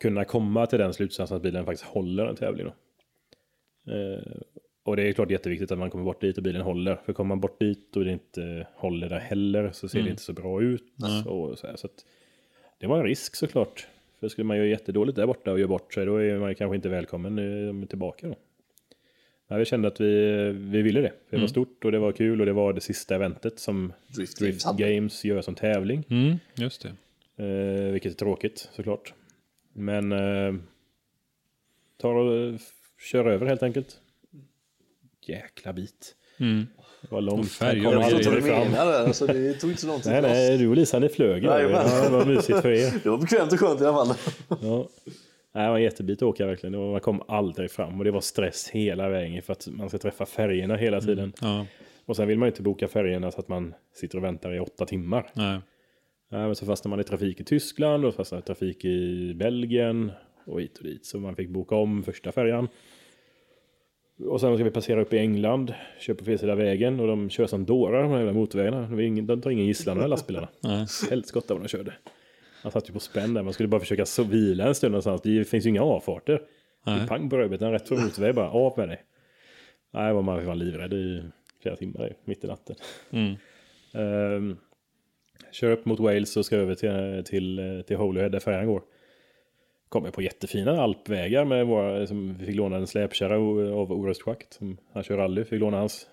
[0.00, 2.66] kunna komma till den slutsatsen att bilen faktiskt håller en tävling.
[2.66, 2.72] Då.
[3.92, 4.22] Eh,
[4.84, 6.96] och det är klart jätteviktigt att man kommer bort dit och bilen håller.
[7.04, 10.22] För kommer man bort dit och det inte håller där heller så ser det inte
[10.22, 10.82] så bra ut.
[11.26, 12.04] Och så här, så att
[12.82, 13.86] det var en risk såklart.
[14.20, 16.76] För skulle man göra jättedåligt där borta och göra bort sig då är man kanske
[16.76, 17.38] inte välkommen
[17.82, 18.36] eh, tillbaka då.
[19.48, 21.12] Men vi kände att vi, vi ville det.
[21.30, 24.38] Det var stort och det var kul och det var det sista eventet som Drift
[24.38, 26.04] Drift Games gör som tävling.
[26.10, 26.36] Mm.
[26.54, 26.88] Just det.
[27.44, 29.14] Eh, vilket är tråkigt såklart.
[29.72, 30.54] Men eh,
[31.96, 32.60] tar och
[32.98, 34.00] kör över helt enkelt.
[35.26, 36.16] Jäkla bit.
[36.42, 36.66] Mm.
[37.02, 37.50] Det var långt.
[37.52, 38.92] Färger Jag aldrig fattar vad du menar.
[38.92, 40.12] Alltså, det tog inte så lång tid.
[40.12, 41.44] Nej, nej, du och Lisa ni flög.
[41.44, 42.92] Ja, det var mysigt för er.
[43.02, 44.16] Det var bekvämt och skönt i alla fall.
[44.62, 44.88] Ja.
[45.54, 46.78] Nej, det var en jättebit att åka verkligen.
[46.78, 49.98] Var- Man kom aldrig fram och det var stress hela vägen för att man ska
[49.98, 51.32] träffa färgerna hela tiden.
[51.40, 51.66] Ja.
[52.06, 54.60] Och sen vill man ju inte boka färgerna så att man sitter och väntar i
[54.60, 55.30] åtta timmar.
[55.34, 55.58] Nej.
[56.30, 60.12] Nej, men så fastnade man i trafik i Tyskland och fastnade i trafik i Belgien
[60.46, 61.06] och hit och dit.
[61.06, 62.68] Så man fick boka om första färjan.
[64.26, 67.30] Och sen ska vi passera upp i England, köra på fel sida vägen och de
[67.30, 68.88] kör som dårar de här jävla motorvägarna.
[69.22, 70.48] De tar ingen gisslan de här lastbilarna.
[71.10, 71.94] Helskotta vad de körde.
[72.62, 75.22] Man satt ju på spänn där, man skulle bara försöka så vila en stund någonstans.
[75.22, 76.42] Det finns ju inga avfarter.
[76.86, 77.08] Nej.
[77.08, 79.02] pang på rödbetan rätt för motorväg bara, av med dig.
[79.92, 81.22] Nej, var man var livrädd i
[81.62, 82.76] flera timmar mitt i natten.
[83.10, 83.34] Mm.
[83.94, 84.56] Ehm,
[85.52, 88.82] kör upp mot Wales och ska över till, till, till Holyhead där färjan går.
[89.92, 93.34] Kommer på jättefina alpvägar med våra, som vi fick låna en släpkärra
[93.74, 94.52] av Orust Schackt.
[94.54, 96.06] Som han kör rally, fick låna hans.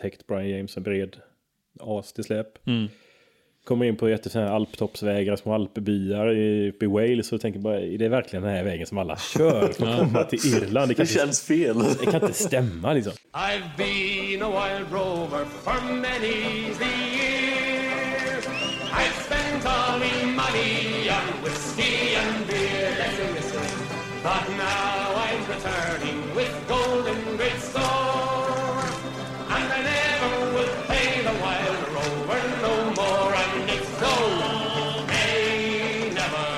[0.00, 1.16] Täckt Brian James, en bred
[1.80, 2.66] as till släp.
[2.66, 2.88] Mm.
[3.64, 7.98] Kommer in på jättefina alptoppsvägar, små alpbyar i- uppe i Wales och tänker bara, är
[7.98, 10.88] det verkligen den här vägen som alla kör för att komma till Irland?
[10.90, 11.76] Det kan, Det inte, känns fel.
[12.00, 13.12] det kan inte stämma liksom.
[13.32, 18.42] I've been a wild rover for many's the year.
[18.92, 20.37] I've spent all me
[24.28, 28.84] But now I'm returning with golden great store.
[29.54, 33.30] And I never will pay the wild rover no more.
[33.42, 34.14] And it's no,
[35.06, 36.48] nay, never.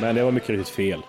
[0.00, 1.00] Men det var mycket riktigt fel.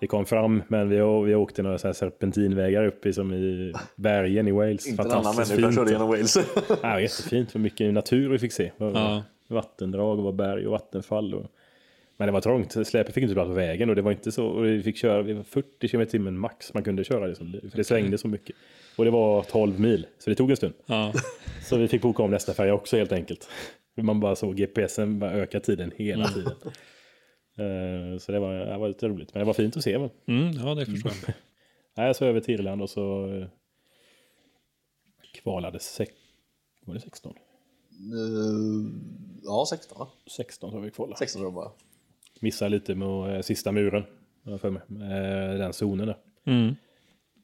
[0.00, 4.48] Vi kom fram, men vi, vi åkte några så här serpentinvägar uppe som i bergen
[4.48, 4.86] i Wales.
[4.86, 5.74] Inte en annan människa fint.
[5.74, 6.38] körde genom Wales.
[6.82, 8.72] Ja, jättefint, vad mycket natur vi fick se.
[8.76, 9.22] Ja.
[9.48, 11.34] Vattendrag, var berg och vattenfall.
[11.34, 11.46] Och...
[12.20, 14.46] Men det var trångt, släpet fick inte plats på vägen och det var inte så,
[14.46, 17.26] och vi fick köra vi var 40 km i timmen max man kunde köra.
[17.26, 17.52] Liksom.
[17.70, 18.56] För det svängde så mycket.
[18.96, 20.74] Och det var 12 mil, så det tog en stund.
[20.86, 21.12] Ja.
[21.64, 23.48] Så vi fick boka om nästa färja också helt enkelt.
[24.02, 26.52] Man bara såg GPSen bara öka tiden hela tiden.
[27.58, 29.98] Eh, Så det var, det var lite roligt, men det var fint att se.
[29.98, 30.10] Men.
[30.28, 31.34] Mm, ja, det förstår jag.
[31.96, 33.46] Nej, så över till Irland och så eh,
[35.42, 36.12] kvalade sex,
[36.86, 37.32] var det 16?
[37.32, 37.38] Eh,
[39.42, 40.08] ja, 16 va?
[40.36, 41.18] 16 tror vi kvalade.
[41.18, 41.70] 16 tror jag bara.
[42.40, 44.04] Missade lite med eh, sista muren,
[44.60, 44.82] för mig.
[44.90, 46.16] Eh, Den zonen där.
[46.46, 46.74] Mm.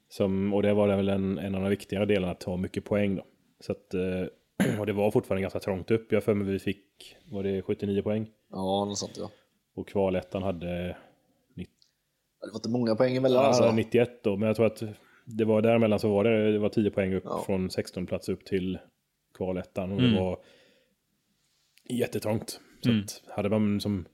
[0.08, 3.16] Som, och det var väl en, en av de viktigare delarna att ta mycket poäng
[3.16, 3.24] då.
[3.60, 6.12] Så att, eh, och det var fortfarande ganska trångt upp.
[6.12, 8.30] Jag för mig vi fick, var det 79 poäng?
[8.50, 9.30] Ja, något sånt ja.
[9.74, 10.96] Och kvalettan hade
[12.40, 13.72] Det var inte många poäng emellan ja, alltså.
[13.72, 14.82] 91 då, men jag tror att
[15.24, 17.42] det var däremellan så var det, det var 10 poäng upp Ja.
[17.46, 18.78] från 16 plats upp till
[19.34, 20.12] kvalettan och Mm.
[20.14, 20.38] det var
[21.88, 22.60] jättetrångt.
[22.80, 24.04] Så att hade man som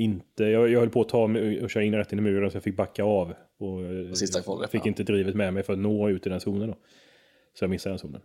[0.00, 1.22] inte, jag, jag höll på att ta
[1.62, 3.34] och köra in rätt in i muren så jag fick backa av.
[3.58, 4.88] Och, eh, På sista kvalrätt, Fick ja.
[4.88, 6.76] inte drivet med mig för att nå ut i den zonen då.
[7.54, 8.20] Så jag missade den zonen.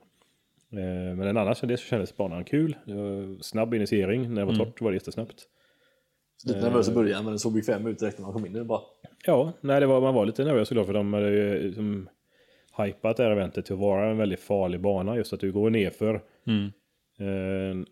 [0.71, 2.75] Eh, Men annars det så kändes banan kul.
[3.41, 4.21] Snabb initiering.
[4.33, 4.65] När det var Mm.
[4.65, 5.47] torrt var det jättesnabbt.
[6.47, 8.67] Lite nervös i början men den såg bekväm ut direkt när man kom in.
[8.67, 8.81] Bara...
[9.25, 12.09] Ja, nej, det var, man var lite nervös såklart för de hade ju liksom
[12.77, 15.17] hypat det här eventet till att vara en väldigt farlig bana.
[15.17, 16.21] Just att du går nerför.
[16.47, 16.71] Mm.
[17.19, 17.25] Eh,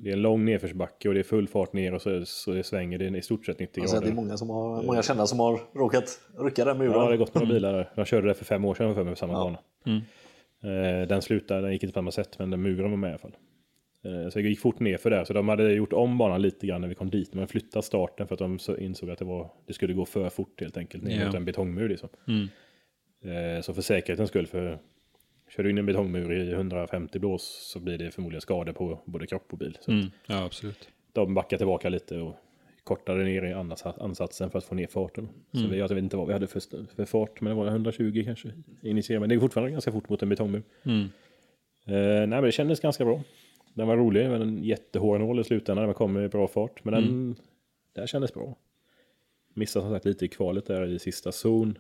[0.04, 2.64] Det är en lång nedförsbacke och det är full fart ner och så, så det
[2.64, 4.24] svänger det i stort sett 90 Man ser att det är grader.
[4.24, 6.92] många, som har, många kända som har råkat rycka den muren.
[6.92, 7.90] Ja, det har gått några bilar där.
[7.96, 9.44] Jag körde det för fem år sedan för mig på samma Ja.
[9.44, 9.58] bana.
[9.86, 11.02] Mm.
[11.02, 13.12] Eh, Den slutade, den gick inte på samma sätt, men den muren var med i
[13.12, 13.36] alla fall.
[14.06, 16.68] Eh, Så jag gick fort ner för där, så de hade gjort om banan lite
[16.68, 19.26] grann när vi kom dit, men flyttat starten för att de så insåg att det,
[19.26, 21.26] var, det skulle gå för fort helt enkelt, ner Ja.
[21.26, 22.10] mot en betongmur liksom.
[22.28, 22.48] Mm.
[23.64, 24.80] Så för säkerhetens skull, för
[25.56, 29.28] kör du in en betongmur i 150 blås så blir det förmodligen skador på både
[29.28, 29.78] kropp och bil.
[29.82, 30.06] Så Mm.
[30.26, 30.90] Ja, absolut.
[31.14, 32.36] de backade tillbaka lite och
[32.84, 35.30] kortade ner i ansats- ansatsen för att få ner farten.
[35.52, 35.72] Så Mm.
[35.72, 38.52] vi, jag vet inte vad vi hade för, för fart, men det var 120 kanske.
[38.82, 40.64] Initiera, men det är fortfarande ganska fort mot en betongmur.
[40.84, 41.02] Mm.
[41.86, 43.22] Eh, nej, men det kändes ganska bra.
[43.74, 46.84] Den var rolig, men en jättehård nål i slutändan när man kom med bra fart.
[46.86, 47.36] Men den, Mm.
[47.96, 48.56] här kändes bra.
[49.54, 51.78] Missade som sagt lite i kvalet där i sista zon.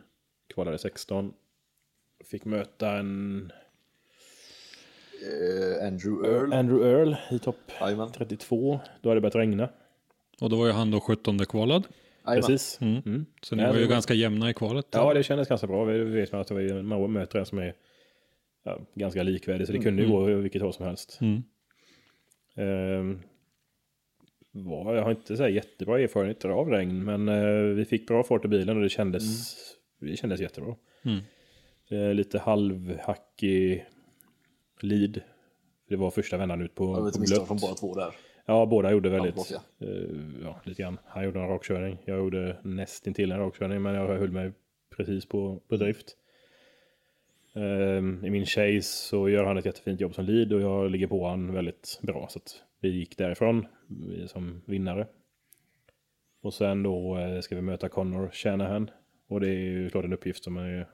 [0.53, 1.33] Kvalade 16.
[2.25, 3.51] Fick möta en
[5.23, 6.53] Eh, Andrew Earl.
[6.53, 8.11] Andrew Earl i topp Jajamän.
[8.11, 8.79] 32.
[9.01, 9.69] Då hade det börjat regna.
[10.41, 11.87] Och då var ju han då 17 kvalad.
[12.25, 12.77] Precis.
[12.81, 13.01] Mm.
[13.05, 13.25] Mm.
[13.41, 14.85] Så ni Ja, var ju var- ganska jämna i kvalet.
[14.91, 15.83] Ja, det kändes ganska bra.
[15.85, 17.73] Vi vet man att det var, man möter en som är
[18.63, 21.19] ja, ganska likvärdig, så det kunde ju gå vilket håll som helst.
[21.21, 21.43] Mm.
[22.55, 23.19] Ehm,
[24.51, 28.23] var, jag har inte så här jättebra erfarenheter av regn, men eh, vi fick bra
[28.23, 29.55] fart i bilen och det kändes,
[29.99, 30.75] det kändes jättebra.
[31.05, 31.19] Mm.
[31.89, 33.85] Eh, lite halvhackig
[34.83, 35.21] lead.
[35.89, 37.47] Det var första vändan ut på, på blött.
[37.47, 38.15] från båda två där.
[38.45, 40.97] Ja, båda gjorde väldigt, Halvblått, eh, ja, lite grann.
[41.05, 41.97] Han gjorde en rakkörning.
[42.05, 44.51] Jag gjorde nästintill en rakkörning, men jag höll mig
[44.97, 46.17] precis på, på drift.
[47.55, 51.07] Ehm, I min chase så gör han ett jättefint jobb som lead och jag ligger
[51.07, 52.27] på han väldigt bra.
[52.29, 53.65] Så att vi gick därifrån
[54.27, 55.07] som vinnare.
[56.41, 58.89] Och sen då eh, ska vi möta Connor Shanahan.
[59.33, 60.87] Och det är ju klart en uppgift som är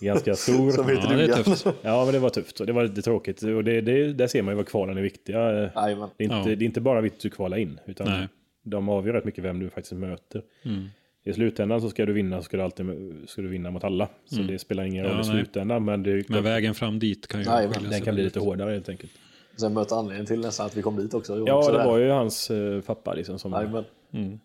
[0.00, 0.70] ganska stor.
[0.70, 1.66] Som heter Ja, det är tufft.
[1.82, 3.42] Ja, men det var tufft och det var lite tråkigt.
[3.42, 5.62] Och det, det, där ser man ju vad kvalen är viktiga.
[5.64, 6.08] Eh, Jajamän.
[6.16, 6.56] det är, inte, Ja.
[6.56, 8.28] det är inte bara viktigt att kvala in, utan Nej.
[8.62, 10.42] de avgör rätt mycket vem du faktiskt möter.
[10.64, 10.84] Mm.
[11.24, 12.86] I slutändan så ska du vinna så ska du alltid
[13.26, 14.08] ska du vinna mot alla.
[14.24, 15.26] Så det spelar ingen roll Mm.
[15.26, 18.00] Ja, i slutändan, men, det, Men vägen fram dit kan ju Nej, den kan bli
[18.00, 18.24] väldigt.
[18.24, 19.12] lite hårdare helt enkelt.
[19.56, 21.44] Sen mötte anledningen till nästan att vi kom dit också.
[21.46, 23.84] Ja, det var ju hans uh, pappa liksom som, Jajamän.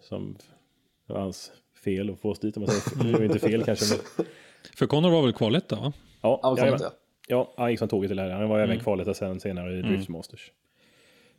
[0.01, 0.35] som
[1.07, 1.51] hans
[1.83, 2.57] fel att få oss dit.
[2.57, 3.11] Om man säger.
[3.11, 3.85] Det var inte fel kanske,
[4.17, 4.25] men
[4.75, 5.93] För Connor var väl kvaletta va?
[6.21, 6.79] ja, Han var jajamän.
[6.79, 6.91] kvar
[7.27, 8.29] Ja, han gick som tåget till det här.
[8.29, 10.51] Han var även kvalet sen senare i Driftmasters.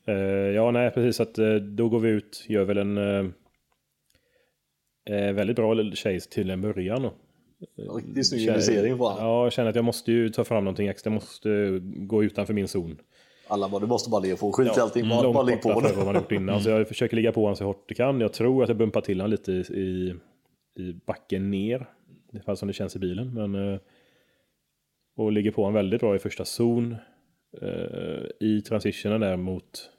[0.06, 0.14] Eh,
[0.54, 1.20] ja, nej, precis.
[1.20, 2.98] Att, eh, då går vi ut, gör väl en
[5.04, 7.02] eh, väldigt bra chase till en början.
[7.02, 7.12] då.
[7.96, 9.26] Riktigt snygg initiering på honom.
[9.26, 11.08] Ja, jag känner att jag måste ju ta fram någonting extra.
[11.10, 12.96] Jag måste gå utanför min zon.
[13.48, 14.52] Alla bara, du måste bara ligga på.
[14.52, 15.80] Skit i allting, bara, Långt bara ligg på.
[15.80, 16.60] för vad man har gjort innan.
[16.60, 18.20] Så jag försöker ligga på honom så hårt det kan.
[18.20, 20.14] Jag tror att jag bumpar till honom lite i, i,
[20.74, 21.86] i backen ner.
[22.30, 23.34] Det fall som det känns i bilen.
[23.34, 23.80] Men, eh,
[25.16, 26.96] och ligger på honom väldigt bra i första zon.
[27.62, 29.90] Eh, I transitionen där mot,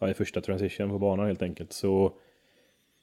[0.00, 1.72] ja, i första transition på banan helt enkelt.
[1.72, 2.18] Så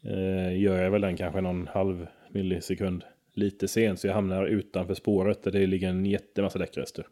[0.03, 3.03] eh, gör jag väl den kanske någon halv millisekund
[3.33, 3.99] lite sent.
[3.99, 7.07] Så jag hamnar utanför spåret där det ligger en jättemassa däckrester.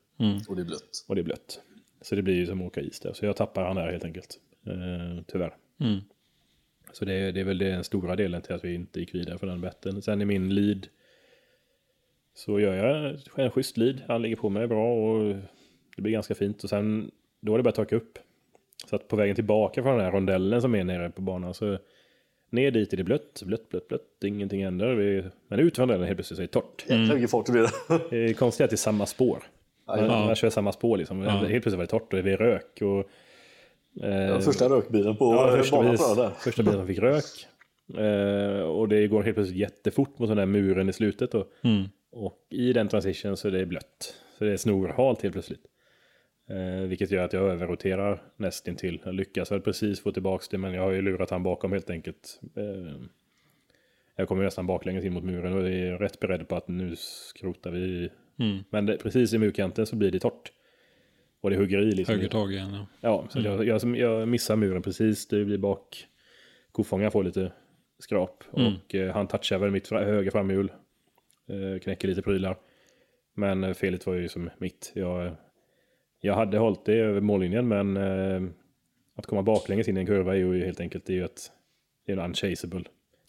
[0.50, 1.06] Och det är blött.
[1.08, 1.62] Och det är blött.
[2.02, 3.14] Så det blir ju som att åka is där.
[3.14, 4.40] Så jag tappar han där helt enkelt.
[4.68, 5.56] Eh, tyvärr.
[5.80, 6.00] Mm.
[6.94, 9.48] Så det, det är väl den stora delen till att vi inte gick vidare för
[9.48, 10.02] den betten.
[10.02, 10.88] Sen i min lead
[12.36, 14.02] så gör jag en schysst lead.
[14.08, 15.36] Han ligger på mig bra och
[15.96, 16.64] det blir ganska fint.
[16.64, 17.12] Och sen
[17.42, 18.20] då har det börjat torka upp.
[18.86, 21.78] Så att på vägen tillbaka från den här rondellen som är nere på banan så
[22.50, 24.24] ner dit är det blött, blött, blött, blött.
[24.26, 24.94] Ingenting händer.
[24.96, 26.82] Vi, men ut från rondellen helt plötsligt så är det torrt.
[26.82, 27.68] Jäklar vilken fart det blir.
[28.10, 29.44] Det är konstigt att det är samma spår.
[29.88, 30.26] Man, Ja.
[30.26, 31.22] man kör samma spår liksom.
[31.22, 32.82] Helt plötsligt var det torrt och det är rök.
[32.82, 33.10] Och,
[34.02, 37.48] eh, Första rökbilen på ja, ja, första, banan bil, första bilen som fick rök.
[37.98, 41.32] Eh, och det går helt plötsligt jättefort mot den där muren i slutet.
[41.32, 41.48] Då.
[41.64, 41.84] Mm.
[42.12, 44.16] Och i den transition så är det blött.
[44.38, 45.66] Så det är snorhalt helt plötsligt.
[46.50, 49.02] Eh, vilket gör att jag överroterar nästintill.
[49.06, 51.90] Jag lyckas väl precis få tillbaka det men jag har ju lurat han bakom helt
[51.90, 52.40] enkelt.
[52.58, 53.02] Eh,
[54.16, 57.72] jag kommer nästan baklänges in mot muren och är rätt beredd på att nu skrotar
[57.72, 58.10] vi.
[58.40, 58.64] Mm.
[58.70, 60.52] Men det, precis i murkanten så blir det torrt.
[61.44, 62.16] Och det hugger i liksom.
[62.16, 62.86] Högertag igen ja.
[63.02, 65.28] Ja, så jag, jag, jag missar muren precis.
[65.28, 66.08] Det blir bak.
[66.72, 67.52] Kofångaren får lite
[68.00, 68.44] skrap.
[68.58, 68.74] Mm.
[68.76, 70.72] Och eh, han touchar väl mitt fra- högra framhjul.
[71.50, 72.58] Eh, knäcker lite prylar.
[73.36, 74.92] Men eh, felet var ju som mitt.
[74.96, 75.36] Jag,
[76.22, 78.42] jag hade hållit det över mållinjen men eh,
[79.16, 81.52] att komma baklänges in i en kurva är ju helt enkelt det är ju ett,
[82.06, 82.84] det är en unchaseable.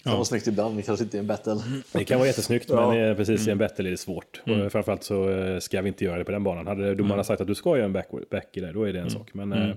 [0.05, 1.55] Det var snyggt ibland, men kanske inte i en battle.
[1.93, 2.93] Det kan vara jättesnyggt Ja.
[2.95, 4.43] men precis i en battle är det svårt.
[4.47, 6.67] Och framförallt så eh, ska vi inte göra det på den banan.
[6.67, 9.01] Hade domarna sagt att du ska göra en back, back i det, då är det
[9.01, 9.35] en sak.
[9.35, 9.77] Men eh,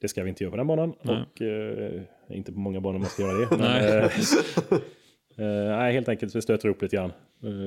[0.00, 0.92] det ska vi inte göra på den banan.
[0.92, 3.46] Och eh, inte på många banor man ska göra det.
[3.56, 3.98] Men, Nej.
[3.98, 4.04] eh,
[5.46, 7.12] eh, nej, helt enkelt vi stöter upp lite grann.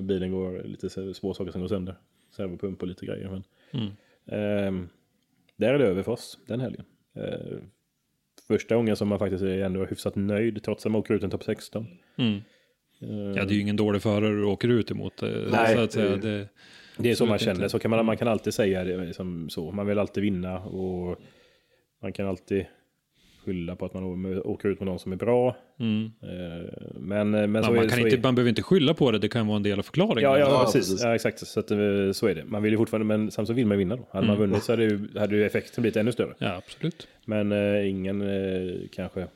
[0.03, 1.95] Bilen går lite så- små saker som går sönder.
[2.35, 3.29] Servopump och lite grejer.
[3.29, 3.43] Men,
[4.27, 4.83] eh,
[5.57, 6.85] där är det över för oss den helgen.
[8.49, 11.29] Första gången som man faktiskt är ändå hyfsat nöjd trots att man åker ut en
[11.29, 11.87] topp 16.
[12.17, 12.33] Mm.
[13.01, 15.23] Eh, Ja, det är ju ingen dålig förare du åker ut emot.
[15.23, 16.15] eh, Nej, så att säga.
[16.17, 16.47] det-
[16.97, 17.69] Det, är så man känner, inte.
[17.69, 19.71] så kan man, man kan alltid säga det liksom så.
[19.71, 21.17] Man vill alltid vinna och
[22.01, 22.65] man kan alltid
[23.49, 25.57] skylla på att man åker ut med någon som är bra.
[25.79, 26.11] mm.
[26.23, 28.93] Eh, Men, men ja, så man, är, kan så inte, är, man behöver inte skylla
[28.93, 30.23] på det, det kan vara en del av förklaringen.
[30.31, 30.89] Ja, ja, Ja, precis.
[30.91, 31.03] precis.
[31.03, 31.47] Ja, exakt.
[31.47, 31.77] Så, att, eh,
[32.13, 32.43] så är det.
[32.45, 34.07] Man vill ju fortfarande, men samtidigt vill man vinna då.
[34.11, 34.49] Hade man Mm.
[34.49, 36.33] vunnit så hade, ju, hade ju effekten blivit ännu större.
[36.37, 37.07] Ja, absolut.
[37.25, 39.27] Men eh, ingen eh, kanske,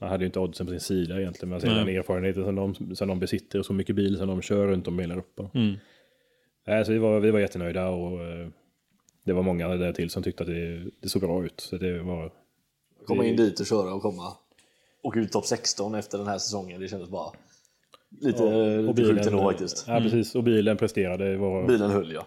[0.00, 1.50] man hade ju inte oddsen på sin sida egentligen.
[1.50, 1.84] Man ser Nej.
[1.84, 4.88] den erfarenheten som de, som de besitter och så mycket bil som de kör runt
[4.88, 5.50] om hela Europa.
[5.54, 5.74] Mm.
[6.66, 8.46] Nej, så vi var, vi var jättenöjda och eh,
[9.26, 11.60] det var många där till som tyckte att det, det såg bra ut.
[11.60, 12.32] Så det var,
[13.06, 14.32] Komma in dit och köra och komma.
[15.02, 17.32] Och ut topp 16 efter den här säsongen, det kändes bara
[18.20, 19.84] lite, och lite sjukt ändå faktiskt.
[19.88, 20.34] Ja, precis.
[20.34, 21.36] Och bilen presterade.
[21.36, 22.26] Var, Bilen höll ja.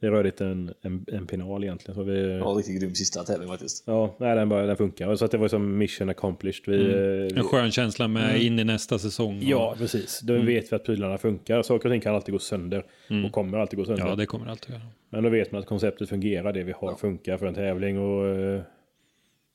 [0.00, 1.94] det rörde en, en, en penal egentligen.
[1.94, 3.84] Så vi, Ja, riktigt grym sista tävling faktiskt.
[3.86, 5.16] ja, nej, den, bara, den funkar.
[5.16, 6.62] Så att det var som mission accomplished.
[6.66, 9.40] Vi, eh, vi, En skön känsla med in i nästa säsong.
[9.42, 10.20] Ja, precis.
[10.20, 11.62] Då vet vi att prylarna funkar.
[11.62, 12.84] Saker och ting kan alltid gå sönder.
[13.26, 14.06] Och kommer alltid gå sönder.
[14.06, 14.82] ja, det kommer alltid göra.
[15.10, 16.52] Men då vet man att konceptet fungerar.
[16.52, 17.98] Det vi har funkar för en tävling.
[17.98, 18.62] Och eh,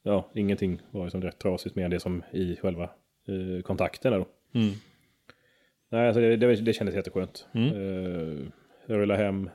[0.03, 2.83] ja, ingenting var liksom rätt trasigt mer än det som i själva
[3.27, 4.11] eh, kontakten.
[4.11, 4.25] Där då.
[4.59, 4.73] Mm.
[5.89, 7.47] Nej, alltså det, det, det kändes jätteskönt.
[7.53, 8.51] Mm.
[8.87, 9.49] jag rullade hem.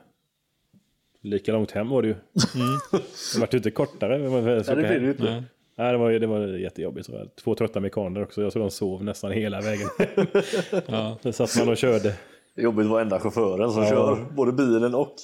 [1.21, 2.13] Lika långt hem var det ju.
[3.33, 4.17] det var inte kortare.
[4.17, 5.23] men Ja, det blir det ju inte.
[5.23, 5.43] Nej.
[5.75, 7.05] Nej, det var, det var jättejobbigt.
[7.05, 8.41] Så Två trötta mekaner också.
[8.41, 9.89] Jag såg de sov nästan hela vägen.
[10.87, 11.17] Ja.
[11.21, 12.15] Sen satt man och körde.
[12.59, 13.89] Det är jobbigt att vara enda chauffören som Ja.
[13.89, 15.15] kör både bilen och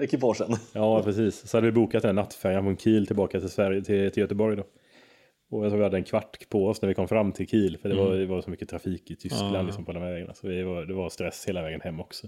[0.00, 0.56] ekipagen.
[0.72, 1.48] Ja, precis.
[1.48, 4.56] Så hade vi bokat den nattfärjan från Kiel tillbaka till, Sverige, till, till Göteborg.
[4.56, 4.62] Då.
[5.50, 7.78] Och jag tror vi hade en kvart på oss när vi kom fram till Kiel.
[7.78, 9.62] För det, var, det var så mycket trafik i Tyskland Ja.
[9.62, 10.34] liksom, på de här vägarna.
[10.34, 12.26] Så vi var, det var stress hela vägen hem också.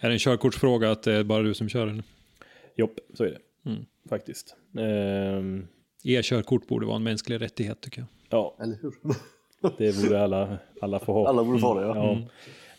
[0.00, 2.02] Är det en körkortsfråga att det är bara du som kör den?
[2.76, 3.38] Jopp, så är det.
[4.08, 4.56] Faktiskt.
[4.78, 5.66] Ehm,
[6.04, 8.08] E-körkort borde vara en mänsklig rättighet tycker jag.
[8.40, 8.92] ja, Eller hur?
[9.78, 11.28] det borde alla, alla få ha.
[11.28, 11.96] Alla borde få det ja.
[11.96, 12.18] Ja.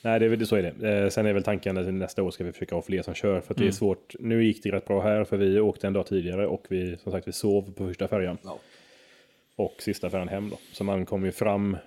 [0.08, 0.90] Nej, det är, så är det.
[0.90, 3.42] Eh, sen är väl tanken att nästa år ska vi försöka ha fler som kör.
[3.42, 4.16] För att det är svårt.
[4.20, 7.12] Nu gick det rätt bra här för vi åkte en dag tidigare och vi, som
[7.12, 8.38] sagt, vi sov på första färjan.
[8.44, 8.60] Ja.
[9.56, 10.58] Och sista färjan hem då.
[10.74, 11.78] Så man kom ju fram,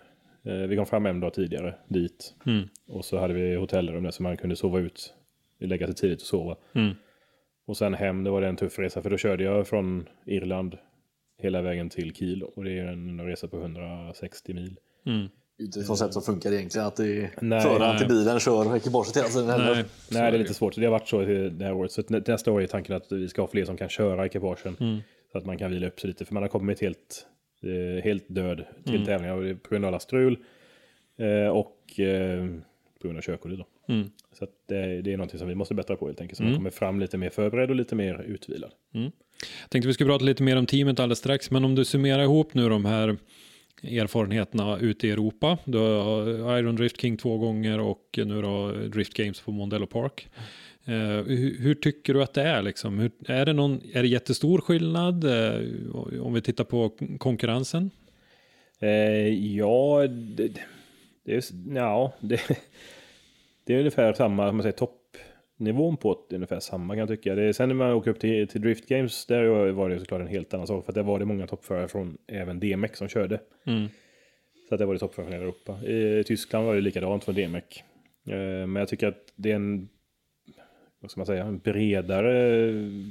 [0.43, 2.35] eh, vi kom fram en dag tidigare dit.
[2.89, 5.15] Och så hade vi hotellrum där så man kunde sova ut,
[5.59, 6.57] lägga sig tidigt och sova.
[6.73, 6.95] Mm.
[7.67, 10.79] Och sen hem, det var det en tuff resa för då körde jag från Irland
[11.39, 12.43] hela vägen till Kiel.
[12.43, 14.77] Och det är en resa på 160 mil.
[15.61, 17.61] Inte ett koncept som funkar egentligen att det är Nej.
[17.61, 19.47] föraren till bilen kör ekipaget hela tiden.
[19.47, 20.77] Nej, Nej, det är lite svårt.
[20.77, 21.93] Det har varit så det här året.
[21.93, 25.03] Så nästa år är tanken att vi ska ha fler som kan köra ekipagen.
[25.33, 26.25] Så att man kan vila upp sig lite.
[26.25, 27.27] För man har kommit helt,
[27.63, 30.39] eh, helt död till tävlingar och det är på grund av alla strul.
[31.19, 32.47] Eh, och eh,
[33.01, 33.95] på grund av körkortet då.
[33.95, 34.11] Mm.
[34.39, 36.37] Så att det, det är någonting som vi måste bättra på helt enkelt.
[36.37, 38.71] Så man kommer fram lite mer förberedd och lite mer utvilad.
[38.93, 42.23] Jag tänkte vi skulle prata lite mer om teamet alldeles strax, men om du summerar
[42.23, 43.17] ihop nu de här
[43.83, 45.59] erfarenheterna ute i Europa.
[45.65, 50.29] Du har Iron Drift King två gånger och nu då Drift Games på Mondello Park.
[50.85, 52.63] Eh, uh, hur, hur tycker du att det är?
[52.63, 52.99] Liksom?
[52.99, 57.91] Hur, är, det någon, är det jättestor skillnad uh, om vi tittar på konkurrensen?
[58.83, 60.49] Uh, ja, det,
[61.25, 61.43] det, är,
[61.75, 62.41] ja det,
[63.65, 65.00] det är ungefär samma, om man säger topp
[65.61, 67.35] toppnivån på det är ungefär samma kan jag tycka.
[67.35, 70.27] Det sen när man åker upp till, till Drift Games, där var det såklart en
[70.27, 70.85] helt annan sak.
[70.85, 73.41] För att där var det många toppförare från även DMEC som körde.
[73.67, 73.89] Mm.
[74.69, 75.87] Så att det var det toppförare från hela Europa.
[75.87, 77.65] I Tyskland var det likadant från DMEC.
[78.27, 79.89] Eh, men jag tycker att det är en,
[81.01, 82.63] vad ska man säga, en bredare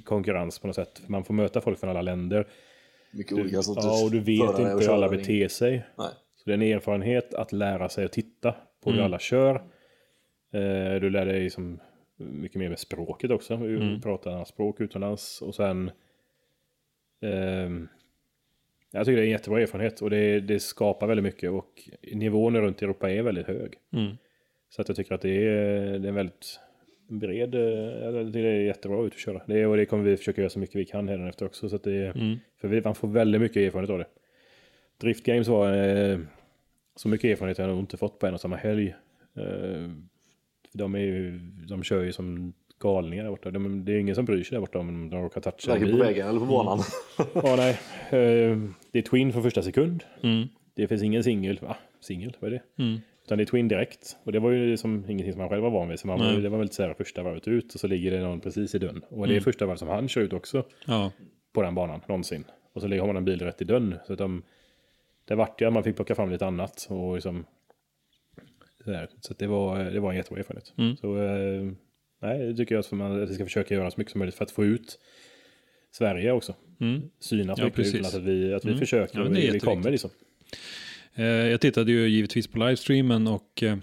[0.05, 1.01] konkurrens på något sätt.
[1.07, 2.47] Man får möta folk från alla länder.
[3.11, 5.85] Mycket olika sorters Ja, och du vet inte hur alla beter sig.
[5.97, 6.09] Nej.
[6.35, 9.55] Så det är en erfarenhet att lära sig att titta på hur alla kör.
[10.53, 11.80] Eh, du lär dig som
[12.20, 13.54] mycket mer med språket också.
[13.54, 14.02] Mm.
[14.02, 15.41] Prata annat språk utomlands.
[15.41, 15.91] Och sen...
[17.22, 17.88] ehm,
[18.91, 22.58] jag tycker det är en jättebra erfarenhet och det, det skapar väldigt mycket och nivån
[22.62, 23.74] runt Europa är väldigt hög.
[23.94, 24.18] Mm.
[24.70, 26.60] Så att jag tycker att det är, det är en väldigt
[27.08, 29.41] bred, eh, jag tycker det är jättebra ut att köra.
[29.46, 31.70] Det, och det kommer vi försöka göra så mycket vi kan efter också.
[31.70, 32.38] Så att det, Mm.
[32.62, 34.08] För vi, man får väldigt mycket erfarenhet av det.
[34.98, 36.20] Drift Games var, eh,
[36.96, 38.96] Så mycket erfarenhet jag nog inte fått på en och samma helg.
[39.36, 39.90] Eh,
[40.74, 43.52] De, är ju, de kör ju som galningar där borta.
[43.52, 45.88] De, det är ingen som bryr sig där borta om de råkar toucha en Varken
[45.88, 46.04] på bil.
[46.06, 46.80] vägen eller på banan.
[47.34, 47.70] Ja, nej.
[48.10, 48.58] Eh,
[48.91, 50.04] Det är Twin från första sekund.
[50.24, 50.48] Mm.
[50.74, 51.60] Det finns ingen singel.
[51.62, 51.78] Va?
[52.00, 52.38] Singel?
[52.40, 52.84] Vad är det?
[53.26, 54.18] Utan det är Twin direkt.
[54.24, 56.00] Och det var ju som ingenting som man själv var van vid.
[56.00, 58.40] Så man, det var väl så här första varvet ut och så ligger det någon
[58.40, 59.02] precis i dörren.
[59.10, 61.12] Och det är första varvet som han kör ut också Ja.
[61.54, 62.44] på den banan någonsin.
[62.74, 63.96] Och så ligger- har man en bil rätt i dörren.
[64.08, 64.44] Så att de,
[65.26, 66.88] det vart ju, man fick plocka fram lite annat.
[66.90, 67.46] Och liksom,
[68.90, 69.10] sådär.
[69.22, 70.74] Så att det, var, det var en jättebra erfarenhet.
[70.78, 70.98] Mm.
[70.98, 71.72] Så eh,
[72.22, 74.36] nej, det tycker jag att man att vi ska försöka göra så mycket som möjligt
[74.36, 74.99] för att få ut
[75.91, 76.56] Sverige också.
[76.82, 77.02] Mm.
[77.20, 77.94] Synas Ja, mycket precis.
[77.94, 78.80] utomlands, att vi, att vi Mm.
[78.80, 80.10] försöker Ja, och det vi, kommer liksom.
[81.16, 83.78] Eh, Jag tittade ju givetvis på livestreamen och eh,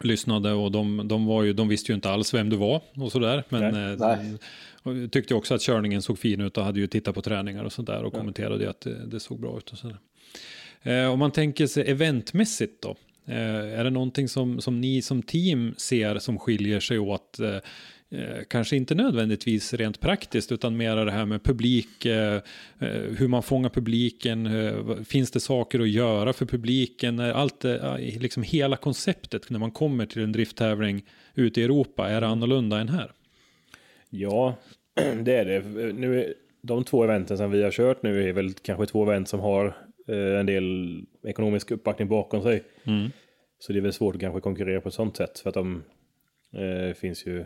[0.00, 3.12] lyssnade och de, de, var ju, de visste ju inte alls vem du var och
[3.12, 3.44] sådär.
[3.48, 3.92] Men Nej.
[3.92, 4.34] eh, Nej.
[5.04, 7.72] och tyckte också att körningen såg fin ut och hade ju tittat på träningar och
[7.72, 9.70] sådär och kommenterade ju att det, det såg bra ut.
[9.72, 9.98] Och sådär.
[10.82, 12.96] Eh, om man tänker sig eventmässigt då.
[13.26, 17.40] Eh, är det någonting som, som ni som team ser som skiljer sig åt?
[17.40, 17.56] Eh,
[18.20, 22.06] eh, kanske inte nödvändigtvis rent praktiskt utan mer det här med publik,
[23.16, 24.48] hur man fångar publiken,
[25.04, 27.64] finns det saker att göra för publiken, allt
[27.98, 32.80] liksom hela konceptet när man kommer till en drifttävling ute i Europa, är det annorlunda
[32.80, 33.12] än här?
[34.10, 34.56] Ja,
[35.22, 35.62] det är det.
[35.92, 39.40] Nu de två eventen som vi har kört nu är väl kanske två event som
[39.40, 39.76] har
[40.12, 42.64] en del ekonomisk uppbackning bakom sig.
[42.84, 43.10] Mm.
[43.58, 45.38] Så det är väl svårt att kanske konkurrera på ett sånt sätt.
[45.38, 45.82] För att de
[46.52, 47.44] eh, finns ju...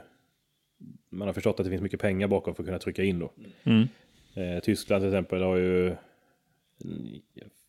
[1.10, 3.32] Man har förstått att det finns mycket pengar bakom för att kunna trycka in då.
[3.64, 3.88] Mm.
[4.34, 5.94] Eh, Tyskland till exempel har ju...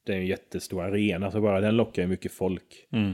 [0.04, 2.88] Det är en jättestor arena, så bara den lockar ju mycket folk.
[2.92, 3.14] Mm.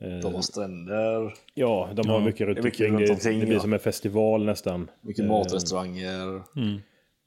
[0.00, 3.38] Eh, De har stränder, Ja, de har Ja, mycket runt det är mycket omkring.
[3.38, 3.60] Det, det blir ja.
[3.60, 4.90] som en festival nästan.
[5.00, 6.42] mycket Eh, matrestauranger.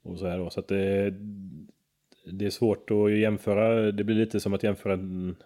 [0.02, 0.50] Och så här då.
[0.50, 1.14] Så att det,
[2.26, 3.92] det är svårt att jämföra.
[3.92, 5.36] Det blir lite som att jämföra en...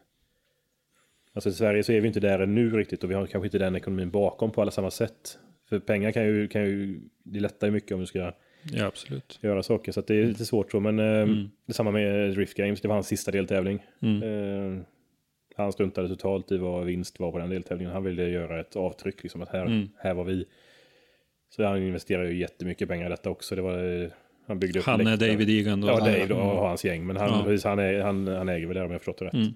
[1.33, 3.59] Alltså i Sverige så är vi inte där ännu riktigt och vi har kanske inte
[3.59, 5.39] den ekonomin bakom på alla samma sätt.
[5.69, 8.33] För pengar kan ju, kan ju det lättar ju mycket om du ska
[8.73, 9.39] Ja, absolut.
[9.43, 9.93] göra saker.
[9.93, 10.81] Så det är lite svårt så.
[10.81, 13.85] Men eh, detsamma med Drift Games, det var hans sista deltävling.
[14.23, 14.83] Eh,
[15.57, 17.93] han struntade totalt i vad vinst var på den deltävlingen.
[17.93, 20.45] Han ville göra ett avtryck, liksom att här, här var vi.
[21.49, 23.55] Så han investerade ju jättemycket pengar i detta också.
[23.57, 24.11] Det var, eh,
[24.51, 25.17] han byggde upp Han är.
[25.17, 25.89] David Egan då?
[25.89, 27.07] Ja, Dave då, och hans gäng.
[27.07, 27.45] Men han, Ja.
[27.45, 29.35] precis, han, är, han, han äger väl det om jag förstått det rätt.
[29.35, 29.55] Mm.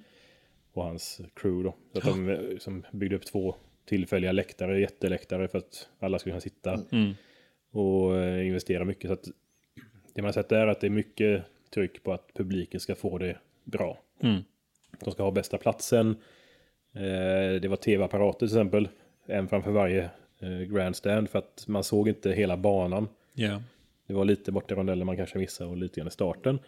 [0.72, 1.76] Och hans crew då.
[1.92, 3.54] Så att de eh, som byggde upp två
[3.88, 6.80] tillfälliga läktare, jätteläktare för att alla skulle kunna sitta.
[6.92, 7.14] Mm.
[7.70, 9.08] Och eh, investera mycket.
[9.08, 9.24] Så att
[10.14, 11.42] det man har sett är att det är mycket
[11.74, 13.98] tryck på att publiken ska få det bra.
[14.20, 14.40] Mm.
[15.04, 16.16] De ska ha bästa platsen.
[16.94, 18.88] Eh, det var tv-apparater till exempel.
[19.26, 20.10] En framför varje
[20.40, 23.08] eh, grandstand för att man såg inte hela banan.
[23.34, 23.62] Ja.
[24.06, 26.59] Det var lite bort i rondellen man kanske missade och lite grann i starten.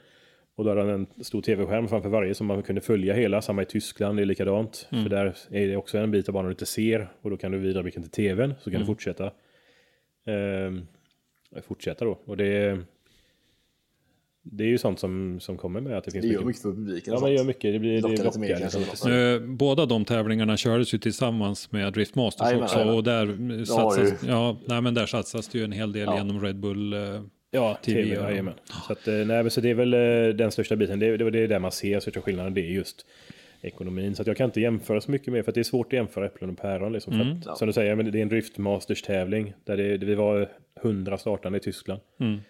[0.55, 3.43] Och då hade han en stor tv-skärm framför varje som man kunde följa hela.
[3.43, 4.87] Samma i Tyskland, det är likadant.
[4.91, 7.09] För där är det också en bit av banan du inte ser.
[7.23, 9.33] Och då kan du vidareblicka till tvn så kan du fortsätta.
[10.27, 10.87] Ehm,
[11.63, 12.19] fortsätta då.
[12.25, 12.79] Och det,
[14.52, 16.62] det är ju sånt som, som kommer med att det finns Det gör mycket.
[16.62, 17.14] för publiken.
[17.14, 17.73] Ja, men gör mycket.
[17.73, 19.56] Det blir Lockar det lite mer lockar liksom.
[19.56, 22.77] Båda de tävlingarna kördes ju tillsammans med Drift Masters Jajamän, också.
[22.77, 22.97] jajamän.
[22.97, 26.16] Och där satsas, ja, nej, men där satsas det ju en hel del Ja.
[26.18, 26.93] genom Red Bull.
[26.93, 26.98] eh,
[27.51, 28.31] Ja, TV, TV, ja.
[28.31, 28.55] jajamän.
[28.86, 30.98] Så, att, eh, nej, men så det är väl eh, den största biten.
[30.98, 32.55] Det, det, det är där man ser största skillnaden.
[32.55, 33.06] Det är just
[33.60, 34.14] ekonomin.
[34.14, 35.93] Så att jag kan inte jämföra så mycket mer för att det är svårt att
[35.93, 36.93] jämföra äpplen och päron.
[36.93, 37.36] Liksom, Mm.
[37.47, 39.52] att, Som du säger, men det är en Driftmasters tävling.
[39.64, 40.48] Där det, det vi var
[40.82, 42.01] 100 startande i Tyskland.
[42.20, 42.40] Mm.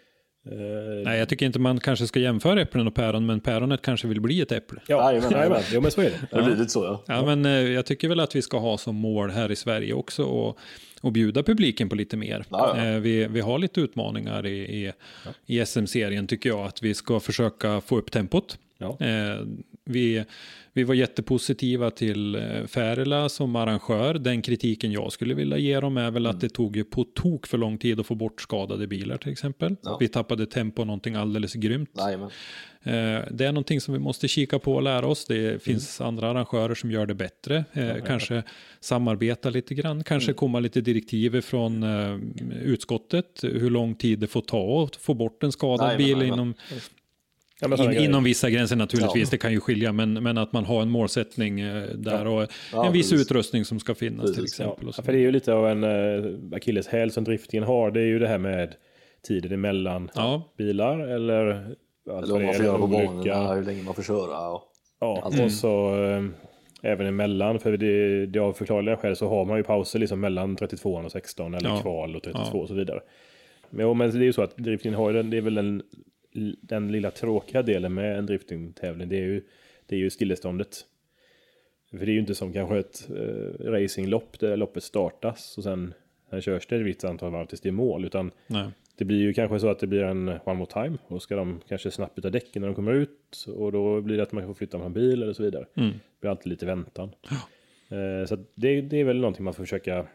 [0.53, 4.09] Eh, Nej, jag tycker inte man kanske ska jämföra äpplen och päron, men päronet kanske
[4.09, 4.81] vill bli ett äpple.
[4.89, 5.63] ja, Jajamän, jajamän.
[5.73, 6.37] Jo, men så är det.
[6.37, 7.03] Det blir lite så ja.
[7.07, 9.93] Ja, men eh, jag tycker väl att vi ska ha som mål här i Sverige
[9.93, 10.59] också och,
[11.01, 12.45] och bjuda publiken på lite mer.
[12.51, 12.85] Ja, ja.
[12.87, 14.93] Eh, Vi, vi har lite utmaningar i, i,
[15.47, 18.59] i SM-serien tycker jag, att vi ska försöka få upp tempot.
[18.79, 18.99] Ja.
[19.89, 20.25] Vi,
[20.73, 24.15] vi var jättepositiva till eh, Färila som arrangör.
[24.15, 27.47] Den kritiken jag skulle vilja ge dem är väl att det tog ju på tok
[27.47, 29.77] för lång tid att få bort skadade bilar till exempel.
[29.83, 29.97] Ja.
[30.01, 31.91] Vi tappade tempo någonting alldeles grymt.
[31.99, 32.31] Jajamän.
[32.83, 32.93] Eh,
[33.31, 35.25] Det är någonting som vi måste kika på och lära oss.
[35.25, 37.65] Det finns andra arrangörer som gör det bättre.
[37.73, 38.43] Eh, kanske
[38.81, 40.05] samarbeta lite grann.
[40.05, 41.85] Kanske komma lite direktiv från
[42.63, 43.41] utskottet.
[43.43, 46.77] Hur lång tid det får ta att få bort en skadad bil inom, Ja,
[47.63, 49.29] in, inom vissa gränser naturligtvis.
[49.29, 49.31] Ja.
[49.31, 49.93] Det kan ju skilja.
[49.93, 53.27] Men, men att man har en målsättning eh, där och Ja, en viss precis.
[53.27, 54.79] utrustning som ska finnas till Precis, exempel.
[54.83, 55.03] Ja, Och så.
[55.03, 57.91] för det är ju lite av en uh, akilleshäl som driftingen har.
[57.91, 58.75] Det är ju det här med
[59.29, 60.55] tiden emellan Ja.
[60.59, 61.45] bilar eller...
[62.09, 64.49] Eller vad man får göra på banorna, hur länge man får köra.
[64.49, 64.63] Och...
[65.01, 65.41] Ja, Allt.
[65.41, 66.25] och så eh,
[66.93, 67.59] även emellan.
[67.59, 71.13] För det, det av förklarliga skäl så har man ju pauser liksom mellan 32 och
[71.13, 71.79] 16 eller Ja.
[71.81, 72.59] kval och 32 Ja.
[72.61, 73.01] och så vidare.
[73.71, 75.55] Men, jo, men det är ju så att driftingen har ju den, det är väl
[75.55, 75.83] den,
[76.61, 79.09] den lilla tråkiga delen med en driftingtävling.
[79.09, 79.43] Det är ju,
[79.87, 80.87] det är ju stilleståndet.
[81.91, 85.95] För det är ju inte som kanske ett eh, racinglopp där loppet startas och sen,
[86.31, 88.05] sen körs det ett visst antal varv tills det är mål.
[88.05, 88.69] Utan Nej.
[88.97, 90.99] det blir ju kanske så att det blir en one more time.
[91.07, 93.47] Och ska de kanske snabbt byta däcken när de kommer ut.
[93.57, 95.67] Och då blir det att man får flytta med en bil eller så vidare.
[95.75, 95.91] Mm.
[95.91, 97.11] Det blir alltid lite väntan.
[97.89, 100.07] Eh, så det, det är väl någonting man får försöka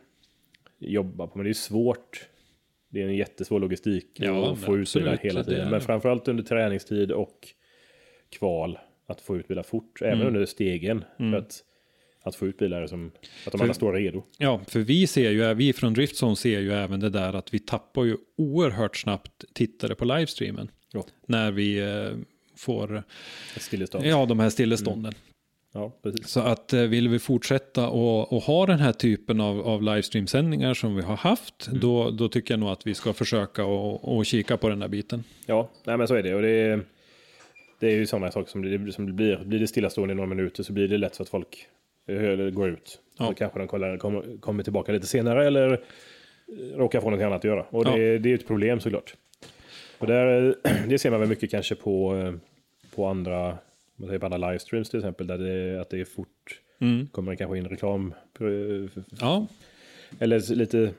[0.80, 1.38] jobba på.
[1.38, 2.28] Men det är svårt.
[2.92, 5.72] Det är en jättesvår logistik Ja, att få ut bilar hela tiden.
[5.72, 7.48] Men framförallt under träningstid och
[8.30, 8.80] kval.
[9.08, 10.02] Att få ut bilar fort.
[10.02, 11.06] Även under stegen.
[11.18, 11.64] För att,
[12.24, 13.12] att få ut bilar som
[13.46, 14.24] att de För- alla står redo.
[14.38, 17.60] Ja, för vi ser ju, vi från Driftzone ser ju även det där att vi
[17.60, 20.72] tappar ju oerhört snabbt tittare på livestreamen.
[20.94, 21.06] Ja.
[21.28, 22.10] När vi eh,
[22.56, 23.04] får,
[24.04, 25.14] ja de här stillestånden.
[25.74, 25.92] Ja.
[26.26, 30.74] Så att eh, vill vi fortsätta och, och ha den här typen av, av livestreamsändningar
[30.74, 34.26] som vi har haft, då, då tycker jag nog att vi ska försöka och, och
[34.26, 35.24] kika på den där biten.
[35.46, 36.36] Ja, nej men så är det.
[36.36, 36.82] Och det är,
[37.80, 39.38] det är ju sådana saker som det, som det blir.
[39.38, 41.68] Blir det stillastående i några minuter så blir det lätt så att folk
[42.08, 43.00] eh, går ut.
[43.20, 43.28] Ja.
[43.28, 45.80] Så kanske de kollar, kommer, kommer tillbaka lite senare eller
[46.76, 47.66] råkar få något annat att göra.
[47.70, 48.20] Och det, Ja.
[48.20, 49.16] det är ett problem såklart.
[49.98, 52.16] Och där, eh, det ser man väl mycket kanske på,
[52.96, 53.58] på andra,
[54.02, 56.60] man säger på andra livestreams till exempel, där det, att det är fort.
[56.82, 57.08] Mm.
[57.08, 58.14] Kommer det kanske in reklam.
[58.40, 59.48] eh, Ja,
[60.20, 60.92] Eller lite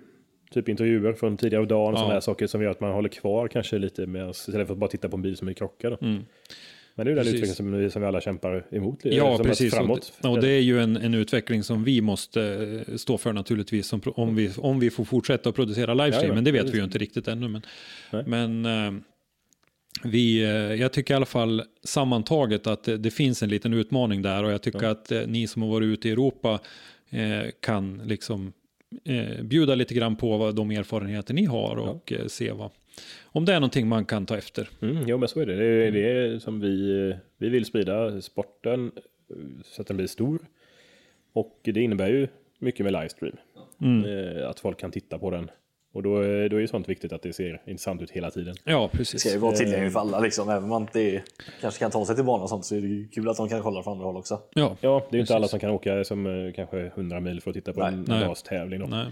[0.50, 1.96] typ intervjuer från tidigare dagen och Ja.
[1.96, 4.78] sådana här saker som gör att man håller kvar kanske lite mer istället för att
[4.78, 5.96] bara titta på en bil som är krockad.
[6.00, 6.22] Mm.
[6.94, 8.98] Men det är ju den utvecklingen som vi, som vi alla kämpar emot.
[9.02, 9.74] ja precis.
[9.74, 10.12] Framåt.
[10.22, 12.42] Och, det är ju en, en utveckling som vi måste
[12.88, 16.28] eh, stå för naturligtvis, som, om, vi, om vi får fortsätta att producera livestream.
[16.28, 16.74] Ja, men det vet precis.
[16.74, 17.48] vi ju inte riktigt ännu.
[17.48, 17.62] Men,
[18.26, 19.02] men eh,
[20.04, 24.22] vi, eh, jag tycker i alla fall sammantaget att det, det finns en liten utmaning
[24.22, 26.60] där och jag tycker att eh, ni som har varit ute i Europa
[27.10, 28.52] eh, kan liksom
[29.04, 32.70] eh, bjuda lite grann på vad de erfarenheter ni har och eh, se vad,
[33.22, 34.68] om det är någonting man kan ta efter.
[34.82, 35.56] Mm, jo men så är det.
[35.56, 38.92] Det är det är som vi, vi vill sprida sporten
[39.64, 40.38] så att den blir stor.
[41.32, 42.28] Och det innebär ju
[42.58, 43.36] mycket med livestream.
[43.80, 44.48] Mm.
[44.48, 45.50] Att folk kan titta på den.
[45.92, 48.54] Och då, är- då är det sånt viktigt att det ser intressant ut hela tiden.
[48.64, 49.20] Ja, Det precis.
[49.20, 50.48] ska ju vara tillgängligt för alla liksom.
[50.48, 51.22] Även om man inte
[51.60, 53.48] kanske kan ta sig till banan och sånt så är det ju kul att de
[53.48, 54.40] kan kolla från andra håll också.
[54.54, 55.30] Ja, Ja, det är ju inte Precis.
[55.30, 57.88] alla som kan åka som eh, kanske 100 mil för att titta på Nej.
[57.92, 58.24] en Nej.
[58.24, 58.80] rastävling.
[58.80, 58.86] då.
[58.86, 59.06] nej.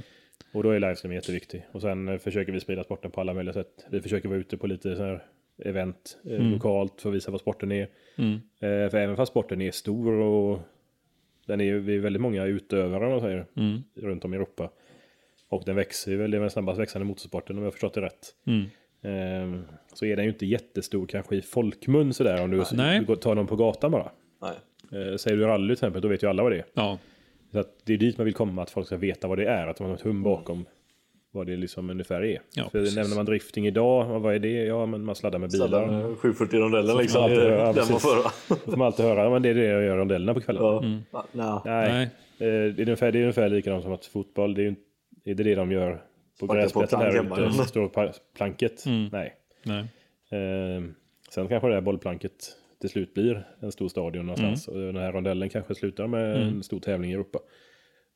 [0.53, 1.67] Och då är livestream jätteviktig.
[1.73, 3.87] Och sen eh, försöker vi sprida sporten på alla möjliga sätt.
[3.91, 5.25] Vi försöker vara ute på lite så här
[5.65, 7.89] event eh, lokalt för att visa vad sporten är.
[8.19, 8.33] Mm.
[8.35, 10.59] Eh, för även fast sporten är stor och
[11.47, 13.83] den är ju, vi är väldigt många utövare om man säger, Mm.
[13.97, 14.71] runt om i Europa.
[15.51, 17.95] Och den växer ju väl, det är den snabbast växande motorsporten om jag har förstått
[17.95, 18.35] det rätt.
[18.47, 18.65] Mm.
[19.03, 19.61] Eh,
[19.95, 23.05] så är den ju inte jättestor kanske i folkmun sådär om du, Nej.
[23.07, 24.11] du tar någon på gatan bara.
[24.43, 24.53] Nej.
[25.03, 26.65] Eh, säger du rally till exempel, då vet ju alla vad det är.
[26.75, 26.99] Ja,
[27.53, 29.67] Så att det är dit man vill komma, att folk ska veta vad det är,
[29.67, 30.65] att de har ett hum bakom
[31.33, 32.41] vad det liksom ungefär är.
[32.55, 32.97] Ja, För precis.
[32.97, 34.65] nämner man drifting idag, vad är det?
[34.65, 35.87] Ja, men man sladdar med bilar.
[35.87, 37.23] Med 740 rondellen liksom.
[37.23, 39.43] får man Det alltid är höra, den man får får man alltid höra, ja, men
[39.43, 40.63] det är det jag gör rondellerna på kvällen.
[41.13, 41.25] Ja.
[41.33, 41.63] Ja.
[41.65, 41.93] Nej.
[41.93, 42.49] Nej, nej.
[42.49, 44.83] Eh, det, är ungefär, det är ungefär likadant som att fotboll, det är ju inte
[45.25, 46.05] är det det de gör
[46.41, 47.65] på gräsplätten hemma, ute, ja.
[47.65, 48.87] står på planket.
[48.87, 49.09] Mm.
[49.13, 49.37] Nej.
[49.63, 49.81] nej.
[50.31, 50.83] Eh,
[51.31, 54.69] sen kanske det här bollplanket till slut blir en stor stadion någonstans.
[54.69, 54.81] Mm.
[54.81, 57.39] Och den här rondellen kanske slutar med en stor tävling i Europa.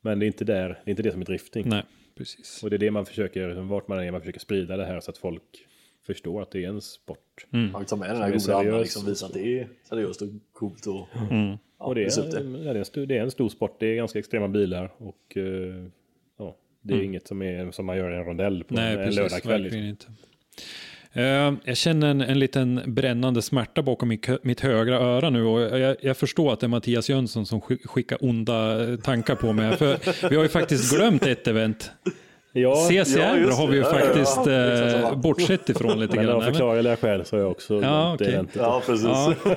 [0.00, 1.68] Men det är inte, där, det är inte det som är drifting.
[1.68, 1.82] Nej,
[2.16, 2.62] precis.
[2.62, 5.10] Och det är det man försöker, vart man är, man försöker sprida det här så
[5.10, 5.66] att folk
[6.06, 7.46] förstår att det är en sport.
[7.50, 9.06] Man vill ta med den här Som är goda andan liksom.
[9.06, 11.58] Visa att det är seriöst och coolt och Mm.
[11.78, 13.86] ja, och det är, ja, det, är en stor, det är en stor sport, det
[13.86, 15.84] är ganska extrema bilar och eh,
[16.84, 18.84] det är inget som, är, som man gör i en rondell på Mm.
[18.84, 19.16] Nej, en precis.
[19.20, 19.62] lördagkväll.
[19.62, 19.80] Liksom.
[19.80, 20.06] inte.
[21.12, 25.60] Eh, jag känner en, en liten brännande smärta bakom mitt, mitt högra öra nu och
[25.80, 29.52] jag, jag förstår att det är Mattias Jönsson som skick- skickar onda eh, tankar på
[29.52, 29.76] mig.
[29.76, 31.90] För vi har ju faktiskt glömt ett event.
[32.56, 33.82] Ja, CCR ja, har vi ju.
[33.82, 34.72] Ja, ja, faktiskt ja.
[34.72, 35.16] Exakt eh, samma.
[35.16, 36.34] bortsett ifrån lite men grann.
[36.36, 38.32] av men- förklarliga skäl så har jag också Ja, okej.
[38.32, 38.56] eventet.
[38.56, 39.06] Ja, precis.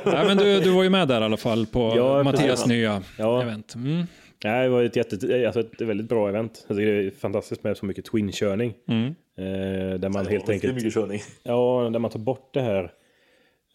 [0.06, 2.66] Ja, men du, du var ju med där i alla fall på Ja, Mattias precis.
[2.66, 3.42] nya Ja.
[3.42, 3.76] event.
[3.76, 4.04] Mm.
[4.44, 6.66] Nej, det var ett, jätte, alltså ett väldigt bra event.
[6.68, 8.74] Tycker det är fantastiskt med så mycket twin-körning.
[8.88, 9.06] Mm.
[9.38, 11.20] Eh, där man helt Riktigt enkelt mycket körning.
[11.44, 12.94] Ja, där man tar bort det här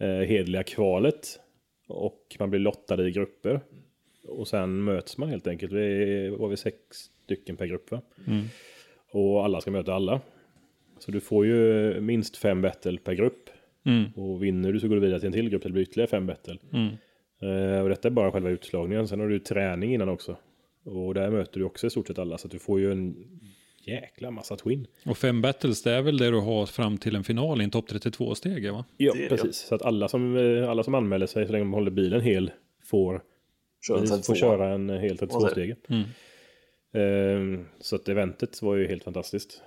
[0.00, 1.40] eh, hedliga kvalet
[1.88, 3.60] och man blir lottade i grupper.
[4.28, 5.72] Och sen möts man helt enkelt.
[5.72, 6.76] Vi var vi sex
[7.24, 8.00] stycken per grupp va?
[9.12, 10.20] Och alla ska möta alla.
[10.98, 13.50] Så du får ju minst fem battle per grupp.
[13.84, 14.04] Mm.
[14.16, 16.10] Och vinner du så går du vidare till en till grupp där det blir ytterligare
[16.10, 16.58] fem battle.
[16.72, 16.88] Mm.
[17.42, 19.08] Eh, och detta är bara själva utslagningen.
[19.08, 20.36] Sen har du träning innan också.
[20.84, 22.38] Och där möter du också i stort sett alla.
[22.38, 23.14] Så att du får ju en
[23.84, 24.86] jäkla massa twin.
[25.06, 27.70] Och fem battles, det är väl det du har fram till en final i en
[27.70, 28.84] topp 32-stege va?
[28.96, 29.56] Ja, precis.
[29.56, 32.50] Så att alla som, eh, alla som anmäler sig så länge de håller bilen hel
[32.84, 33.22] får,
[33.86, 34.34] Kör en får 32.
[34.34, 35.76] köra en hel Vad 32-stegen.
[35.88, 36.04] Mm.
[36.94, 39.62] Ehm, så att eventet var ju helt fantastiskt.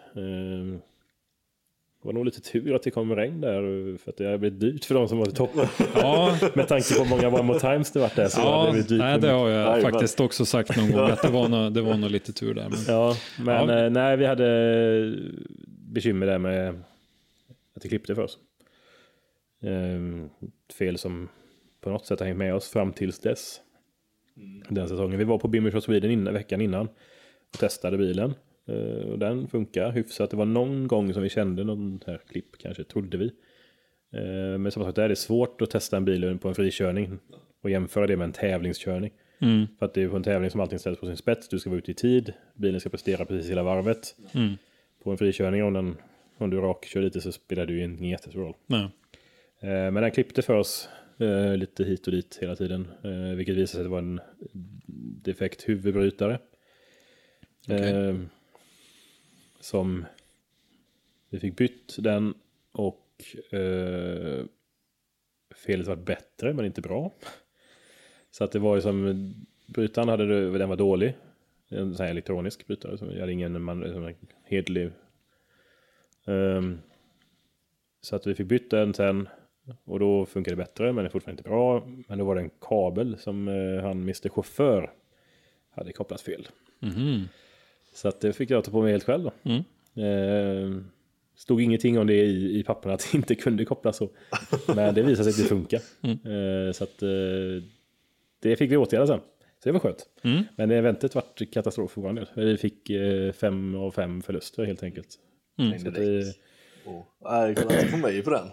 [2.05, 4.59] Ehm, var nog lite tur att det kom regn där för att det har blivit
[4.59, 5.67] dyrt för de som var i toppen.
[5.95, 8.71] Ja, Med tanke på hur många One More Times det varit där så ja det
[8.71, 8.99] blivit dyrt.
[8.99, 11.73] nej, det har jag Nej, men- faktiskt också sagt någon gång att det var nog,
[11.73, 12.69] det var nog lite tur där.
[12.69, 13.83] Men, Ja, men Ja.
[13.85, 15.17] eh, nej, vi hade
[15.93, 16.69] bekymmer där med
[17.75, 18.37] att det klippte för oss.
[19.63, 20.29] Ehm,
[20.77, 21.29] fel som
[21.81, 23.61] på något sätt har hängt med oss fram tills dess.
[24.69, 25.17] Den säsongen.
[25.19, 26.87] Vi var på Bimmers of Sweden innan, veckan innan
[27.53, 28.33] och testade bilen.
[28.67, 30.31] Eh, och den funkar hyfsat.
[30.31, 33.25] Det var någon gång som vi kände någon här klipp, kanske trodde vi.
[34.13, 37.19] Eh, men som sagt, det är det svårt att testa en bil på en frikörning
[37.61, 39.11] och jämföra det med en tävlingskörning.
[39.41, 41.49] mm, För att det är på en tävling som allting ställs på sin spets.
[41.49, 42.33] Du ska vara ute i tid.
[42.55, 44.15] Bilen ska prestera precis hela varvet.
[44.33, 44.53] mm,
[45.03, 45.97] På en frikörning om, den,
[46.37, 48.53] om du rakkör lite så spelar det ju ingen jättestor roll.
[48.67, 48.89] nej.
[49.59, 50.89] Eh, men den klippte för oss
[51.57, 52.87] lite hit och dit hela tiden.
[53.35, 54.19] Vilket visade sig att det var en
[55.23, 56.39] defekt huvudbrytare.
[57.67, 58.15] Okej.
[59.65, 60.05] Som
[61.29, 62.33] vi fick bytt den
[62.71, 64.45] och eh,
[65.55, 67.11] felet var bättre men inte bra.
[68.31, 69.33] Så att det var ju som,
[69.67, 71.13] brytaren hade, det- den var dålig.
[71.69, 74.91] En sån här elektronisk brytare som jag hade ingen man, som en hedlig.
[76.25, 76.79] Um, ehm,
[78.01, 79.29] så att vi fick byta den sen
[79.83, 81.87] och då funkade det bättre men det är fortfarande inte bra.
[82.07, 84.93] Men då var det en kabel som eh, han Mr Chaufför
[85.69, 86.47] hade kopplat fel.
[86.79, 87.27] Mhm.
[87.95, 89.31] Så att det fick jag ta på mig helt själv då.
[89.43, 89.63] Mm.
[89.97, 90.81] Eh,
[91.35, 94.09] stod ingenting om det i, i papperna att det inte kunde kopplas så.
[94.75, 95.81] Men det visade sig att det funkar.
[96.01, 97.63] Eh, så att eh,
[98.39, 99.19] det fick vi åtgärda sen.
[99.63, 100.05] Så det var skönt.
[100.23, 100.43] Mm.
[100.55, 102.27] Men eventet vart katastrof för vår del.
[102.35, 105.07] Vi fick eh, fem av fem förluster helt enkelt.
[105.59, 105.79] Mm.
[105.79, 106.33] Så det,
[106.85, 108.47] Och, nej, kolla inte på mig på den.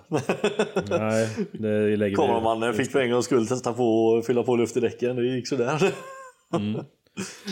[0.88, 2.16] nej, det lägger.
[2.16, 5.16] Kameramannen fick för en gångs skull testa på att fylla på luft i däcken.
[5.16, 5.92] Det gick sådär.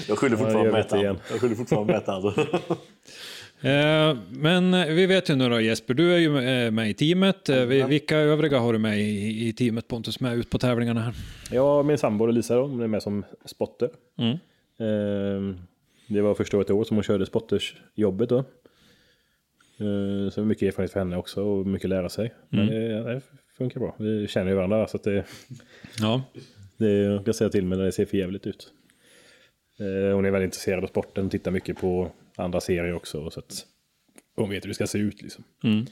[0.08, 1.02] Jag skyller fortfarande jag på mätaren.
[1.02, 1.18] igen.
[1.30, 2.46] Jag skyller fortfarande på mätaren.
[3.62, 6.94] Eh, men eh, vi vet ju nu då Jesper, du är ju eh, med i
[6.94, 7.48] teamet.
[7.48, 11.00] Eh, vi- Vilka övriga har du med i, i teamet Pontus med ut på tävlingarna
[11.00, 11.14] här?
[11.52, 13.90] Ja, min sambo Lisa då, hon är med som spotter.
[14.18, 14.30] Mm.
[14.30, 15.56] Eh,
[16.06, 18.38] det var första året i år som hon körde spottersjobbet då.
[18.38, 22.34] Eh, så mycket erfarenhet för henne också och mycket lära sig.
[22.48, 23.20] Men det, det
[23.58, 23.94] funkar bra.
[23.98, 25.24] Vi känner ju varandra så att det,
[25.98, 26.22] Ja,
[26.76, 28.72] det jag kan säga till mig när det ser för jävligt ut.
[29.80, 33.30] Eh, hon är väldigt intresserad av sporten, tittar mycket på andra serier också.
[33.30, 33.66] Så att
[34.36, 35.44] hon vet hur det ska se ut liksom.
[35.64, 35.86] Mm.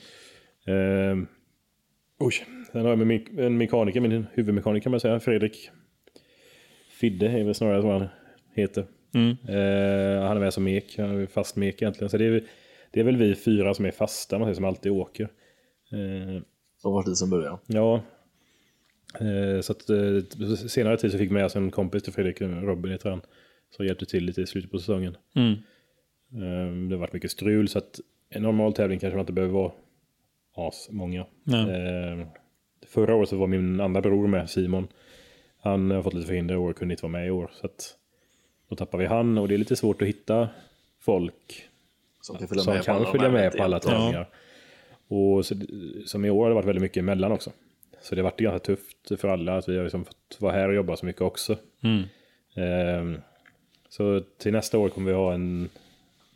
[0.67, 1.29] Eh,
[2.19, 2.35] oj,
[2.73, 5.71] sen har jag med en mekaniker, min huvudmekaniker kan man säga, Fredrik
[6.91, 8.09] Fidde är väl snarare vad han
[8.55, 8.87] heter.
[9.15, 9.31] Mm.
[9.31, 12.11] Eh, han är med som mek, han är fast mek egentligen.
[12.11, 12.45] Så det är,
[12.91, 15.25] det är väl vi fyra som är fasta, man säger, som alltid åker.
[15.93, 16.43] Eh,
[16.77, 17.59] Som var dit som början.
[17.67, 18.03] Ja.
[19.21, 22.41] Eh, så att eh, senare tid så fick jag med oss en kompis till Fredrik,
[22.41, 23.21] Robin heter han.
[23.71, 25.17] Som hjälpte till lite i slutet på säsongen.
[25.35, 25.53] Mm.
[26.33, 28.01] Eh, det har varit mycket strul så att
[28.31, 29.73] en normal tävling kanske man inte behöver vara
[30.55, 31.27] as många.
[31.45, 31.61] Nej.
[31.61, 32.27] Eh,
[32.87, 34.89] förra året så var min andra bror med, Simon.
[35.61, 37.51] Han har fått lite förhinder i år, kunde inte vara med i år.
[37.53, 37.97] Så att
[38.69, 40.49] då tappar vi han och det är lite svårt att hitta
[41.01, 41.69] folk
[42.21, 44.29] Som kan följa som med kan alla de följa med på alla tävlingar.
[45.09, 45.55] Och så,
[46.07, 47.53] som i år har det varit väldigt mycket emellan också.
[48.01, 50.69] Så det har varit ganska tufft för alla att vi har liksom fått vara här
[50.69, 51.57] och jobba så mycket också.
[51.83, 52.03] Mm.
[52.57, 53.21] Ehm,
[53.89, 55.69] så till nästa år kommer vi ha en,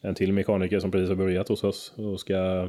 [0.00, 2.68] en till mekaniker som precis har börjat hos oss och ska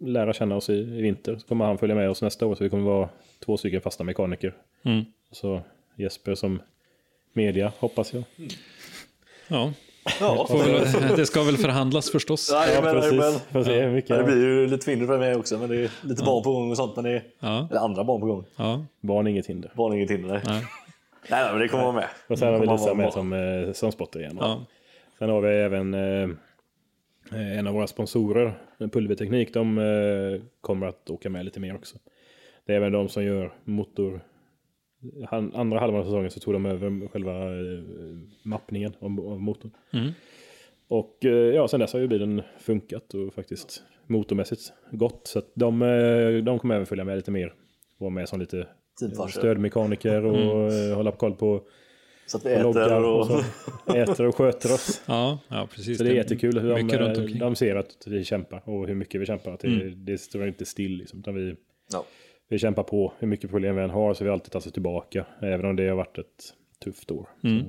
[0.00, 1.36] lära känna oss i, i vinter.
[1.38, 3.08] Så kommer han följa med oss nästa år så vi kommer vara
[3.44, 4.54] två stycken fasta mekaniker.
[4.82, 5.04] Mm.
[5.30, 5.62] Så
[5.96, 6.62] Jesper som
[7.32, 8.24] media hoppas jag.
[9.48, 9.72] Ja,
[10.20, 12.50] Ja, väl, det ska väl förhandlas förstås.
[12.52, 13.42] Nej, men, precis.
[13.50, 16.24] men, se ja, det blir ju lite mindre för mig också, men det är lite
[16.24, 16.96] barn på gång och sånt.
[16.96, 18.44] Men det är, Ja, eller andra barn på gång.
[18.56, 19.72] ja, Barn inget hinder.
[19.74, 20.28] Barn är inget hinder.
[20.28, 20.42] Nej.
[20.46, 20.64] nej.
[21.30, 22.08] Nej, men det kommer vara med.
[22.26, 24.36] Och sen har vi Lisa med som, eh, som spotter igen.
[24.40, 24.66] Ja.
[25.18, 26.28] Sen har vi även eh,
[27.58, 31.98] en av våra sponsorer, Pulverteknik, de eh, kommer att åka med lite mer också.
[32.66, 34.20] Det är även de som gör motor...
[35.28, 37.82] Han, andra halvan av säsongen så tog de över själva eh,
[38.42, 39.70] mappningen av, av motorn.
[39.92, 40.12] Mm.
[40.88, 45.26] Och eh, ja, sen dess har ju bilen funkat och faktiskt motormässigt gott.
[45.26, 47.54] Så att de, eh, de kommer även följa med lite mer.
[47.98, 48.66] Vara med som lite
[49.00, 49.40] Teamfarsor.
[49.40, 51.62] stödmekaniker och eh, hålla på koll på
[52.26, 53.26] Så att vi och loggar äter och och...
[53.86, 53.94] så.
[53.96, 55.02] Äter och sköter oss.
[55.06, 55.98] Ja, ja, precis.
[55.98, 57.38] Så det är jättekul hur de, omkring.
[57.38, 59.52] de ser att vi kämpar och hur mycket vi kämpar.
[59.52, 60.04] Att det, Mm.
[60.04, 61.54] det står inte still liksom, utan vi,
[61.92, 62.04] Ja.
[62.48, 63.12] vi kämpar på.
[63.18, 65.26] Hur mycket problem vi än har så vi alltid tagit oss tillbaka.
[65.42, 66.54] Även om det har varit ett
[66.84, 67.28] tufft år.
[67.44, 67.62] Mm.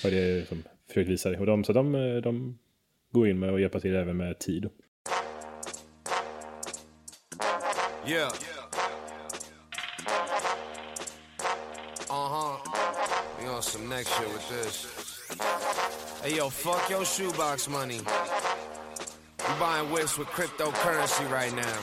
[0.00, 1.38] Så har det liksom försökt visa det.
[1.38, 2.58] Och de, så de, eh, de
[3.12, 4.68] går in med och hjälper till även med tid.
[8.08, 8.32] Yeah.
[13.74, 14.86] Some next shit with this.
[16.22, 17.98] Hey yo, fuck your shoebox money.
[19.48, 21.78] I'm buying whips with cryptocurrency right now.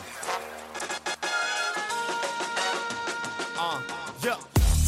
[3.60, 3.82] Uh,
[4.24, 4.38] yeah.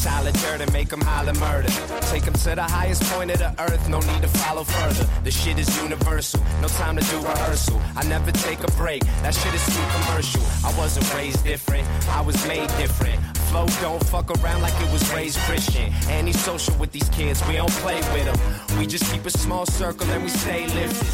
[0.02, 1.68] Tyler Durden, make them holler murder.
[2.08, 5.06] Take them to the highest point of the earth, no need to follow further.
[5.26, 7.82] The shit is universal, no time to do rehearsal.
[7.98, 10.42] I never take a break, that shit is too commercial.
[10.64, 13.20] I wasn't raised different, I was made different.
[13.54, 15.94] Don't fuck around like it was raised Christian.
[16.10, 18.80] Antisocial with these kids, we don't play with them.
[18.80, 21.14] We just keep a small circle and we stay lifted.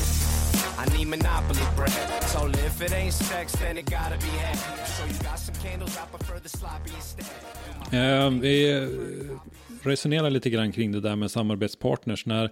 [0.78, 2.24] I need Monopoly bread.
[2.24, 4.58] So if it ain't sex, then it gotta be head.
[4.88, 7.26] So you got some candles, I prefer the sloppy instead.
[7.92, 8.88] Eh, vi eh,
[9.84, 12.26] resonerar lite grann kring det där med samarbetspartners.
[12.26, 12.52] När,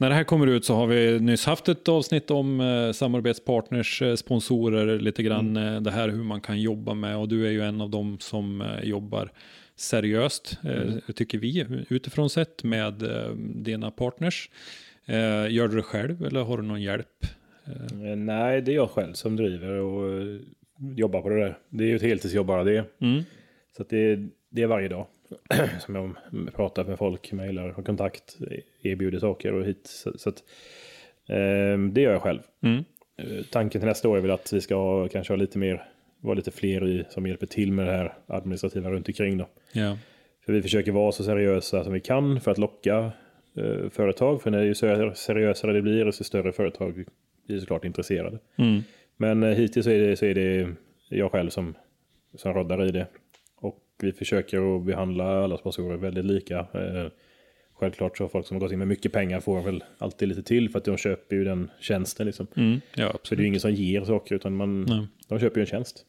[0.00, 4.02] när det här kommer ut så har vi nyss haft ett avsnitt om eh, samarbetspartners,
[4.02, 7.16] eh, sponsorer, lite grann eh, det här hur man kan jobba med.
[7.16, 9.32] Och du är ju en av dem som eh, jobbar
[9.76, 12.94] seriöst, eh, tycker vi, utifrån sett med
[13.36, 14.50] dina partners.
[15.48, 17.26] Gör du det själv eller har du någon hjälp?
[18.16, 20.38] Nej, det är jag själv som driver och
[20.96, 21.58] jobbar på det där.
[21.68, 22.84] Det är ju ett heltidsjobb bara det.
[23.00, 23.22] Mm.
[23.76, 24.18] Så det,
[24.50, 25.06] det är varje dag
[25.80, 26.14] som jag
[26.54, 28.38] pratar med folk, mejlar, har kontakt,
[28.82, 29.86] erbjuder saker och hit.
[29.86, 30.42] Så, så att,
[31.28, 32.40] eh, det gör jag själv.
[32.62, 32.84] Mm.
[33.16, 35.84] Eh, Tanken till nästa år är väl att vi ska ha, kanske ha lite mer,
[36.20, 39.48] vara lite fler i, som hjälper till med det här administrativa runt omkring då.
[39.72, 39.98] Ja.
[40.46, 43.12] För vi försöker vara så seriösa som vi kan för att locka
[43.56, 44.42] eh, företag.
[44.42, 47.04] För när ju ser- seriösare det blir, så större företag
[47.46, 48.38] blir såklart intresserade.
[48.56, 48.80] Mm.
[49.16, 50.68] Men eh, hittills så är det, så är det
[51.08, 51.74] jag själv som,
[52.34, 53.06] som roddar i det.
[54.02, 56.58] Vi försöker att behandla alla sponsorer väldigt lika.
[56.58, 57.06] Eh,
[57.74, 60.68] självklart så folk som har gått in med mycket pengar får väl alltid lite till
[60.70, 62.26] för att de köper ju den tjänsten.
[62.26, 62.46] Liksom.
[62.56, 62.80] Mm.
[62.96, 65.06] Ja, Så det är ju ingen som ger saker utan man, Nej.
[65.28, 66.04] de köper ju en tjänst.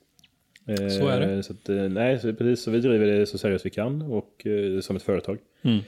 [0.67, 1.43] Eh, Så är det.
[1.43, 2.63] Så att, eh, nej, så precis.
[2.63, 4.45] Så vi driver det så seriöst vi kan och
[4.81, 5.37] som ett företag.
[5.61, 5.79] Mm.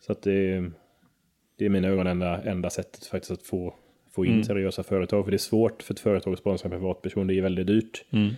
[0.00, 0.70] Så att det,
[1.58, 3.74] det är mina ögon enda, enda sättet faktiskt att få,
[4.14, 4.44] få in Mm.
[4.44, 5.24] seriösa företag.
[5.24, 7.26] För det är svårt för ett företag att sponsra en privatperson.
[7.26, 8.04] Det är väldigt dyrt.
[8.10, 8.34] Mm.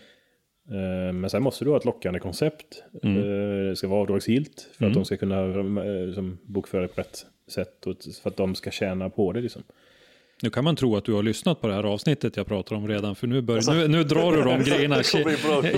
[0.72, 2.84] Eh, Men sen måste du ha ett lockande koncept.
[3.02, 3.16] Mm.
[3.16, 4.90] Eh, Det ska vara avdragsgillt för Mm.
[4.90, 5.46] att de ska kunna
[6.06, 7.86] liksom, bokföra det på rätt sätt.
[7.86, 9.40] Och för att de ska tjäna på det.
[9.40, 9.62] Liksom.
[10.42, 12.88] Nu kan man tro att du har lyssnat på det här avsnittet jag pratar om
[12.88, 15.02] redan, för nu, bör, nu, nu drar du de grejerna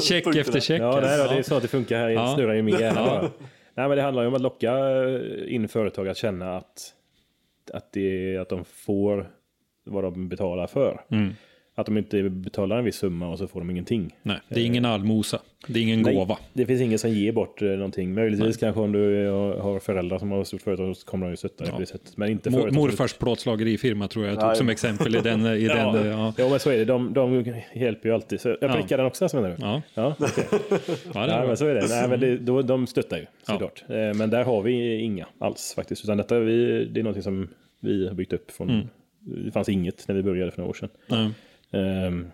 [0.00, 0.80] check efter check.
[0.80, 2.08] Ja, nej, då, det är så att det funkar här.
[2.08, 2.34] Ja.
[2.34, 3.20] Snurrar i min hjärna.
[3.76, 4.78] Nej, men det handlar ju om att locka
[5.46, 6.92] in företag att känna att,
[7.72, 9.30] att, det, att de får
[9.84, 11.00] vad de betalar för.
[11.10, 11.34] Mm.
[11.76, 14.14] Att de inte betalar en viss summa och så får de ingenting.
[14.22, 16.38] Nej, det är ingen allmosa, det är ingen Nej, gåva.
[16.52, 18.14] Det finns ingen som ger bort eh, någonting.
[18.14, 19.32] Möjligtvis kanske om du eh,
[19.62, 21.74] har föräldrar som har stort företag så kommer de ju stötta dig Ja.
[21.74, 22.16] på det sättet.
[22.16, 24.72] Men inte Mor, morfars plåtslagerifirma tror jag jag tog Ja, som ja.
[24.72, 25.40] exempel i den.
[25.40, 26.34] I den Ja, ja.
[26.38, 26.48] ja.
[26.48, 26.84] men så är det.
[26.84, 28.40] De, de hjälper ju alltid.
[28.40, 28.74] Så jag Ja.
[28.74, 29.56] prickar den också, så menar du?
[29.58, 29.82] Ja.
[29.94, 30.44] Ja, okej.
[31.14, 31.86] Ja, det Nej, men så är det.
[31.88, 33.52] Nej, men det, då, de stöttar ju Ja.
[33.52, 33.84] såklart.
[33.88, 36.04] Eh, Men där har vi inga alls faktiskt.
[36.04, 37.48] Utan detta, vi, det är någonting som
[37.80, 38.70] vi har byggt upp från...
[38.70, 38.86] Mm.
[39.44, 40.88] Det fanns inget när vi började för några år sedan.
[41.06, 41.30] Ja.
[41.74, 42.26] Ehm,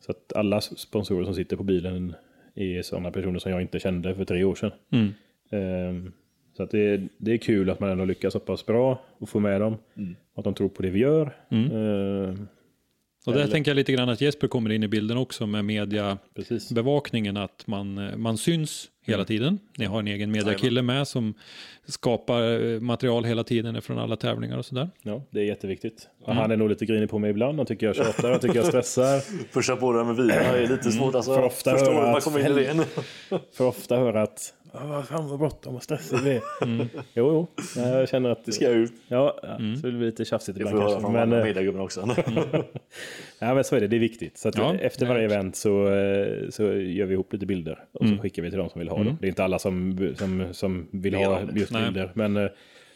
[0.00, 2.14] Så att alla sponsorer som sitter på bilen
[2.54, 4.70] är sådana personer som jag inte kände för tre år sedan.
[4.92, 5.08] Mm.
[5.50, 6.12] Ehm,
[6.56, 9.40] Så att det, det är kul att man ändå lyckas så pass bra och få
[9.40, 9.76] med dem.
[10.34, 11.32] Att de tror på det vi gör.
[11.50, 12.48] Mm.
[13.26, 15.64] Och där Eller- tänker jag lite grann att Jesper kommer in i bilden också med
[15.64, 19.58] mediebevakningen, att man, man syns hela tiden.
[19.78, 21.34] Ni har en egen mediakille med som
[21.86, 22.42] skapar
[22.74, 24.90] eh, material hela tiden från alla tävlingar och sådär.
[25.02, 26.08] Ja, det är jätteviktigt.
[26.22, 26.40] Och Mm.
[26.42, 27.58] Han är nog lite grinig på mig ibland.
[27.58, 29.20] Han tycker jag tjatar, han tycker jag stressar.
[29.52, 31.34] Pusha på det här med vin är lite svårt alltså.
[31.34, 32.24] För ofta Förstår höra att-.
[33.56, 36.42] För ofta höra att "Ah, vad fan vad bråttom och stressigt det är.
[36.66, 37.46] Jo, jo,
[37.76, 38.92] jag känner att Det ska ut.
[39.08, 41.00] Ja, ja så det blir lite tjafsigt Det får ibland vi höra kanske.
[41.00, 42.00] från Men, men, eh, också.
[43.40, 44.38] ja, men så är det, det är viktigt.
[44.38, 45.34] Så att Ja, efter det varje det.
[45.34, 48.70] event så, eh, så gör vi ihop lite bilder och så skickar vi till de
[48.70, 49.16] som vill ha dem.
[49.20, 51.84] Det är inte alla som, som, som vill ha just Nej.
[51.84, 52.48] bilder, men eh,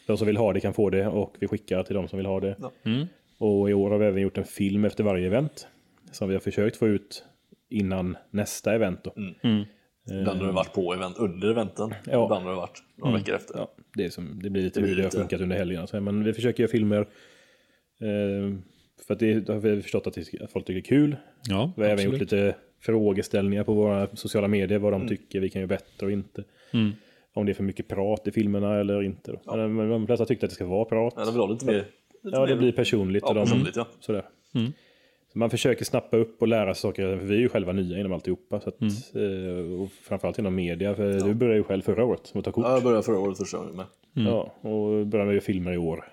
[0.06, 2.26] de som vill ha det kan få det och vi skickar till de som vill
[2.26, 2.56] ha det.
[2.60, 2.70] Ja.
[2.84, 3.06] Mm.
[3.38, 5.68] Och i år har vi även gjort en film efter varje event
[6.12, 7.24] som vi har försökt få ut
[7.68, 9.04] innan nästa event.
[9.04, 9.12] Då.
[10.08, 10.20] Mm.
[10.20, 11.94] Ibland har det varit på event under eventen.
[12.04, 12.24] Ja.
[12.24, 13.54] Ibland har det varit några veckor efter.
[13.58, 15.86] Ja, det, är som, det blir lite Det blir hur det har funkat under helgen.
[15.86, 17.00] Så, men vi försöker göra filmer.
[18.00, 18.56] Eh,
[19.06, 21.16] för att det har vi förstått att, det, att folk tycker det är kul.
[21.48, 22.12] Ja, Vi har även absolut.
[22.12, 24.78] gjort lite frågeställningar på våra sociala medier.
[24.78, 26.44] Vad de tycker vi kan göra bättre och inte.
[26.72, 26.92] Mm.
[27.34, 29.32] Om det är för mycket prat i filmerna eller inte.
[29.32, 29.56] Då.
[29.56, 31.14] Men, de flesta tyckte att det ska vara prat.
[31.16, 31.72] Ja, de vill ha lite mer...
[32.22, 33.22] Lite Ja, det blir personligt.
[33.22, 33.88] Ja, och de, personligt, ja.
[34.00, 34.24] Sådär.
[34.54, 34.72] Mm.
[35.32, 37.18] Så man försöker snappa upp och lära sig saker.
[37.18, 38.60] För vi är ju själva nya inom alltihopa.
[38.60, 39.64] Så att, Mm.
[39.74, 40.94] eh, och framförallt inom media.
[40.94, 42.64] För du började ju själv förra året med att ta kort.
[42.66, 43.86] Ja, jag började förra året första gången med.
[44.12, 46.04] Ja, och började med filmer i år.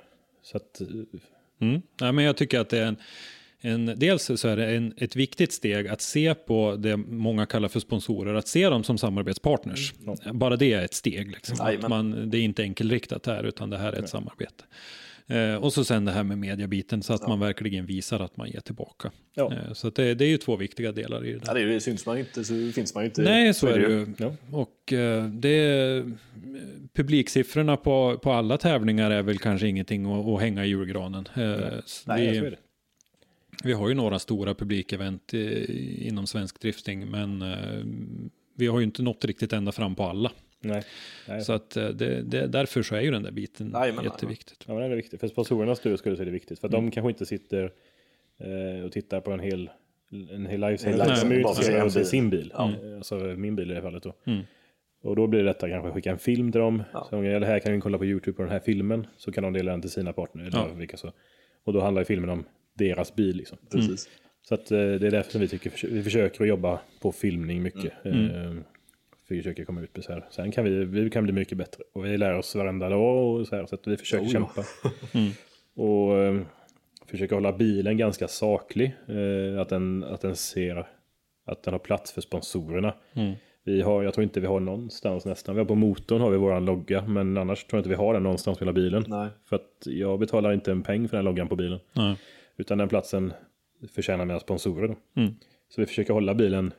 [0.44, 0.88] Så att, eh,
[1.62, 1.82] Mm.
[2.02, 2.96] Nej, men jag tycker att det är en,
[3.62, 7.68] en, dels så är det en, ett viktigt steg att se på det många kallar
[7.70, 9.94] för sponsorer, att se dem som samarbetspartners.
[10.34, 11.32] Bara det är ett steg.
[11.32, 11.78] Liksom.
[11.90, 14.64] Man, det är inte enkelriktat här, utan det här är ett samarbete.
[15.30, 18.50] Eh, och så sen det här med mediabiten så att man verkligen visar att man
[18.50, 19.12] ger tillbaka.
[19.34, 19.54] Ja.
[19.54, 22.18] Eh, så det, det är ju två viktiga delar i det Ja, det, syns man
[22.18, 23.22] ju inte så finns man ju inte.
[23.22, 24.08] Nej, så är det ju.
[24.18, 24.34] Ja.
[24.52, 26.04] Och eh, det,
[26.94, 31.28] publiksiffrorna på, på alla tävlingar är väl kanske ingenting att, att hänga i julgranen.
[31.36, 32.58] Eh, Nej, så är vi, det.
[33.64, 37.84] vi har ju några stora publikevent eh, inom svensk drifting, men eh,
[38.56, 40.32] vi har ju inte nått riktigt ända fram på alla.
[40.60, 40.84] Nej.
[41.28, 41.42] Nej.
[41.42, 44.64] Så att eh, det, det, därför så är ju den där biten Jajamän, jätteviktigt.
[44.68, 45.20] Ja, men det är viktigt.
[45.20, 46.60] För sponsorernas skull skulle jag säga det är viktigt.
[46.60, 47.72] För att de kanske inte sitter
[48.40, 49.70] eh, och tittar på en hel,
[50.32, 51.02] en hel livesändning.
[51.02, 52.54] En De är att en sin bil.
[52.58, 52.72] Ja.
[52.84, 54.14] Eh, Alltså min bil i det här fallet då.
[54.26, 54.42] Mm.
[55.02, 56.84] Och då blir det detta kanske skicka en film till dem.
[56.94, 57.08] Ja.
[57.10, 59.08] Så, eller här kan ni kolla på YouTube på den här filmen.
[59.18, 60.44] Så kan de dela den till sina partner.
[60.44, 60.68] Eller Ja.
[60.74, 61.12] vilka så.
[61.64, 63.58] Och då handlar ju filmen om deras bil liksom.
[63.72, 64.10] Precis.
[64.42, 67.64] Så att, eh, det är därför som vi, tycker, vi försöker att jobba på filmning
[67.64, 67.94] mycket.
[68.06, 68.64] Mm.
[69.28, 70.26] Försöker komma ut med så här.
[70.30, 71.84] Sen kan vi, vi kan bli mycket bättre.
[71.94, 73.66] Och vi lär oss varenda dag och så här.
[73.66, 74.64] Så att vi försöker Oh, kämpa.
[75.76, 76.42] Och eh,
[77.06, 78.96] försöker hålla bilen ganska saklig.
[79.08, 80.88] Eh, att, den, att den ser
[81.46, 82.94] att den har plats för sponsorerna.
[83.64, 85.56] Vi har, jag tror inte vi har någonstans nästan.
[85.56, 87.08] Vi har på motorn har vi våran logga.
[87.08, 89.06] Men annars tror jag inte vi har den någonstans på hela bilen.
[89.08, 89.30] Nej.
[89.46, 91.80] För att jag betalar inte en peng för den loggan på bilen.
[91.94, 92.16] Ja.
[92.58, 93.34] Utan den platsen
[93.92, 94.88] förtjänar mina sponsorer.
[94.88, 95.22] Då.
[95.22, 95.34] Mm.
[95.70, 96.74] Så vi försöker hålla bilen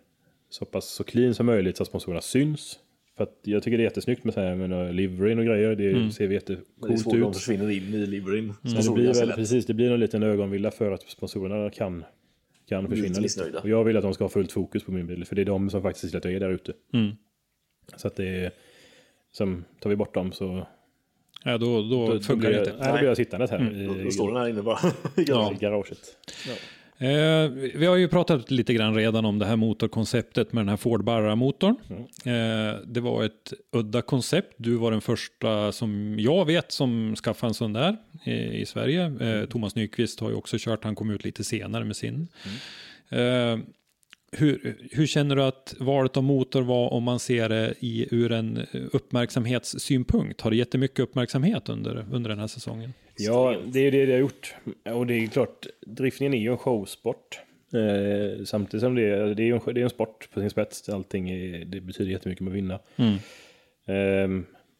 [0.50, 2.78] så pass så clean som möjligt så att sponsorerna syns.
[3.16, 5.74] För att jag tycker det är jättesnyggt med, så här, med några liveryn och grejer.
[5.76, 6.10] Det Mm.
[6.10, 7.36] ser Det är jättecoolt svårt, de ut.
[7.36, 8.54] försvinner in i liveryn.
[8.62, 8.84] Men Mm.
[8.86, 12.04] det blir, väl, precis, det blir en liten ögonvilla för att sponsorerna kan,
[12.68, 13.20] kan försvinna lite.
[13.20, 13.60] missnöjda.
[13.60, 15.24] Och jag vill att de ska ha fullt fokus på min bil.
[15.24, 16.72] För det är de som faktiskt ser till att jag är där ute.
[16.92, 17.10] Mm.
[17.96, 18.50] Så att det är...
[19.32, 20.66] Som, tar vi bort dem så...
[21.44, 22.74] Ja, då, då, Då, då funkar det inte.
[22.78, 23.58] nej, då blir jag sittandes här
[23.88, 24.78] Då, i, då står den här inne bara.
[25.16, 25.24] i
[25.60, 25.98] garaget.
[27.00, 30.76] Eh, vi har ju pratat lite grann redan om det här motorkonceptet med den här
[30.76, 31.76] Ford Barra-motorn.
[32.24, 34.54] Eh, det var ett udda koncept.
[34.56, 39.12] Du var den första som jag vet som skaffade en sån där eh, i Sverige.
[39.20, 42.28] Eh, Thomas Nyqvist har ju också kört, han kom ut lite senare med sin.
[43.08, 43.58] Eh,
[44.32, 48.32] hur, hur känner du att valet av motor var om man ser det i, ur
[48.32, 50.40] en uppmärksamhetssynpunkt?
[50.40, 52.92] Har det jättemycket uppmärksamhet under, under den här säsongen?
[53.16, 54.54] Ja, det är det det har gjort.
[54.84, 57.40] Och det är klart, driftningen är ju en showsport.
[57.74, 60.88] Eh, samtidigt som det är, det är, en, det är en sport på sin spets.
[60.88, 62.74] Allting är, det betyder jättemycket med att vinna.
[63.86, 64.28] Eh,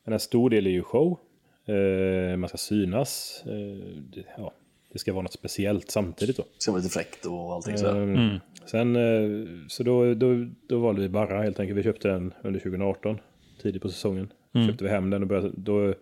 [0.04, 1.18] men en stor del är ju show.
[1.66, 3.42] Eh, man ska synas.
[3.46, 3.52] Eh,
[3.96, 4.54] det, ja,
[4.92, 6.44] det ska vara något speciellt samtidigt då.
[6.58, 8.02] Ska vara lite fräckt och allting sådär.
[8.02, 11.78] Ehm, Sen, eh, så då, då, då valde vi Barra helt enkelt.
[11.78, 13.18] Vi köpte den under 2018,
[13.62, 14.32] tidigt på säsongen.
[14.66, 15.94] Köpte vi hem den och började, då,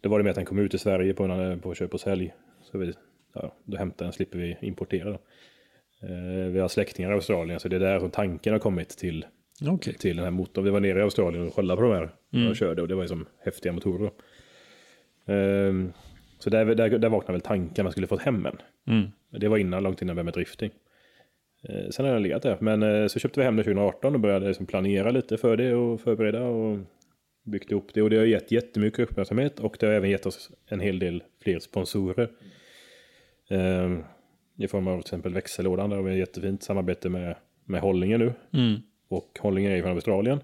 [0.00, 2.00] då var det med att den kom ut i Sverige på, en, på köp och
[2.00, 2.34] sälj.
[2.62, 2.92] Så vi,
[3.34, 5.10] ja, då hämtar den, slipper vi importera.
[5.10, 5.18] Då.
[6.06, 9.26] Eh, vi har släktingar i Australien, så det är där som tanken har kommit till,
[9.68, 9.94] Okej.
[9.94, 10.64] till den här motorn.
[10.64, 12.10] Vi var nere i Australien och kollade på de här
[12.50, 13.98] och körde och det var ju som häftiga motorer.
[13.98, 14.12] då.
[16.40, 18.56] Så där, där, där vaknade väl tanken att man skulle fått hem en.
[18.86, 19.10] Mm.
[19.30, 20.70] Det var innan, långt innan började med drifting.
[21.62, 22.56] Eh, sen har den legat där.
[22.60, 25.74] Men eh, så köpte vi hem den 2018 och började liksom planera lite för det
[25.74, 26.78] och förbereda och
[27.42, 28.02] byggt ihop det.
[28.02, 31.22] Och det har gett jättemycket uppmärksamhet och det har även gett oss en hel del
[31.42, 32.30] fler sponsorer.
[33.48, 33.98] Eh,
[34.56, 38.18] I form av till exempel växellådan där har vi ett jättefint samarbete med, med Hollinger
[38.18, 38.32] nu.
[38.52, 38.80] Mm.
[39.08, 40.40] Och Hollinger är från Australien.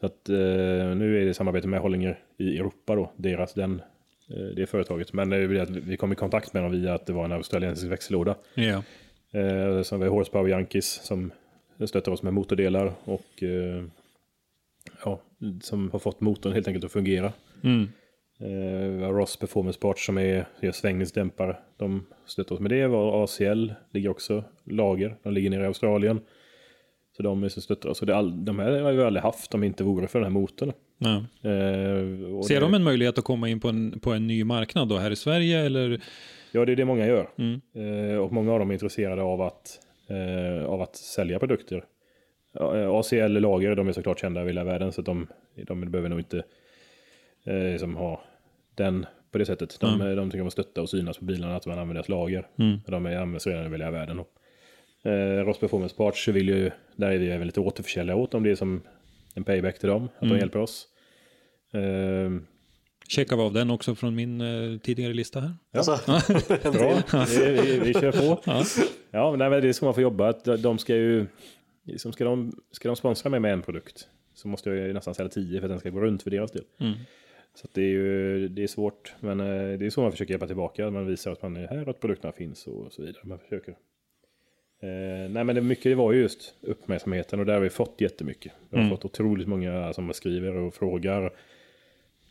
[0.00, 0.36] Så att eh,
[0.96, 3.82] nu är det samarbete med Hollinger i Europa då, deras, den,
[4.56, 5.12] det företaget.
[5.12, 8.34] Men det vi kom i kontakt med dem via att det var en australiensisk växellåda.
[8.54, 8.82] Ja.
[9.32, 11.32] Eh, sen har vi Horsepower Yankees som
[11.86, 13.84] stöttar oss med motordelar och eh,
[15.04, 15.20] ja,
[15.62, 17.32] som har fått motorn helt enkelt att fungera.
[17.62, 17.88] Mm.
[18.40, 21.56] Eh, Ross Performance Parts som är, är svängningsdämpare.
[21.76, 22.88] De stöttar oss med det.
[22.88, 25.16] Vi har ACL ligger också lager.
[25.22, 26.20] De ligger nere i Australien.
[27.16, 28.00] Så de är som stöttar oss.
[28.00, 30.26] Och det all, de här har vi aldrig haft om det inte vore för den
[30.32, 30.72] här motorn.
[30.98, 31.16] Ja.
[31.16, 34.88] Eh, Ser det, de en möjlighet att komma in på en, på en ny marknad
[34.88, 36.00] då här i Sverige eller?
[36.52, 37.28] Ja, det är det många gör.
[37.38, 37.60] Mm.
[38.10, 39.78] Eh, och många av dem är intresserade av att,
[40.08, 41.84] eh, av att sälja produkter.
[42.52, 45.26] Ja, eh, de är såklart kända över hela världen så de,
[45.66, 46.42] de behöver nog inte
[47.44, 48.22] eh, liksom ha
[48.74, 49.80] den på det sättet.
[49.80, 50.16] De, Mm.
[50.16, 52.46] de tycker om att stötta och synas på bilarna, att man använder deras lager.
[52.58, 52.78] Mm.
[52.86, 54.18] De används redan över hela världen.
[54.18, 54.28] Och,
[55.04, 58.42] eh, Ross Performance Parts vill ju, där är vi även lite återförsäljare åt dem.
[58.42, 58.82] Det är som
[59.34, 60.34] en payback till dem, att Mm.
[60.34, 60.88] de hjälper oss.
[61.72, 62.30] Eh,
[63.08, 65.52] Checkar vi av den också från min eh, tidigare lista här?
[65.72, 65.92] Alltså,
[66.62, 68.40] en Bra, vi, vi, vi kör på.
[68.44, 68.64] Ja.
[69.10, 70.28] Ja, men nej, men det är så man får jobba.
[70.28, 71.26] Att de- ska ju...
[71.84, 75.14] Liksom ska, de, ska de sponsra mig med en produkt så måste jag ju nästan
[75.14, 76.64] sälja tio för att den ska gå runt för deras del.
[76.80, 76.92] Mm.
[77.54, 79.14] Så att det är ju det är svårt.
[79.20, 80.90] Men eh, det är så man försöker hjälpa tillbaka.
[80.90, 83.22] Man visar att man är här och att produkterna finns och så vidare.
[83.24, 83.74] Man försöker.
[84.82, 88.00] Eh, nej men det, mycket det var ju just uppmärksamheten och där har vi fått
[88.00, 88.52] jättemycket.
[88.70, 88.96] Vi har Mm.
[88.96, 91.30] fått otroligt många som skriver och frågar.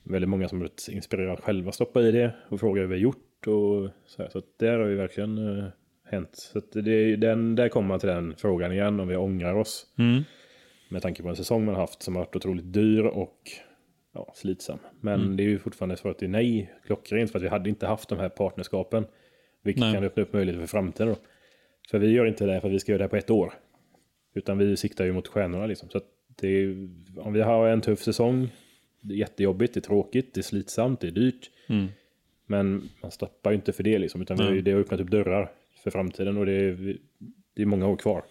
[0.04, 2.96] väldigt många som har blivit inspirerade själva att stoppa i det och fråga hur vi
[2.96, 4.30] har gjort och så här.
[4.30, 5.66] Så där har ju verkligen eh,
[6.04, 6.36] hänt.
[6.36, 9.86] Så det, den, där kommer man till den frågan igen om vi ångrar oss.
[9.98, 10.24] Mm.
[10.90, 13.40] Med tanke på en säsong man haft som har varit otroligt dyr och
[14.14, 14.80] ja, slitsam.
[15.00, 18.10] Men det är ju fortfarande svaret till nej, klockrent, för att vi hade inte haft
[18.10, 19.06] de här partnerskapen.
[19.64, 19.94] Vilket Nej.
[19.94, 21.16] kan öppna upp möjligheter för framtiden då.
[21.92, 23.54] För vi gör inte det för att vi ska göra det här på ett år.
[24.34, 25.90] Utan vi siktar ju mot stjärnorna liksom.
[25.90, 26.02] Så
[26.42, 26.68] det
[27.18, 28.50] om vi har en tuff säsong,
[29.02, 31.50] det är jättejobbigt, det är tråkigt, det är slitsamt, det är dyrt.
[32.46, 35.00] Men man stoppar ju inte för det liksom, utan vi har ju- det har öppnat
[35.00, 35.52] upp dörrar
[35.84, 36.98] för framtiden och det är,
[37.56, 38.24] det är många år kvar.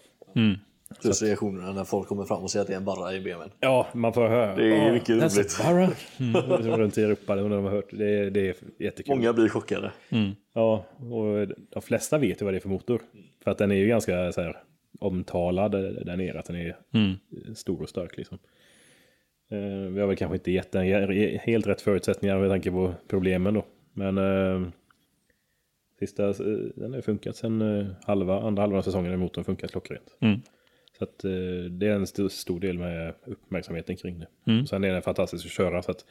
[1.01, 3.49] Plus reaktionerna när folk kommer fram och säger att det är en barra i BMWn.
[3.59, 4.55] Ja, man får höra.
[4.55, 5.89] Det är "Åh, mycket that's roligt." a Barra.
[6.19, 6.77] Mm.
[6.77, 7.89] Runt i Europa, det har hört.
[7.91, 9.15] Det är, det är jättekul.
[9.15, 9.91] Många blir chockade.
[10.53, 13.01] Ja, och de flesta vet ju vad det är för motor.
[13.43, 14.57] För att den är ju ganska så här,
[14.99, 16.75] omtalad där nere, att den är
[17.55, 18.37] stor och stark liksom.
[19.51, 20.83] Eh, vi har väl kanske inte gett den
[21.39, 23.65] helt rätt förutsättningar med tanke på problemen då.
[23.93, 24.67] Men eh,
[25.99, 26.35] sista, eh,
[26.75, 30.17] den har funkat sen halva, andra halvan av säsongen motorn funkat klockrent.
[31.01, 34.27] Så att eh, det är en stor, stor del med uppmärksamheten kring det.
[34.61, 36.05] Och sen är den fantastisk att köra så att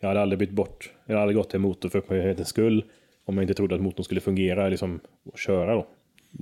[0.00, 2.84] jag hade aldrig bytt bort, jag hade aldrig gått till motor för uppmärksamhetens skull
[3.24, 5.86] om jag inte trodde att motorn skulle fungera liksom, och köra då.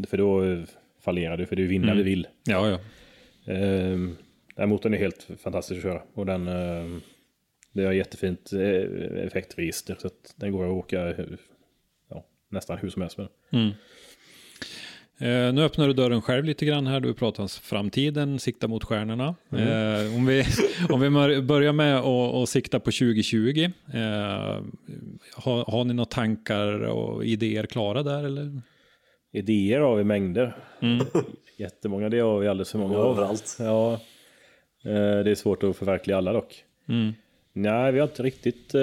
[0.07, 0.63] För då eh,
[1.01, 2.27] fallerar du, för det är vinna vi vill.
[2.45, 2.79] Ja, ja.
[3.53, 4.17] Ehm,
[4.57, 7.01] den motorn är helt fantastisk att köra och den ehm,
[7.73, 11.15] det har jättefint eh, effektregister så att den går att åka
[12.09, 13.61] ja, nästan hur som helst med den.
[15.19, 17.01] Eh, nu öppnar du dörren själv lite grann här.
[17.01, 19.35] Du pratar om framtiden, sikta mot stjärnorna.
[19.51, 20.45] Eh, om, vi,
[20.89, 23.71] om vi börjar med att att sikta på 2020.
[23.93, 24.01] Eh,
[25.35, 28.25] har, har ni några tankar och idéer klara där?
[28.25, 28.61] Eller?
[29.33, 30.57] Idéer har vi mängder.
[31.57, 33.19] Jättemånga, det har vi alldeles för många av.
[33.19, 33.57] Överallt.
[33.59, 33.93] Ja,
[34.85, 36.65] eh, det är svårt att förverkliga alla dock.
[37.53, 38.81] Nej, vi har inte riktigt eh,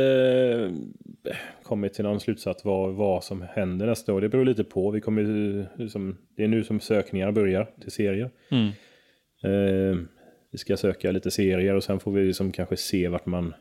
[1.63, 4.21] kommit till någon slutsats vad, vad som händer nästa år.
[4.21, 4.91] Det beror lite på.
[4.91, 8.31] Vi kommer, liksom, det är nu som sökningarna börjar till serier.
[9.43, 9.97] Eh,
[10.51, 13.53] vi ska söka lite serier och sen får vi liksom kanske se vart man,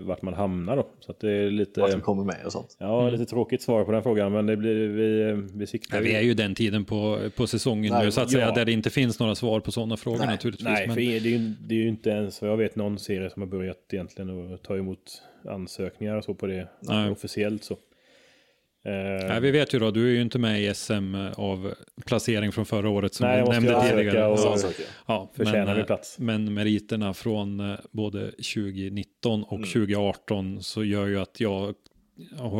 [0.00, 0.86] vart man hamnar då.
[1.00, 1.80] Så att det är lite...
[1.80, 2.76] Vart som kommer med och sånt.
[2.80, 6.14] Ja, lite tråkigt svar på den frågan, men det blir, vi, vi siktar Ja, vi
[6.14, 8.54] är ju den tiden på, på säsongen Nej, nu, så att säga, ja.
[8.54, 10.68] där det inte finns några svar på sådana frågor Nej, naturligtvis.
[10.68, 12.98] Nej, men, för det är, ju, det är ju inte ens vad jag vet någon
[12.98, 17.10] serie som har börjat egentligen att ta emot ansökningar och så på det Nej.
[17.10, 17.74] officiellt så.
[18.84, 21.74] Eh, nej, vi vet ju då, du är ju inte med i SM av
[22.06, 24.26] placering från förra året som Nej, måste nämnde tidigare.
[24.26, 24.58] och- jag.
[25.06, 26.18] Ja, men, vi eh, plats?
[26.18, 29.68] Men meriterna från eh, både 2019 och Mm.
[29.68, 31.74] 2018 så gör ju att jag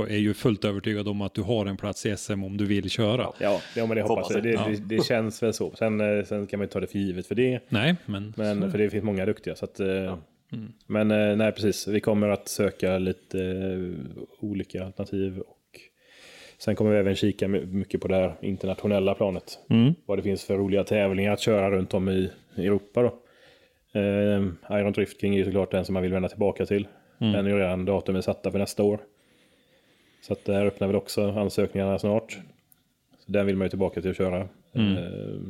[0.09, 2.91] är ju fullt övertygad om att du har en plats i SM om du vill
[2.91, 3.29] köra.
[3.41, 4.43] Ja, ja men det hoppas jag.
[4.43, 4.49] det.
[4.49, 4.69] Det, Ja.
[4.69, 5.73] det, det känns väl så.
[5.79, 7.61] Sen, eh, sen kan man ju ta det för givet för det.
[7.69, 9.55] Nej, men, Men, för det finns många duktiga.
[9.57, 9.81] Så att,
[10.57, 11.89] eh, Men eh, nej, precis.
[11.89, 15.39] Vi kommer att söka lite eh, olika alternativ.
[15.39, 15.81] Och
[16.59, 19.59] sen kommer vi även kika my- mycket på det här internationella planet.
[20.07, 23.03] Vad det finns för roliga tävlingar att köra runt om i Europa.
[23.03, 23.09] Då.
[24.01, 26.87] Eh, Iron Drift King är såklart den som man vill vända tillbaka till.
[27.33, 29.01] Den är ju redan datumen satta för nästa år.
[30.23, 32.39] Så att där öppnar väl också ansökningarna snart.
[33.27, 34.49] Så den vill man ju tillbaka till att köra.
[34.97, 35.41] Eh,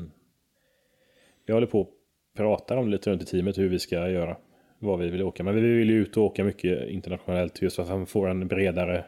[1.46, 1.90] vi håller på och
[2.36, 4.36] pratar om lite runt i teamet hur vi ska göra.
[4.78, 5.42] Vad vi vill åka.
[5.42, 8.48] Men vi vill ju ut och åka mycket internationellt just för att man får en
[8.48, 9.04] bredare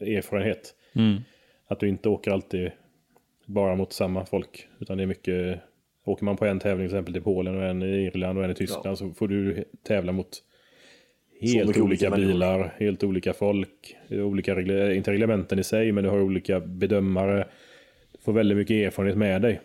[0.00, 0.74] eh, erfarenhet.
[1.66, 2.70] Att du inte åker alltid
[3.46, 4.68] bara mot samma folk.
[4.80, 5.60] Utan det är mycket,
[6.04, 8.50] åker man på en tävling till exempel till Polen och en i Irland och en
[8.50, 10.28] i Tyskland så får du tävla mot
[11.40, 12.32] helt olika, olika människor.
[12.32, 17.48] bilar, helt olika folk, olika, regle- inte reglementen i sig, men du har olika bedömare.
[18.12, 19.60] Du får väldigt mycket erfarenhet med dig.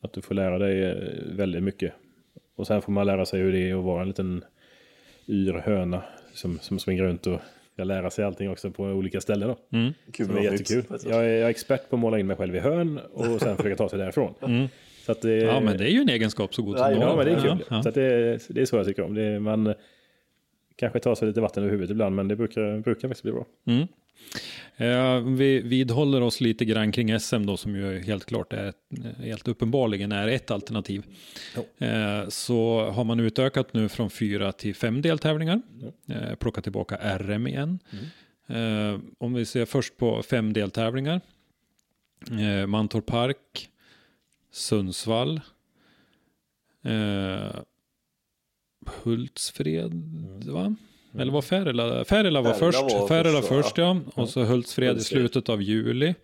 [0.00, 0.94] Att du får lära dig eh,
[1.36, 1.92] väldigt mycket.
[2.56, 4.44] Och sen får man lära sig hur det är att vara en liten
[5.28, 7.40] yr höna som, som springer runt och
[7.72, 9.48] ska lära sig allting också på olika ställen.
[9.48, 9.56] Då.
[10.12, 10.84] Kul Det med är jättekul.
[11.04, 13.56] Jag är, jag är expert på att måla in mig själv i hörn och sen
[13.56, 14.34] försöka ta sig därifrån.
[15.06, 17.08] Så att det, ja, men det är ju en egenskap så god som Ja, någon.
[17.08, 17.64] Ja, men det är kul.
[17.70, 17.82] Ja, ja.
[17.82, 19.14] Så att det, det är så jag tycker om.
[19.14, 19.74] Det, man
[20.76, 23.46] kanske tar sig lite vatten över huvudet ibland, men det brukar, brukar faktiskt bli bra.
[23.66, 23.84] Eh,
[25.36, 28.72] vi vidhåller oss lite grann kring SM då som ju helt klart är,
[29.22, 31.02] helt uppenbarligen är ett alternativ.
[31.78, 35.62] Eh, så har man utökat nu från fyra till fem deltävlingar.
[36.08, 37.78] Eh, plockat tillbaka RM igen.
[38.46, 41.20] Eh, om vi ser först på fem deltävlingar.
[42.30, 43.68] Eh, Mantorp Park,
[44.50, 45.40] Sundsvall,
[46.84, 47.56] eh,
[48.86, 49.92] Hultsfred,
[50.46, 50.76] va?
[51.18, 52.04] Eller var Färila?
[52.04, 52.94] Färila var Färila först.
[52.94, 54.00] var Färila först, ja.
[54.14, 56.14] Och så Hultsfred i slutet av juli.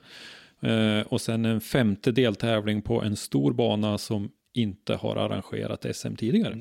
[0.60, 6.14] Eh, och sen en femte deltävling på en stor bana som inte har arrangerat SM
[6.14, 6.58] tidigare.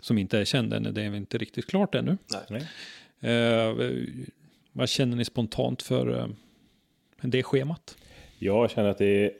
[0.00, 2.16] Som inte är känd än, det är inte riktigt klart ännu.
[2.50, 2.66] Nej.
[3.20, 3.74] Eh,
[4.72, 6.26] vad känner ni spontant för eh,
[7.22, 7.96] det schemat?
[8.38, 9.32] Jag känner att det är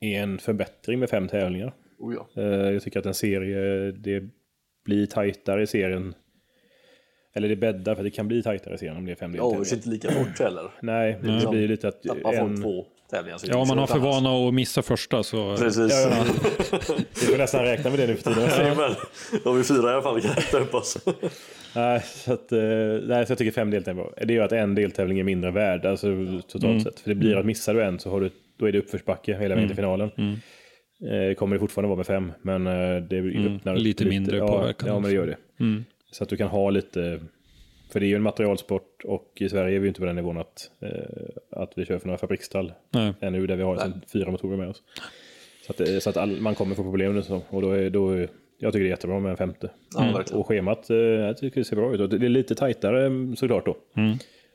[0.00, 1.74] en förbättring med fem tävlingar.
[1.98, 2.42] Oh, ja.
[2.42, 4.24] Eh, Jag tycker att en serie, det
[4.84, 6.14] blir tajtare i serien.
[7.34, 9.70] Eller det bäddar för det kan bli tajtare serien om det är fem Det avgörs
[9.70, 10.04] deltävlingar.
[10.04, 10.70] inte lika fort heller.
[10.82, 13.38] Nej, det Liksom, blir lite att Tappar folk en, två tävlingar.
[13.46, 15.56] Ja, om man har för vana att missa första så...
[15.56, 15.92] Precis.
[15.92, 16.24] Ja, ja.
[17.20, 18.48] vi får nästan räkna med det nu för tiden.
[18.50, 18.90] Jajamän.
[19.44, 20.98] Då har vi fyra i alla fall, kan upp oss.
[21.74, 22.58] Nej, så, att, eh,
[23.06, 24.12] nej, så jag tycker fem deltävlingar.
[24.26, 26.06] Det gör att en deltävling är mindre värd, alltså
[26.48, 26.80] totalt Mm.
[26.80, 27.00] sett.
[27.00, 29.54] För det blir att missar du en så har du, då är det uppförsbacke hela
[29.54, 30.10] vägen till finalen.
[30.16, 30.34] Mm.
[31.30, 34.46] Eh, kommer det fortfarande vara med fem, men eh, det öppnar upp lite mindre ja,
[34.46, 35.36] påverkan Ja, men det gör det.
[35.60, 35.84] Mm.
[36.12, 37.20] Så att du kan ha lite,
[37.92, 40.16] för det är ju en materialsport och i Sverige är vi ju inte på den
[40.16, 40.90] nivån att, eh,
[41.50, 43.12] att vi kör för några fabriksstall Nej.
[43.20, 44.82] ännu, där vi har liksom fyra motorer med oss.
[45.66, 47.90] Så att, det- så att all, man kommer få problem nu, så, och då är,
[47.90, 48.28] då är,
[48.58, 49.70] jag tycker det är jättebra med en femte.
[49.94, 50.40] Ja, verkligen.
[50.40, 52.00] Och schemat, eh, jag tycker det ser bra ut.
[52.00, 53.76] Och det är lite tajtare mm, såklart då.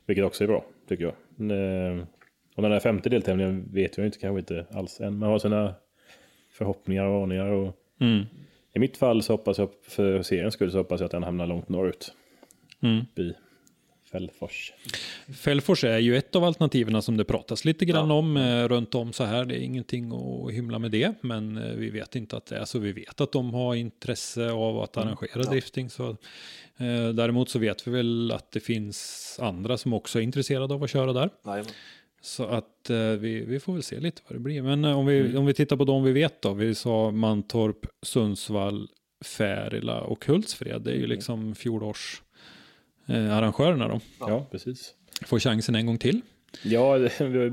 [0.06, 1.14] Vilket också är bra, tycker jag.
[1.52, 2.04] Eh,
[2.56, 5.18] Och den här femte deltävlingen vet jag inte, kanske inte alls än.
[5.18, 5.76] Man har sina
[6.52, 7.46] förhoppningar och aningar.
[7.52, 8.24] Och Mm.
[8.78, 11.48] I mitt fall så hoppas jag, för seriens skull, så hoppas jag att den hamnar
[11.48, 12.14] långt norrut.
[12.82, 13.06] Mm.
[13.16, 13.34] I
[14.12, 14.74] Fällfors.
[15.36, 19.14] Fällfors är ju ett av alternativen som det pratas lite grann om eh, runt om
[19.14, 19.46] så här.
[19.46, 22.66] Det är ingenting att hymla med det, men eh, vi vet inte att det är
[22.66, 22.80] så.
[22.80, 25.90] Vi vet att de har intresse av att arrangera drifting.
[25.90, 26.10] Så,
[26.78, 30.84] eh, däremot så vet vi väl att det finns andra som också är intresserade av
[30.84, 31.30] att köra där.
[31.46, 31.72] Jajamän.
[32.28, 34.62] Så att eh, vi, vi får väl se lite vad det blir.
[34.62, 36.54] Men eh, om, vi, om vi tittar på de vi vet då.
[36.54, 38.88] Vi sa Mantorp, Sundsvall,
[39.26, 40.82] Färila och Hultsfred.
[40.82, 42.22] Det är ju liksom fjolårs
[43.06, 44.00] eh, arrangörerna då.
[44.20, 44.94] Ja, precis.
[45.26, 46.22] Får chansen en gång till.
[46.64, 47.20] Ja, det,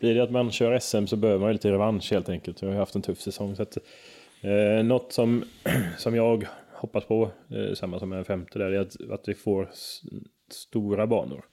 [0.00, 2.62] blir det att man kör SM så behöver man ju lite revansch helt enkelt.
[2.62, 3.56] Vi har haft en tuff säsong.
[3.56, 3.78] Så att,
[4.40, 5.44] eh, något som,
[5.98, 9.70] som jag hoppas på, eh, samma som en femte där, är att, att vi får
[10.50, 11.44] stora banor.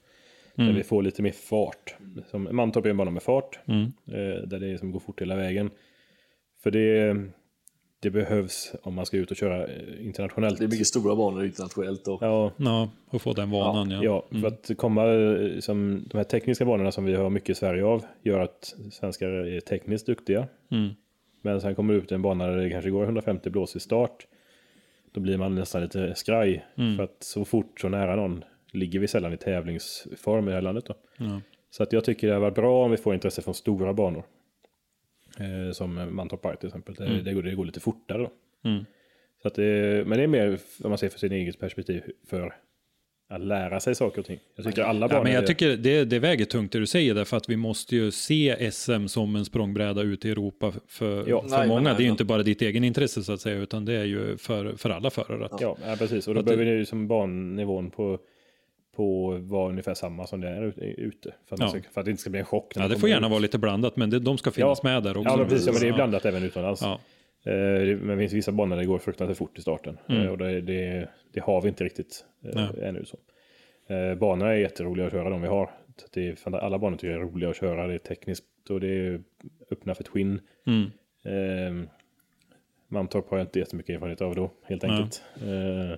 [0.56, 1.96] Där vi får lite mer fart.
[2.32, 3.84] Som, Mantorp är en bana med fart, Mm.
[4.08, 5.70] eh, där det är som går fort hela vägen.
[6.64, 7.16] För det,
[8.00, 10.60] det behövs om man ska ut och köra eh, internationellt.
[10.60, 12.08] Det är mycket stora banor internationellt.
[12.08, 13.92] Och, Ja, Ja, och få den vanan.
[13.92, 17.50] Ja, Ja, för att komma, eh, som de här tekniska banorna som vi har mycket
[17.50, 20.48] i Sverige av, gör att svenskar är tekniskt duktiga.
[20.72, 20.90] Mm.
[21.42, 23.80] Men sen kommer du ut till en bana där det kanske går 150 blås i
[23.80, 24.28] start.
[25.12, 26.66] Då blir man nästan lite skraj.
[26.78, 26.98] Mm.
[26.98, 30.62] För att så fort, så nära någon, ligger vi sällan i tävlingsform i det här
[30.62, 30.86] landet.
[30.86, 30.94] Då.
[31.18, 31.42] Ja.
[31.70, 34.24] Så att jag tycker det har varit bra om vi får intresse från stora banor.
[35.40, 36.96] Eh, som Mantorp Park till exempel.
[36.96, 38.32] Det, det, går, det går lite fortare då.
[38.70, 38.86] Mm.
[39.42, 42.54] Så att det, men det är mer, om man ser för sin eget perspektiv, för
[43.30, 44.40] att lära sig saker och ting.
[44.56, 45.08] Jag tycker alla.
[45.12, 47.56] Ja, men jag är- tycker det, det väger tungt det du säger därför att vi
[47.58, 51.42] måste ju se SM som en språngbräda ut i Europa för, Ja.
[51.42, 51.82] för Nej, många.
[51.82, 54.06] nej, det är ju inte bara ditt egen intresse så att säga utan det är
[54.06, 55.46] ju för, för alla förare.
[55.46, 56.28] Att, Ja, ja precis.
[56.28, 58.20] Och då behöver det ju som bannivån på,
[58.96, 61.34] på vara ungefär samma som det är ute-.
[61.46, 61.68] För att, Ja.
[61.70, 62.74] ska, för att det inte ska bli en chock.
[62.76, 63.32] Ja, det får gärna ut.
[63.32, 64.90] vara lite blandat men det, de ska finnas Ja.
[64.90, 65.30] med där också.
[65.30, 65.66] Ja, men precis.
[65.68, 66.82] Ja, men det är blandat även utomlands.
[66.82, 67.00] Ja.
[67.52, 69.98] Eh, Men det finns vissa banor där det går fruktansvärt fort i starten.
[70.10, 70.22] Mm.
[70.22, 73.06] Eh, Och det, det, det har vi inte riktigt eh, ännu.
[73.06, 73.18] Så.
[73.94, 75.70] Eh, Banorna är jätteroliga att köra, de vi har.
[76.14, 77.88] Det är, alla banor tycker jag är roliga att köra.
[77.88, 79.22] Det är tekniskt och det är
[79.72, 80.40] öppna för twin.
[80.68, 80.92] Mm.
[81.24, 81.88] Eh,
[82.88, 85.24] Mantorp har jag inte jättemycket erfarenhet av då, helt enkelt.
[85.36, 85.98] Eh,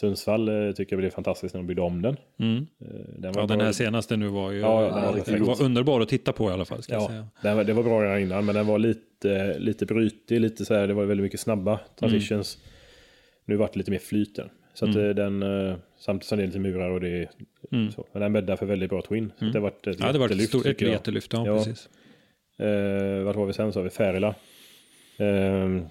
[0.00, 2.16] Sundsvall eh, tycker jag blev fantastiskt när de byggde om den.
[2.38, 2.66] Mm.
[2.80, 2.86] Eh,
[3.18, 6.00] den Ja, den här senaste nu var ju Ja, ja, den var riktigt var underbar
[6.00, 6.80] att titta på i alla fall.
[6.88, 7.10] Ja,
[7.42, 10.86] var, det var bra redan innan, men den var lite, lite brytig, lite så här,
[10.86, 12.58] det var väldigt mycket snabba transitions.
[13.44, 14.52] Nu vart det lite mer flyt där.
[14.74, 17.28] Så att eh, den, eh, samtidigt som det är lite murar och det är
[17.72, 17.90] Mm.
[17.90, 18.06] så.
[18.12, 19.32] Men den bäddar för väldigt bra twin.
[19.38, 21.32] Så det har varit ett Ja, det var ett, stort, ett jättelyft.
[21.32, 21.56] Ja, Ja.
[21.56, 21.88] precis.
[22.58, 23.72] Eh, vart var vi sen?
[23.72, 24.34] Så har vi Färila.
[25.18, 25.82] Eh,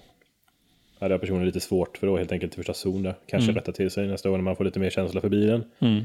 [1.00, 3.14] hade jag personligen lite svårt för då helt enkelt till första zon där.
[3.26, 5.64] Kanske rätta till sig nästa år när man får lite mer känsla för bilen.
[5.78, 6.02] Mm.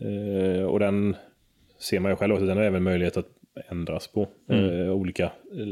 [0.00, 1.16] Eh, och den
[1.78, 3.26] ser man ju själv också, den har även möjlighet att
[3.70, 4.28] ändras på.
[4.48, 4.80] Mm.
[4.80, 5.68] Eh, olika eh,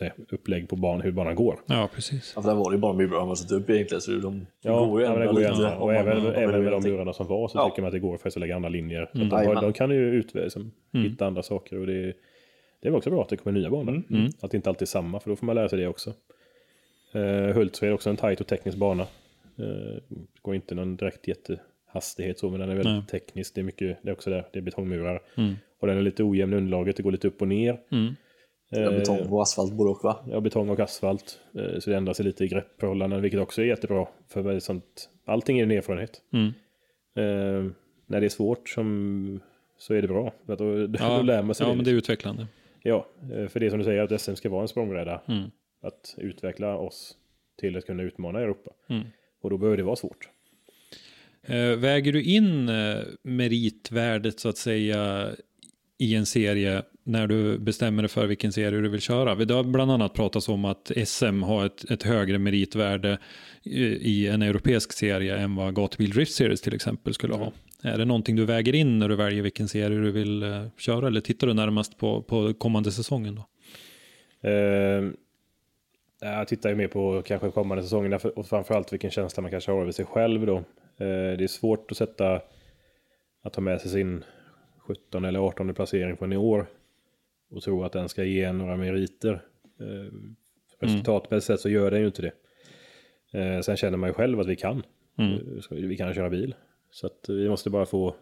[0.00, 1.58] jag, upplägg på ban, hur banan går.
[1.66, 2.32] Ja, precis.
[2.36, 4.00] Ja, för där var det ju bara murar man satt upp egentligen.
[4.00, 5.76] Så de Ja, går ju ja, men det ändå går ju lite.
[5.76, 7.68] Och man- även, man även med de murarna som var så Ja.
[7.68, 9.10] tycker man att det går för att lägga andra linjer.
[9.14, 9.26] Mm.
[9.26, 11.78] att de, har, de kan ju ut, liksom, hitta andra saker.
[11.80, 12.12] Och det,
[12.82, 14.02] det är också bra att det kommer nya banor.
[14.10, 14.30] Mm.
[14.40, 16.12] Att det inte alltid är samma, för då får man lära sig det också.
[17.14, 19.06] Uh, Hultsfred är också en tajt och teknisk bana.
[19.60, 19.98] Uh,
[20.42, 23.20] går inte någon direkt jättehastighet så, men den är väldigt Nej.
[23.20, 23.54] teknisk.
[23.54, 25.22] Det är, mycket, det är också där, det är betongmurar.
[25.36, 25.54] Mm.
[25.80, 27.80] Och den är lite ojämn underlaget, det går lite upp och ner.
[27.92, 28.14] Mm.
[28.70, 30.16] Ja, Eh, betong och asfalt både och va?
[30.30, 31.40] Ja, betong och asfalt.
[31.54, 34.06] Eh, Så det ändrar sig lite i greppförhållanden, vilket också är jättebra.
[34.28, 36.20] För sånt, allting är en erfarenhet.
[36.32, 36.46] Mm.
[37.16, 37.72] Eh,
[38.06, 39.40] när det är svårt som,
[39.78, 40.32] så är det bra.
[40.46, 41.76] För då, då Ja, lär man sig ja det.
[41.76, 42.46] men det är utvecklande.
[42.82, 45.20] Ja, eh, för det är som du säger, att SM ska vara en språngbräda.
[45.28, 45.50] Mm.
[45.82, 47.16] Att utveckla oss
[47.60, 48.70] till att kunna utmana Europa.
[48.88, 49.04] Mm.
[49.40, 50.28] Och då behöver det vara svårt.
[51.42, 55.30] Eh, väger du in eh, meritvärdet så att säga
[55.98, 59.34] i en serie när du bestämmer dig för vilken serie du vill köra?
[59.34, 63.18] Det har bland annat pratats om att SM har ett, ett högre meritvärde
[63.62, 67.52] i, i en europeisk serie än vad Gatubil Drift Series till exempel skulle ha.
[67.82, 71.06] Är det någonting du väger in när du väljer vilken serie du vill eh, köra
[71.06, 73.48] eller tittar du närmast på, på kommande säsongen då?
[74.48, 75.10] Eh,
[76.26, 79.80] jag tittar ju mer på kanske kommande säsongerna och framförallt vilken känsla man kanske har
[79.80, 80.56] över sig själv då.
[80.56, 80.64] Eh,
[81.38, 82.40] det är svårt att sätta,
[83.42, 84.24] att ta med sig sin
[84.78, 86.66] 17 eller 18 placering från i år
[87.50, 89.32] och tro att den ska ge några meriter.
[89.80, 90.12] Eh,
[90.80, 92.32] resultatmässigt sett så gör den ju inte det.
[93.40, 94.82] Eh, sen känner man ju själv att vi kan.
[95.18, 96.54] Eh, ska- Vi kan köra bil.
[96.90, 98.14] Så att vi måste bara få,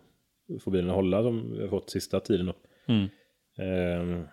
[0.61, 2.55] få bilen att hålla som vi har fått sista tiden då.
[2.87, 3.05] Mm.
[3.59, 4.25] Eh,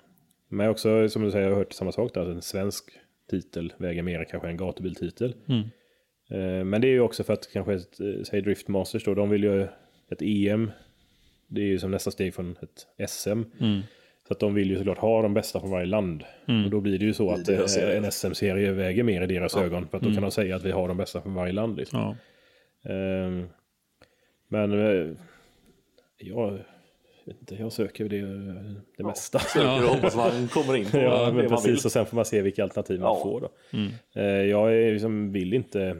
[0.50, 3.00] men också, som du säger, jag har hört samma sak där, att en svensk
[3.30, 5.36] titel väger mer kanske än gatubiltitel.
[5.50, 5.62] Mm.
[6.30, 9.30] Eh, men det är ju också för att kanske, eh, säg Drift Masters då, de
[9.30, 9.64] vill ju
[10.12, 10.72] ett EM.
[11.48, 13.44] Det är ju som nästa steg från ett SM.
[13.60, 13.82] Mm.
[14.28, 16.24] Så att de vill ju såklart ha de bästa från varje land.
[16.66, 17.98] Och då blir det ju så att eh, serie.
[17.98, 19.88] en SM-serie väger mer i deras ögon.
[19.88, 21.78] För att då kan de säga att vi har de bästa från varje land.
[21.78, 22.00] Liksom.
[22.00, 22.16] Ja.
[22.94, 23.48] Ehm,
[24.48, 24.72] men
[26.18, 26.60] jag,
[27.28, 28.22] vet inte, jag söker det,
[28.98, 29.40] det mesta.
[29.40, 31.50] Söker och hoppas man kommer in på Ja, det men man vill.
[31.50, 31.86] precis.
[31.86, 33.24] Och sen får man se vilka alternativ man Ja.
[33.24, 33.50] får då.
[34.22, 35.98] Eh, jag är liksom, vill inte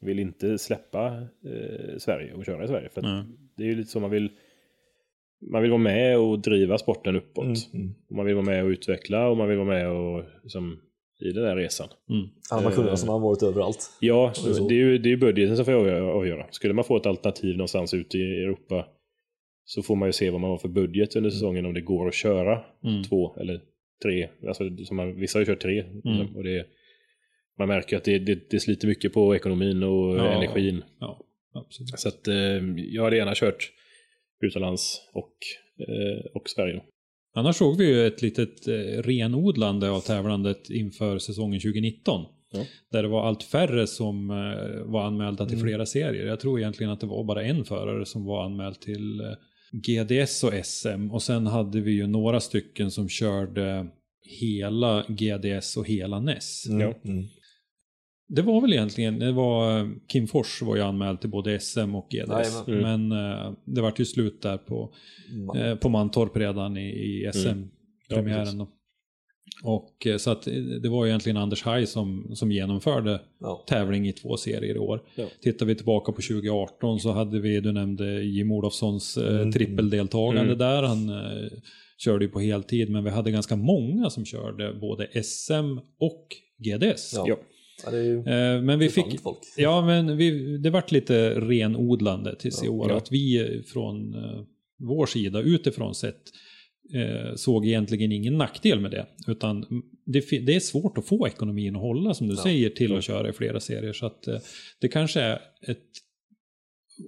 [0.00, 1.06] vill inte släppa
[1.44, 2.88] eh, Sverige och köra i Sverige.
[2.88, 3.26] För att
[3.56, 4.30] det är ju lite så man vill
[5.50, 7.44] man vill vara med och driva sporten uppåt.
[7.74, 10.80] Mm, Och man vill vara med och utveckla och man vill vara med och liksom,
[11.20, 11.88] i den där resan.
[12.50, 13.90] Hade man kunnat som har varit överallt.
[14.00, 14.68] Ja, det är så.
[14.68, 16.46] det är ju det är budgeten som får avgöra.
[16.50, 18.86] Skulle man få ett alternativ någonstans ute i Europa
[19.68, 21.20] så får man ju se vad man har för budget Mm.
[21.24, 22.60] under säsongen om det går att köra
[23.08, 23.60] två eller
[24.02, 24.28] tre.
[24.48, 25.80] Alltså, som man, vissa har ju kört tre.
[26.04, 26.36] Mm.
[26.36, 26.66] Och det,
[27.58, 30.26] man märker att det, det, det sliter mycket på ekonomin och Ja.
[30.28, 30.82] energin.
[31.00, 31.22] ja.
[31.96, 32.34] Så att, eh,
[32.76, 33.72] jag hade gärna kört
[34.40, 35.32] utomlands och,
[35.88, 36.82] eh, och Sverige.
[37.34, 38.72] Annars såg vi ju ett litet eh,
[39.02, 42.24] renodlande av tävlandet inför säsongen 2019.
[42.52, 42.64] Ja.
[42.92, 45.48] Där det var allt färre som eh, var anmälda Mm.
[45.54, 46.26] till flera serier.
[46.26, 49.26] Jag tror egentligen att det var bara en förare som var anmäld till eh,
[49.72, 51.10] GDS och SM.
[51.10, 53.86] Och sen hade vi ju några stycken som körde
[54.22, 56.66] hela GDS och hela NES.
[56.66, 56.94] Ja.
[57.04, 57.24] Mm.
[58.28, 61.94] Det var väl egentligen, det var eh, Kim Fors var ju anmäld till både SM
[61.94, 62.64] och GDS.
[62.68, 63.08] Jajamän.
[63.08, 64.94] Men eh, det var ju slut där på,
[65.56, 68.44] eh, på Mantorp redan i, i SM-premiären.
[68.44, 68.75] precis.
[69.62, 73.64] Och eh, så att eh, det var egentligen Anders Haj som, som genomförde Ja.
[73.68, 75.02] tävling i två serier i år.
[75.14, 75.26] Ja.
[75.42, 79.52] Tittar vi tillbaka på 2018 så hade vi, du nämnde Jim Olofssons eh, Mm.
[79.52, 80.58] trippeldeltagande Mm.
[80.58, 80.82] där.
[80.82, 81.48] Han eh,
[81.98, 86.26] körde ju på heltid, men vi hade ganska många som körde både SM och
[86.58, 87.12] GDS.
[87.16, 87.24] Ja.
[87.28, 87.36] Ja.
[87.84, 88.22] Ja, det är ju
[88.62, 89.38] men vi fick, folk.
[89.56, 92.90] ja men vi, det vart lite renodlande tills i år.
[92.90, 92.96] Ja.
[92.96, 94.14] Att vi från
[94.78, 96.22] vår sida utifrån sett
[96.94, 99.06] eh, såg egentligen ingen nackdel med det.
[99.26, 103.04] Utan det, det är svårt att få ekonomin att hålla som du säger till att
[103.04, 103.92] köra i flera serier.
[103.92, 104.38] Så att eh,
[104.80, 105.86] det kanske är ett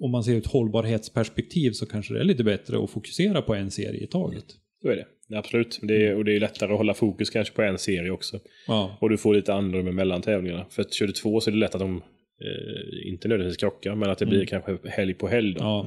[0.01, 3.71] om man ser ett hållbarhetsperspektiv så kanske det är lite bättre att fokusera på en
[3.71, 4.45] serie i taget.
[4.83, 5.37] Så är det.
[5.37, 5.79] Absolut.
[5.83, 8.41] Det är, och det är lättare att hålla fokus kanske på en serie också.
[8.67, 10.67] Ja, Och du får lite andrum mellan tävlingarna.
[10.71, 13.95] För att kör du två så är det lätt att de eh, inte nödvändigtvis krockar,
[13.95, 15.55] men att det blir kanske helg på helg.
[15.55, 15.61] Då.
[15.61, 15.87] ja,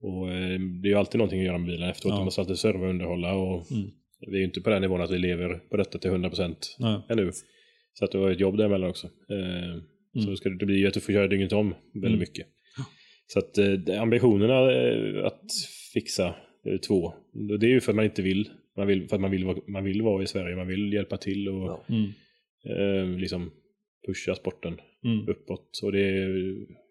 [0.00, 2.12] Och eh, det är ju alltid någonting att göra med bilen efteråt.
[2.14, 2.18] Ja.
[2.18, 3.34] Du måste alltid serva och underhålla.
[3.34, 3.90] Och Mm.
[4.30, 7.00] Vi är ju inte på den nivån att vi lever på detta till 100% nej,
[7.08, 7.30] ännu.
[7.92, 9.06] Så att du har ett jobb däremellan också.
[9.06, 9.82] Eh,
[10.24, 12.18] Så då ska det, det blir ju att du får köra dygnet om väldigt Mm.
[12.18, 12.46] mycket.
[13.26, 14.58] Så att eh, ambitionerna
[15.26, 15.42] att
[15.94, 16.34] fixa
[16.88, 17.12] två,
[17.60, 18.50] det är ju för att man inte vill.
[18.76, 21.16] Man vill för att man vill, vara, man vill vara i Sverige, man vill hjälpa
[21.16, 21.94] till och Ja.
[23.02, 23.50] mm, liksom
[24.06, 25.80] pusha sporten mm, uppåt.
[25.82, 26.08] Och det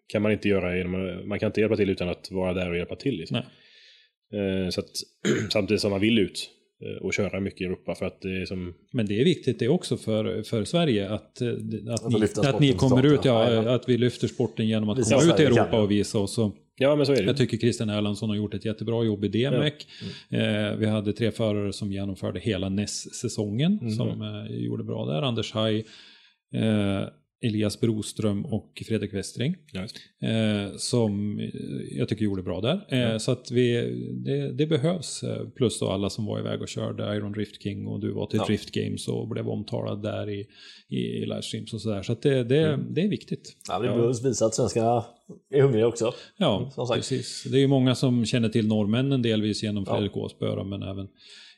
[0.06, 2.76] kan man inte göra genom man kan inte hjälpa till utan att vara där och
[2.76, 3.16] hjälpa till.
[3.16, 3.36] Liksom.
[3.36, 4.90] Eh, så att,
[5.52, 6.50] samtidigt som man vill ut
[6.84, 9.58] eh, och köra mycket i Europa för att det är som Men det är viktigt
[9.58, 11.48] det också för, för Sverige att, eh,
[11.90, 15.34] att, ni, att ni kommer ut, ja, att vi lyfter sporten genom att Visa komma
[15.34, 15.84] ut i kan Europa vi.
[15.84, 16.38] och visa oss.
[16.38, 19.24] Och Ja men så är det jag tycker Christian Erlandsson har gjort ett jättebra jobb
[19.24, 19.74] i DMEC.
[20.30, 20.72] Mm.
[20.72, 23.90] Eh, vi hade tre förare som genomförde hela NES-säsongen Mm.
[23.90, 25.22] som eh, gjorde bra där.
[25.22, 25.78] Anders Haj,
[26.54, 27.02] eh,
[27.44, 29.56] Elias Broström och Fredrik Westring.
[29.72, 29.80] Ja.
[30.28, 31.48] Eh, som eh,
[31.98, 32.86] jag tycker gjorde bra där.
[33.12, 33.72] Eh, Så att vi,
[34.24, 35.22] det, det behövs.
[35.22, 38.26] eh, Plus då alla som var iväg och körde Iron Drift King och du var
[38.26, 38.46] till Ja.
[38.46, 40.46] Drift Games och blev omtalad där i,
[40.96, 42.02] i livestreams och sådär.
[42.02, 42.94] Så att det, det, Mm.
[42.94, 43.56] det är viktigt.
[43.68, 45.04] Ja, det behövs visa att svenskarna
[45.54, 46.14] är hungriga också.
[46.38, 46.94] Ja, sagt.
[46.94, 47.44] precis.
[47.50, 51.06] Det är ju många som känner till norrmännen delvis genom Fredrik Åsbö men även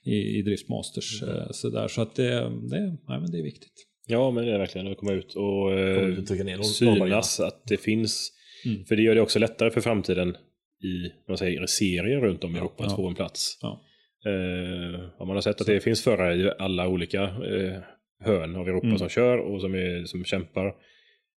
[0.04, 1.22] i, i Driftmasters.
[1.22, 1.34] Mm.
[1.36, 1.88] eh, Sådär.
[1.88, 2.30] Så att det,
[2.70, 3.72] det, nej, men det är viktigt.
[4.10, 7.40] Ja, men det är verkligen att komma ut och eh, ut och trycka ner synas
[7.40, 8.32] att det finns
[8.66, 8.84] Mm.
[8.84, 10.36] För det gör det också lättare för framtiden
[10.82, 12.96] i vad säger, serier runt om i Europa att ja.
[12.96, 13.58] få en plats.
[13.62, 13.82] Ja.
[14.26, 17.80] Eh, man har sett att det finns förare i alla olika eh,
[18.24, 18.98] hörn av Europa Mm.
[18.98, 20.74] som kör och som, är, som kämpar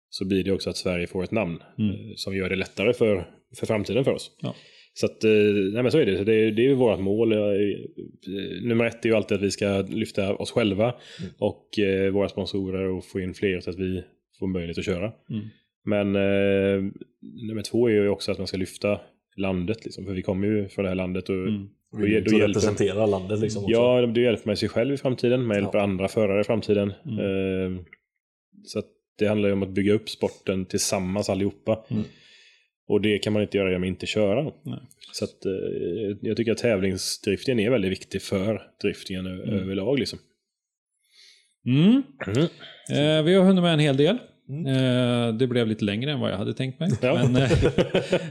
[0.09, 1.91] så blir det också att Sverige får ett namn Mm.
[1.91, 4.31] eh, som gör det lättare för, för framtiden för oss.
[4.41, 4.55] Ja.
[5.01, 5.31] Så att, eh,
[5.73, 6.17] nej men så är det.
[6.19, 7.33] Så det, är- det är ju vårt mål.
[7.33, 7.39] Eh,
[8.63, 11.31] Nummer ett är ju alltid att vi ska lyfta oss själva Mm.
[11.39, 14.03] och eh, våra sponsorer och få in fler så att vi
[14.39, 15.13] får möjlighet att köra.
[15.31, 15.43] Mm.
[15.85, 16.93] Men eh,
[17.49, 19.01] nummer två är ju också att man ska lyfta
[19.37, 19.85] landet.
[19.85, 21.29] Liksom, för vi kommer ju från det här landet.
[21.29, 21.69] Och, Mm.
[21.93, 23.73] då vill hjälper, representera landet liksom också.
[23.77, 25.45] ja, det hjälper man sig själv i framtiden.
[25.47, 26.93] Man hjälper andra förare i framtiden.
[27.05, 27.19] Mm.
[27.77, 27.81] Eh,
[28.65, 28.83] så
[29.19, 31.85] det handlar ju om att bygga upp sporten tillsammans allihopa.
[31.91, 32.03] Mm.
[32.91, 34.43] Och det kan man inte göra genom att inte köra.
[34.43, 34.81] Nej.
[35.13, 39.99] Så att, eh, jag tycker att tävlingsdriftningen är väldigt viktig för driftingen ö- överlag.
[39.99, 40.19] Liksom.
[41.67, 42.03] Mm.
[42.27, 42.43] Mm.
[42.91, 44.19] Eh, vi har hunnit med en hel del.
[44.67, 46.91] Eh, det blev lite längre än vad jag hade tänkt mig.
[47.03, 47.15] Ja.
[47.15, 47.53] Men, eh,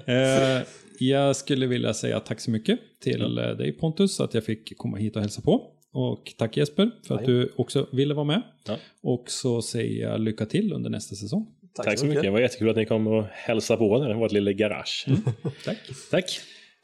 [0.57, 0.63] eh,
[0.99, 4.97] jag skulle vilja säga tack så mycket till eh, dig Pontus att jag fick komma
[4.97, 5.75] hit och hälsa på.
[5.91, 8.41] Och tack Jesper för att du också ville vara med.
[8.67, 8.77] Ja.
[9.03, 11.47] Och så säger jag lycka till under nästa säsong.
[11.83, 12.23] Tack, så mycket.
[12.23, 15.05] Det var jättekul att ni kom och hälsade på där vårt lilla garage.
[15.65, 15.77] Tack.
[16.11, 16.39] Tack.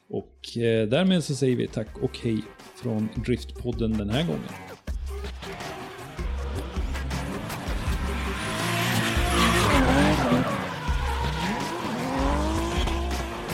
[0.08, 2.42] Och eh, därmed så säger vi tack och hej
[2.82, 4.48] från Driftpodden den här gången.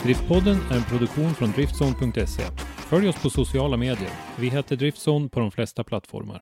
[0.03, 2.43] Driftpodden är en produktion från Driftzone.se.
[2.89, 4.11] Följ oss på sociala medier.
[4.39, 6.41] Vi heter Driftzone på de flesta plattformar.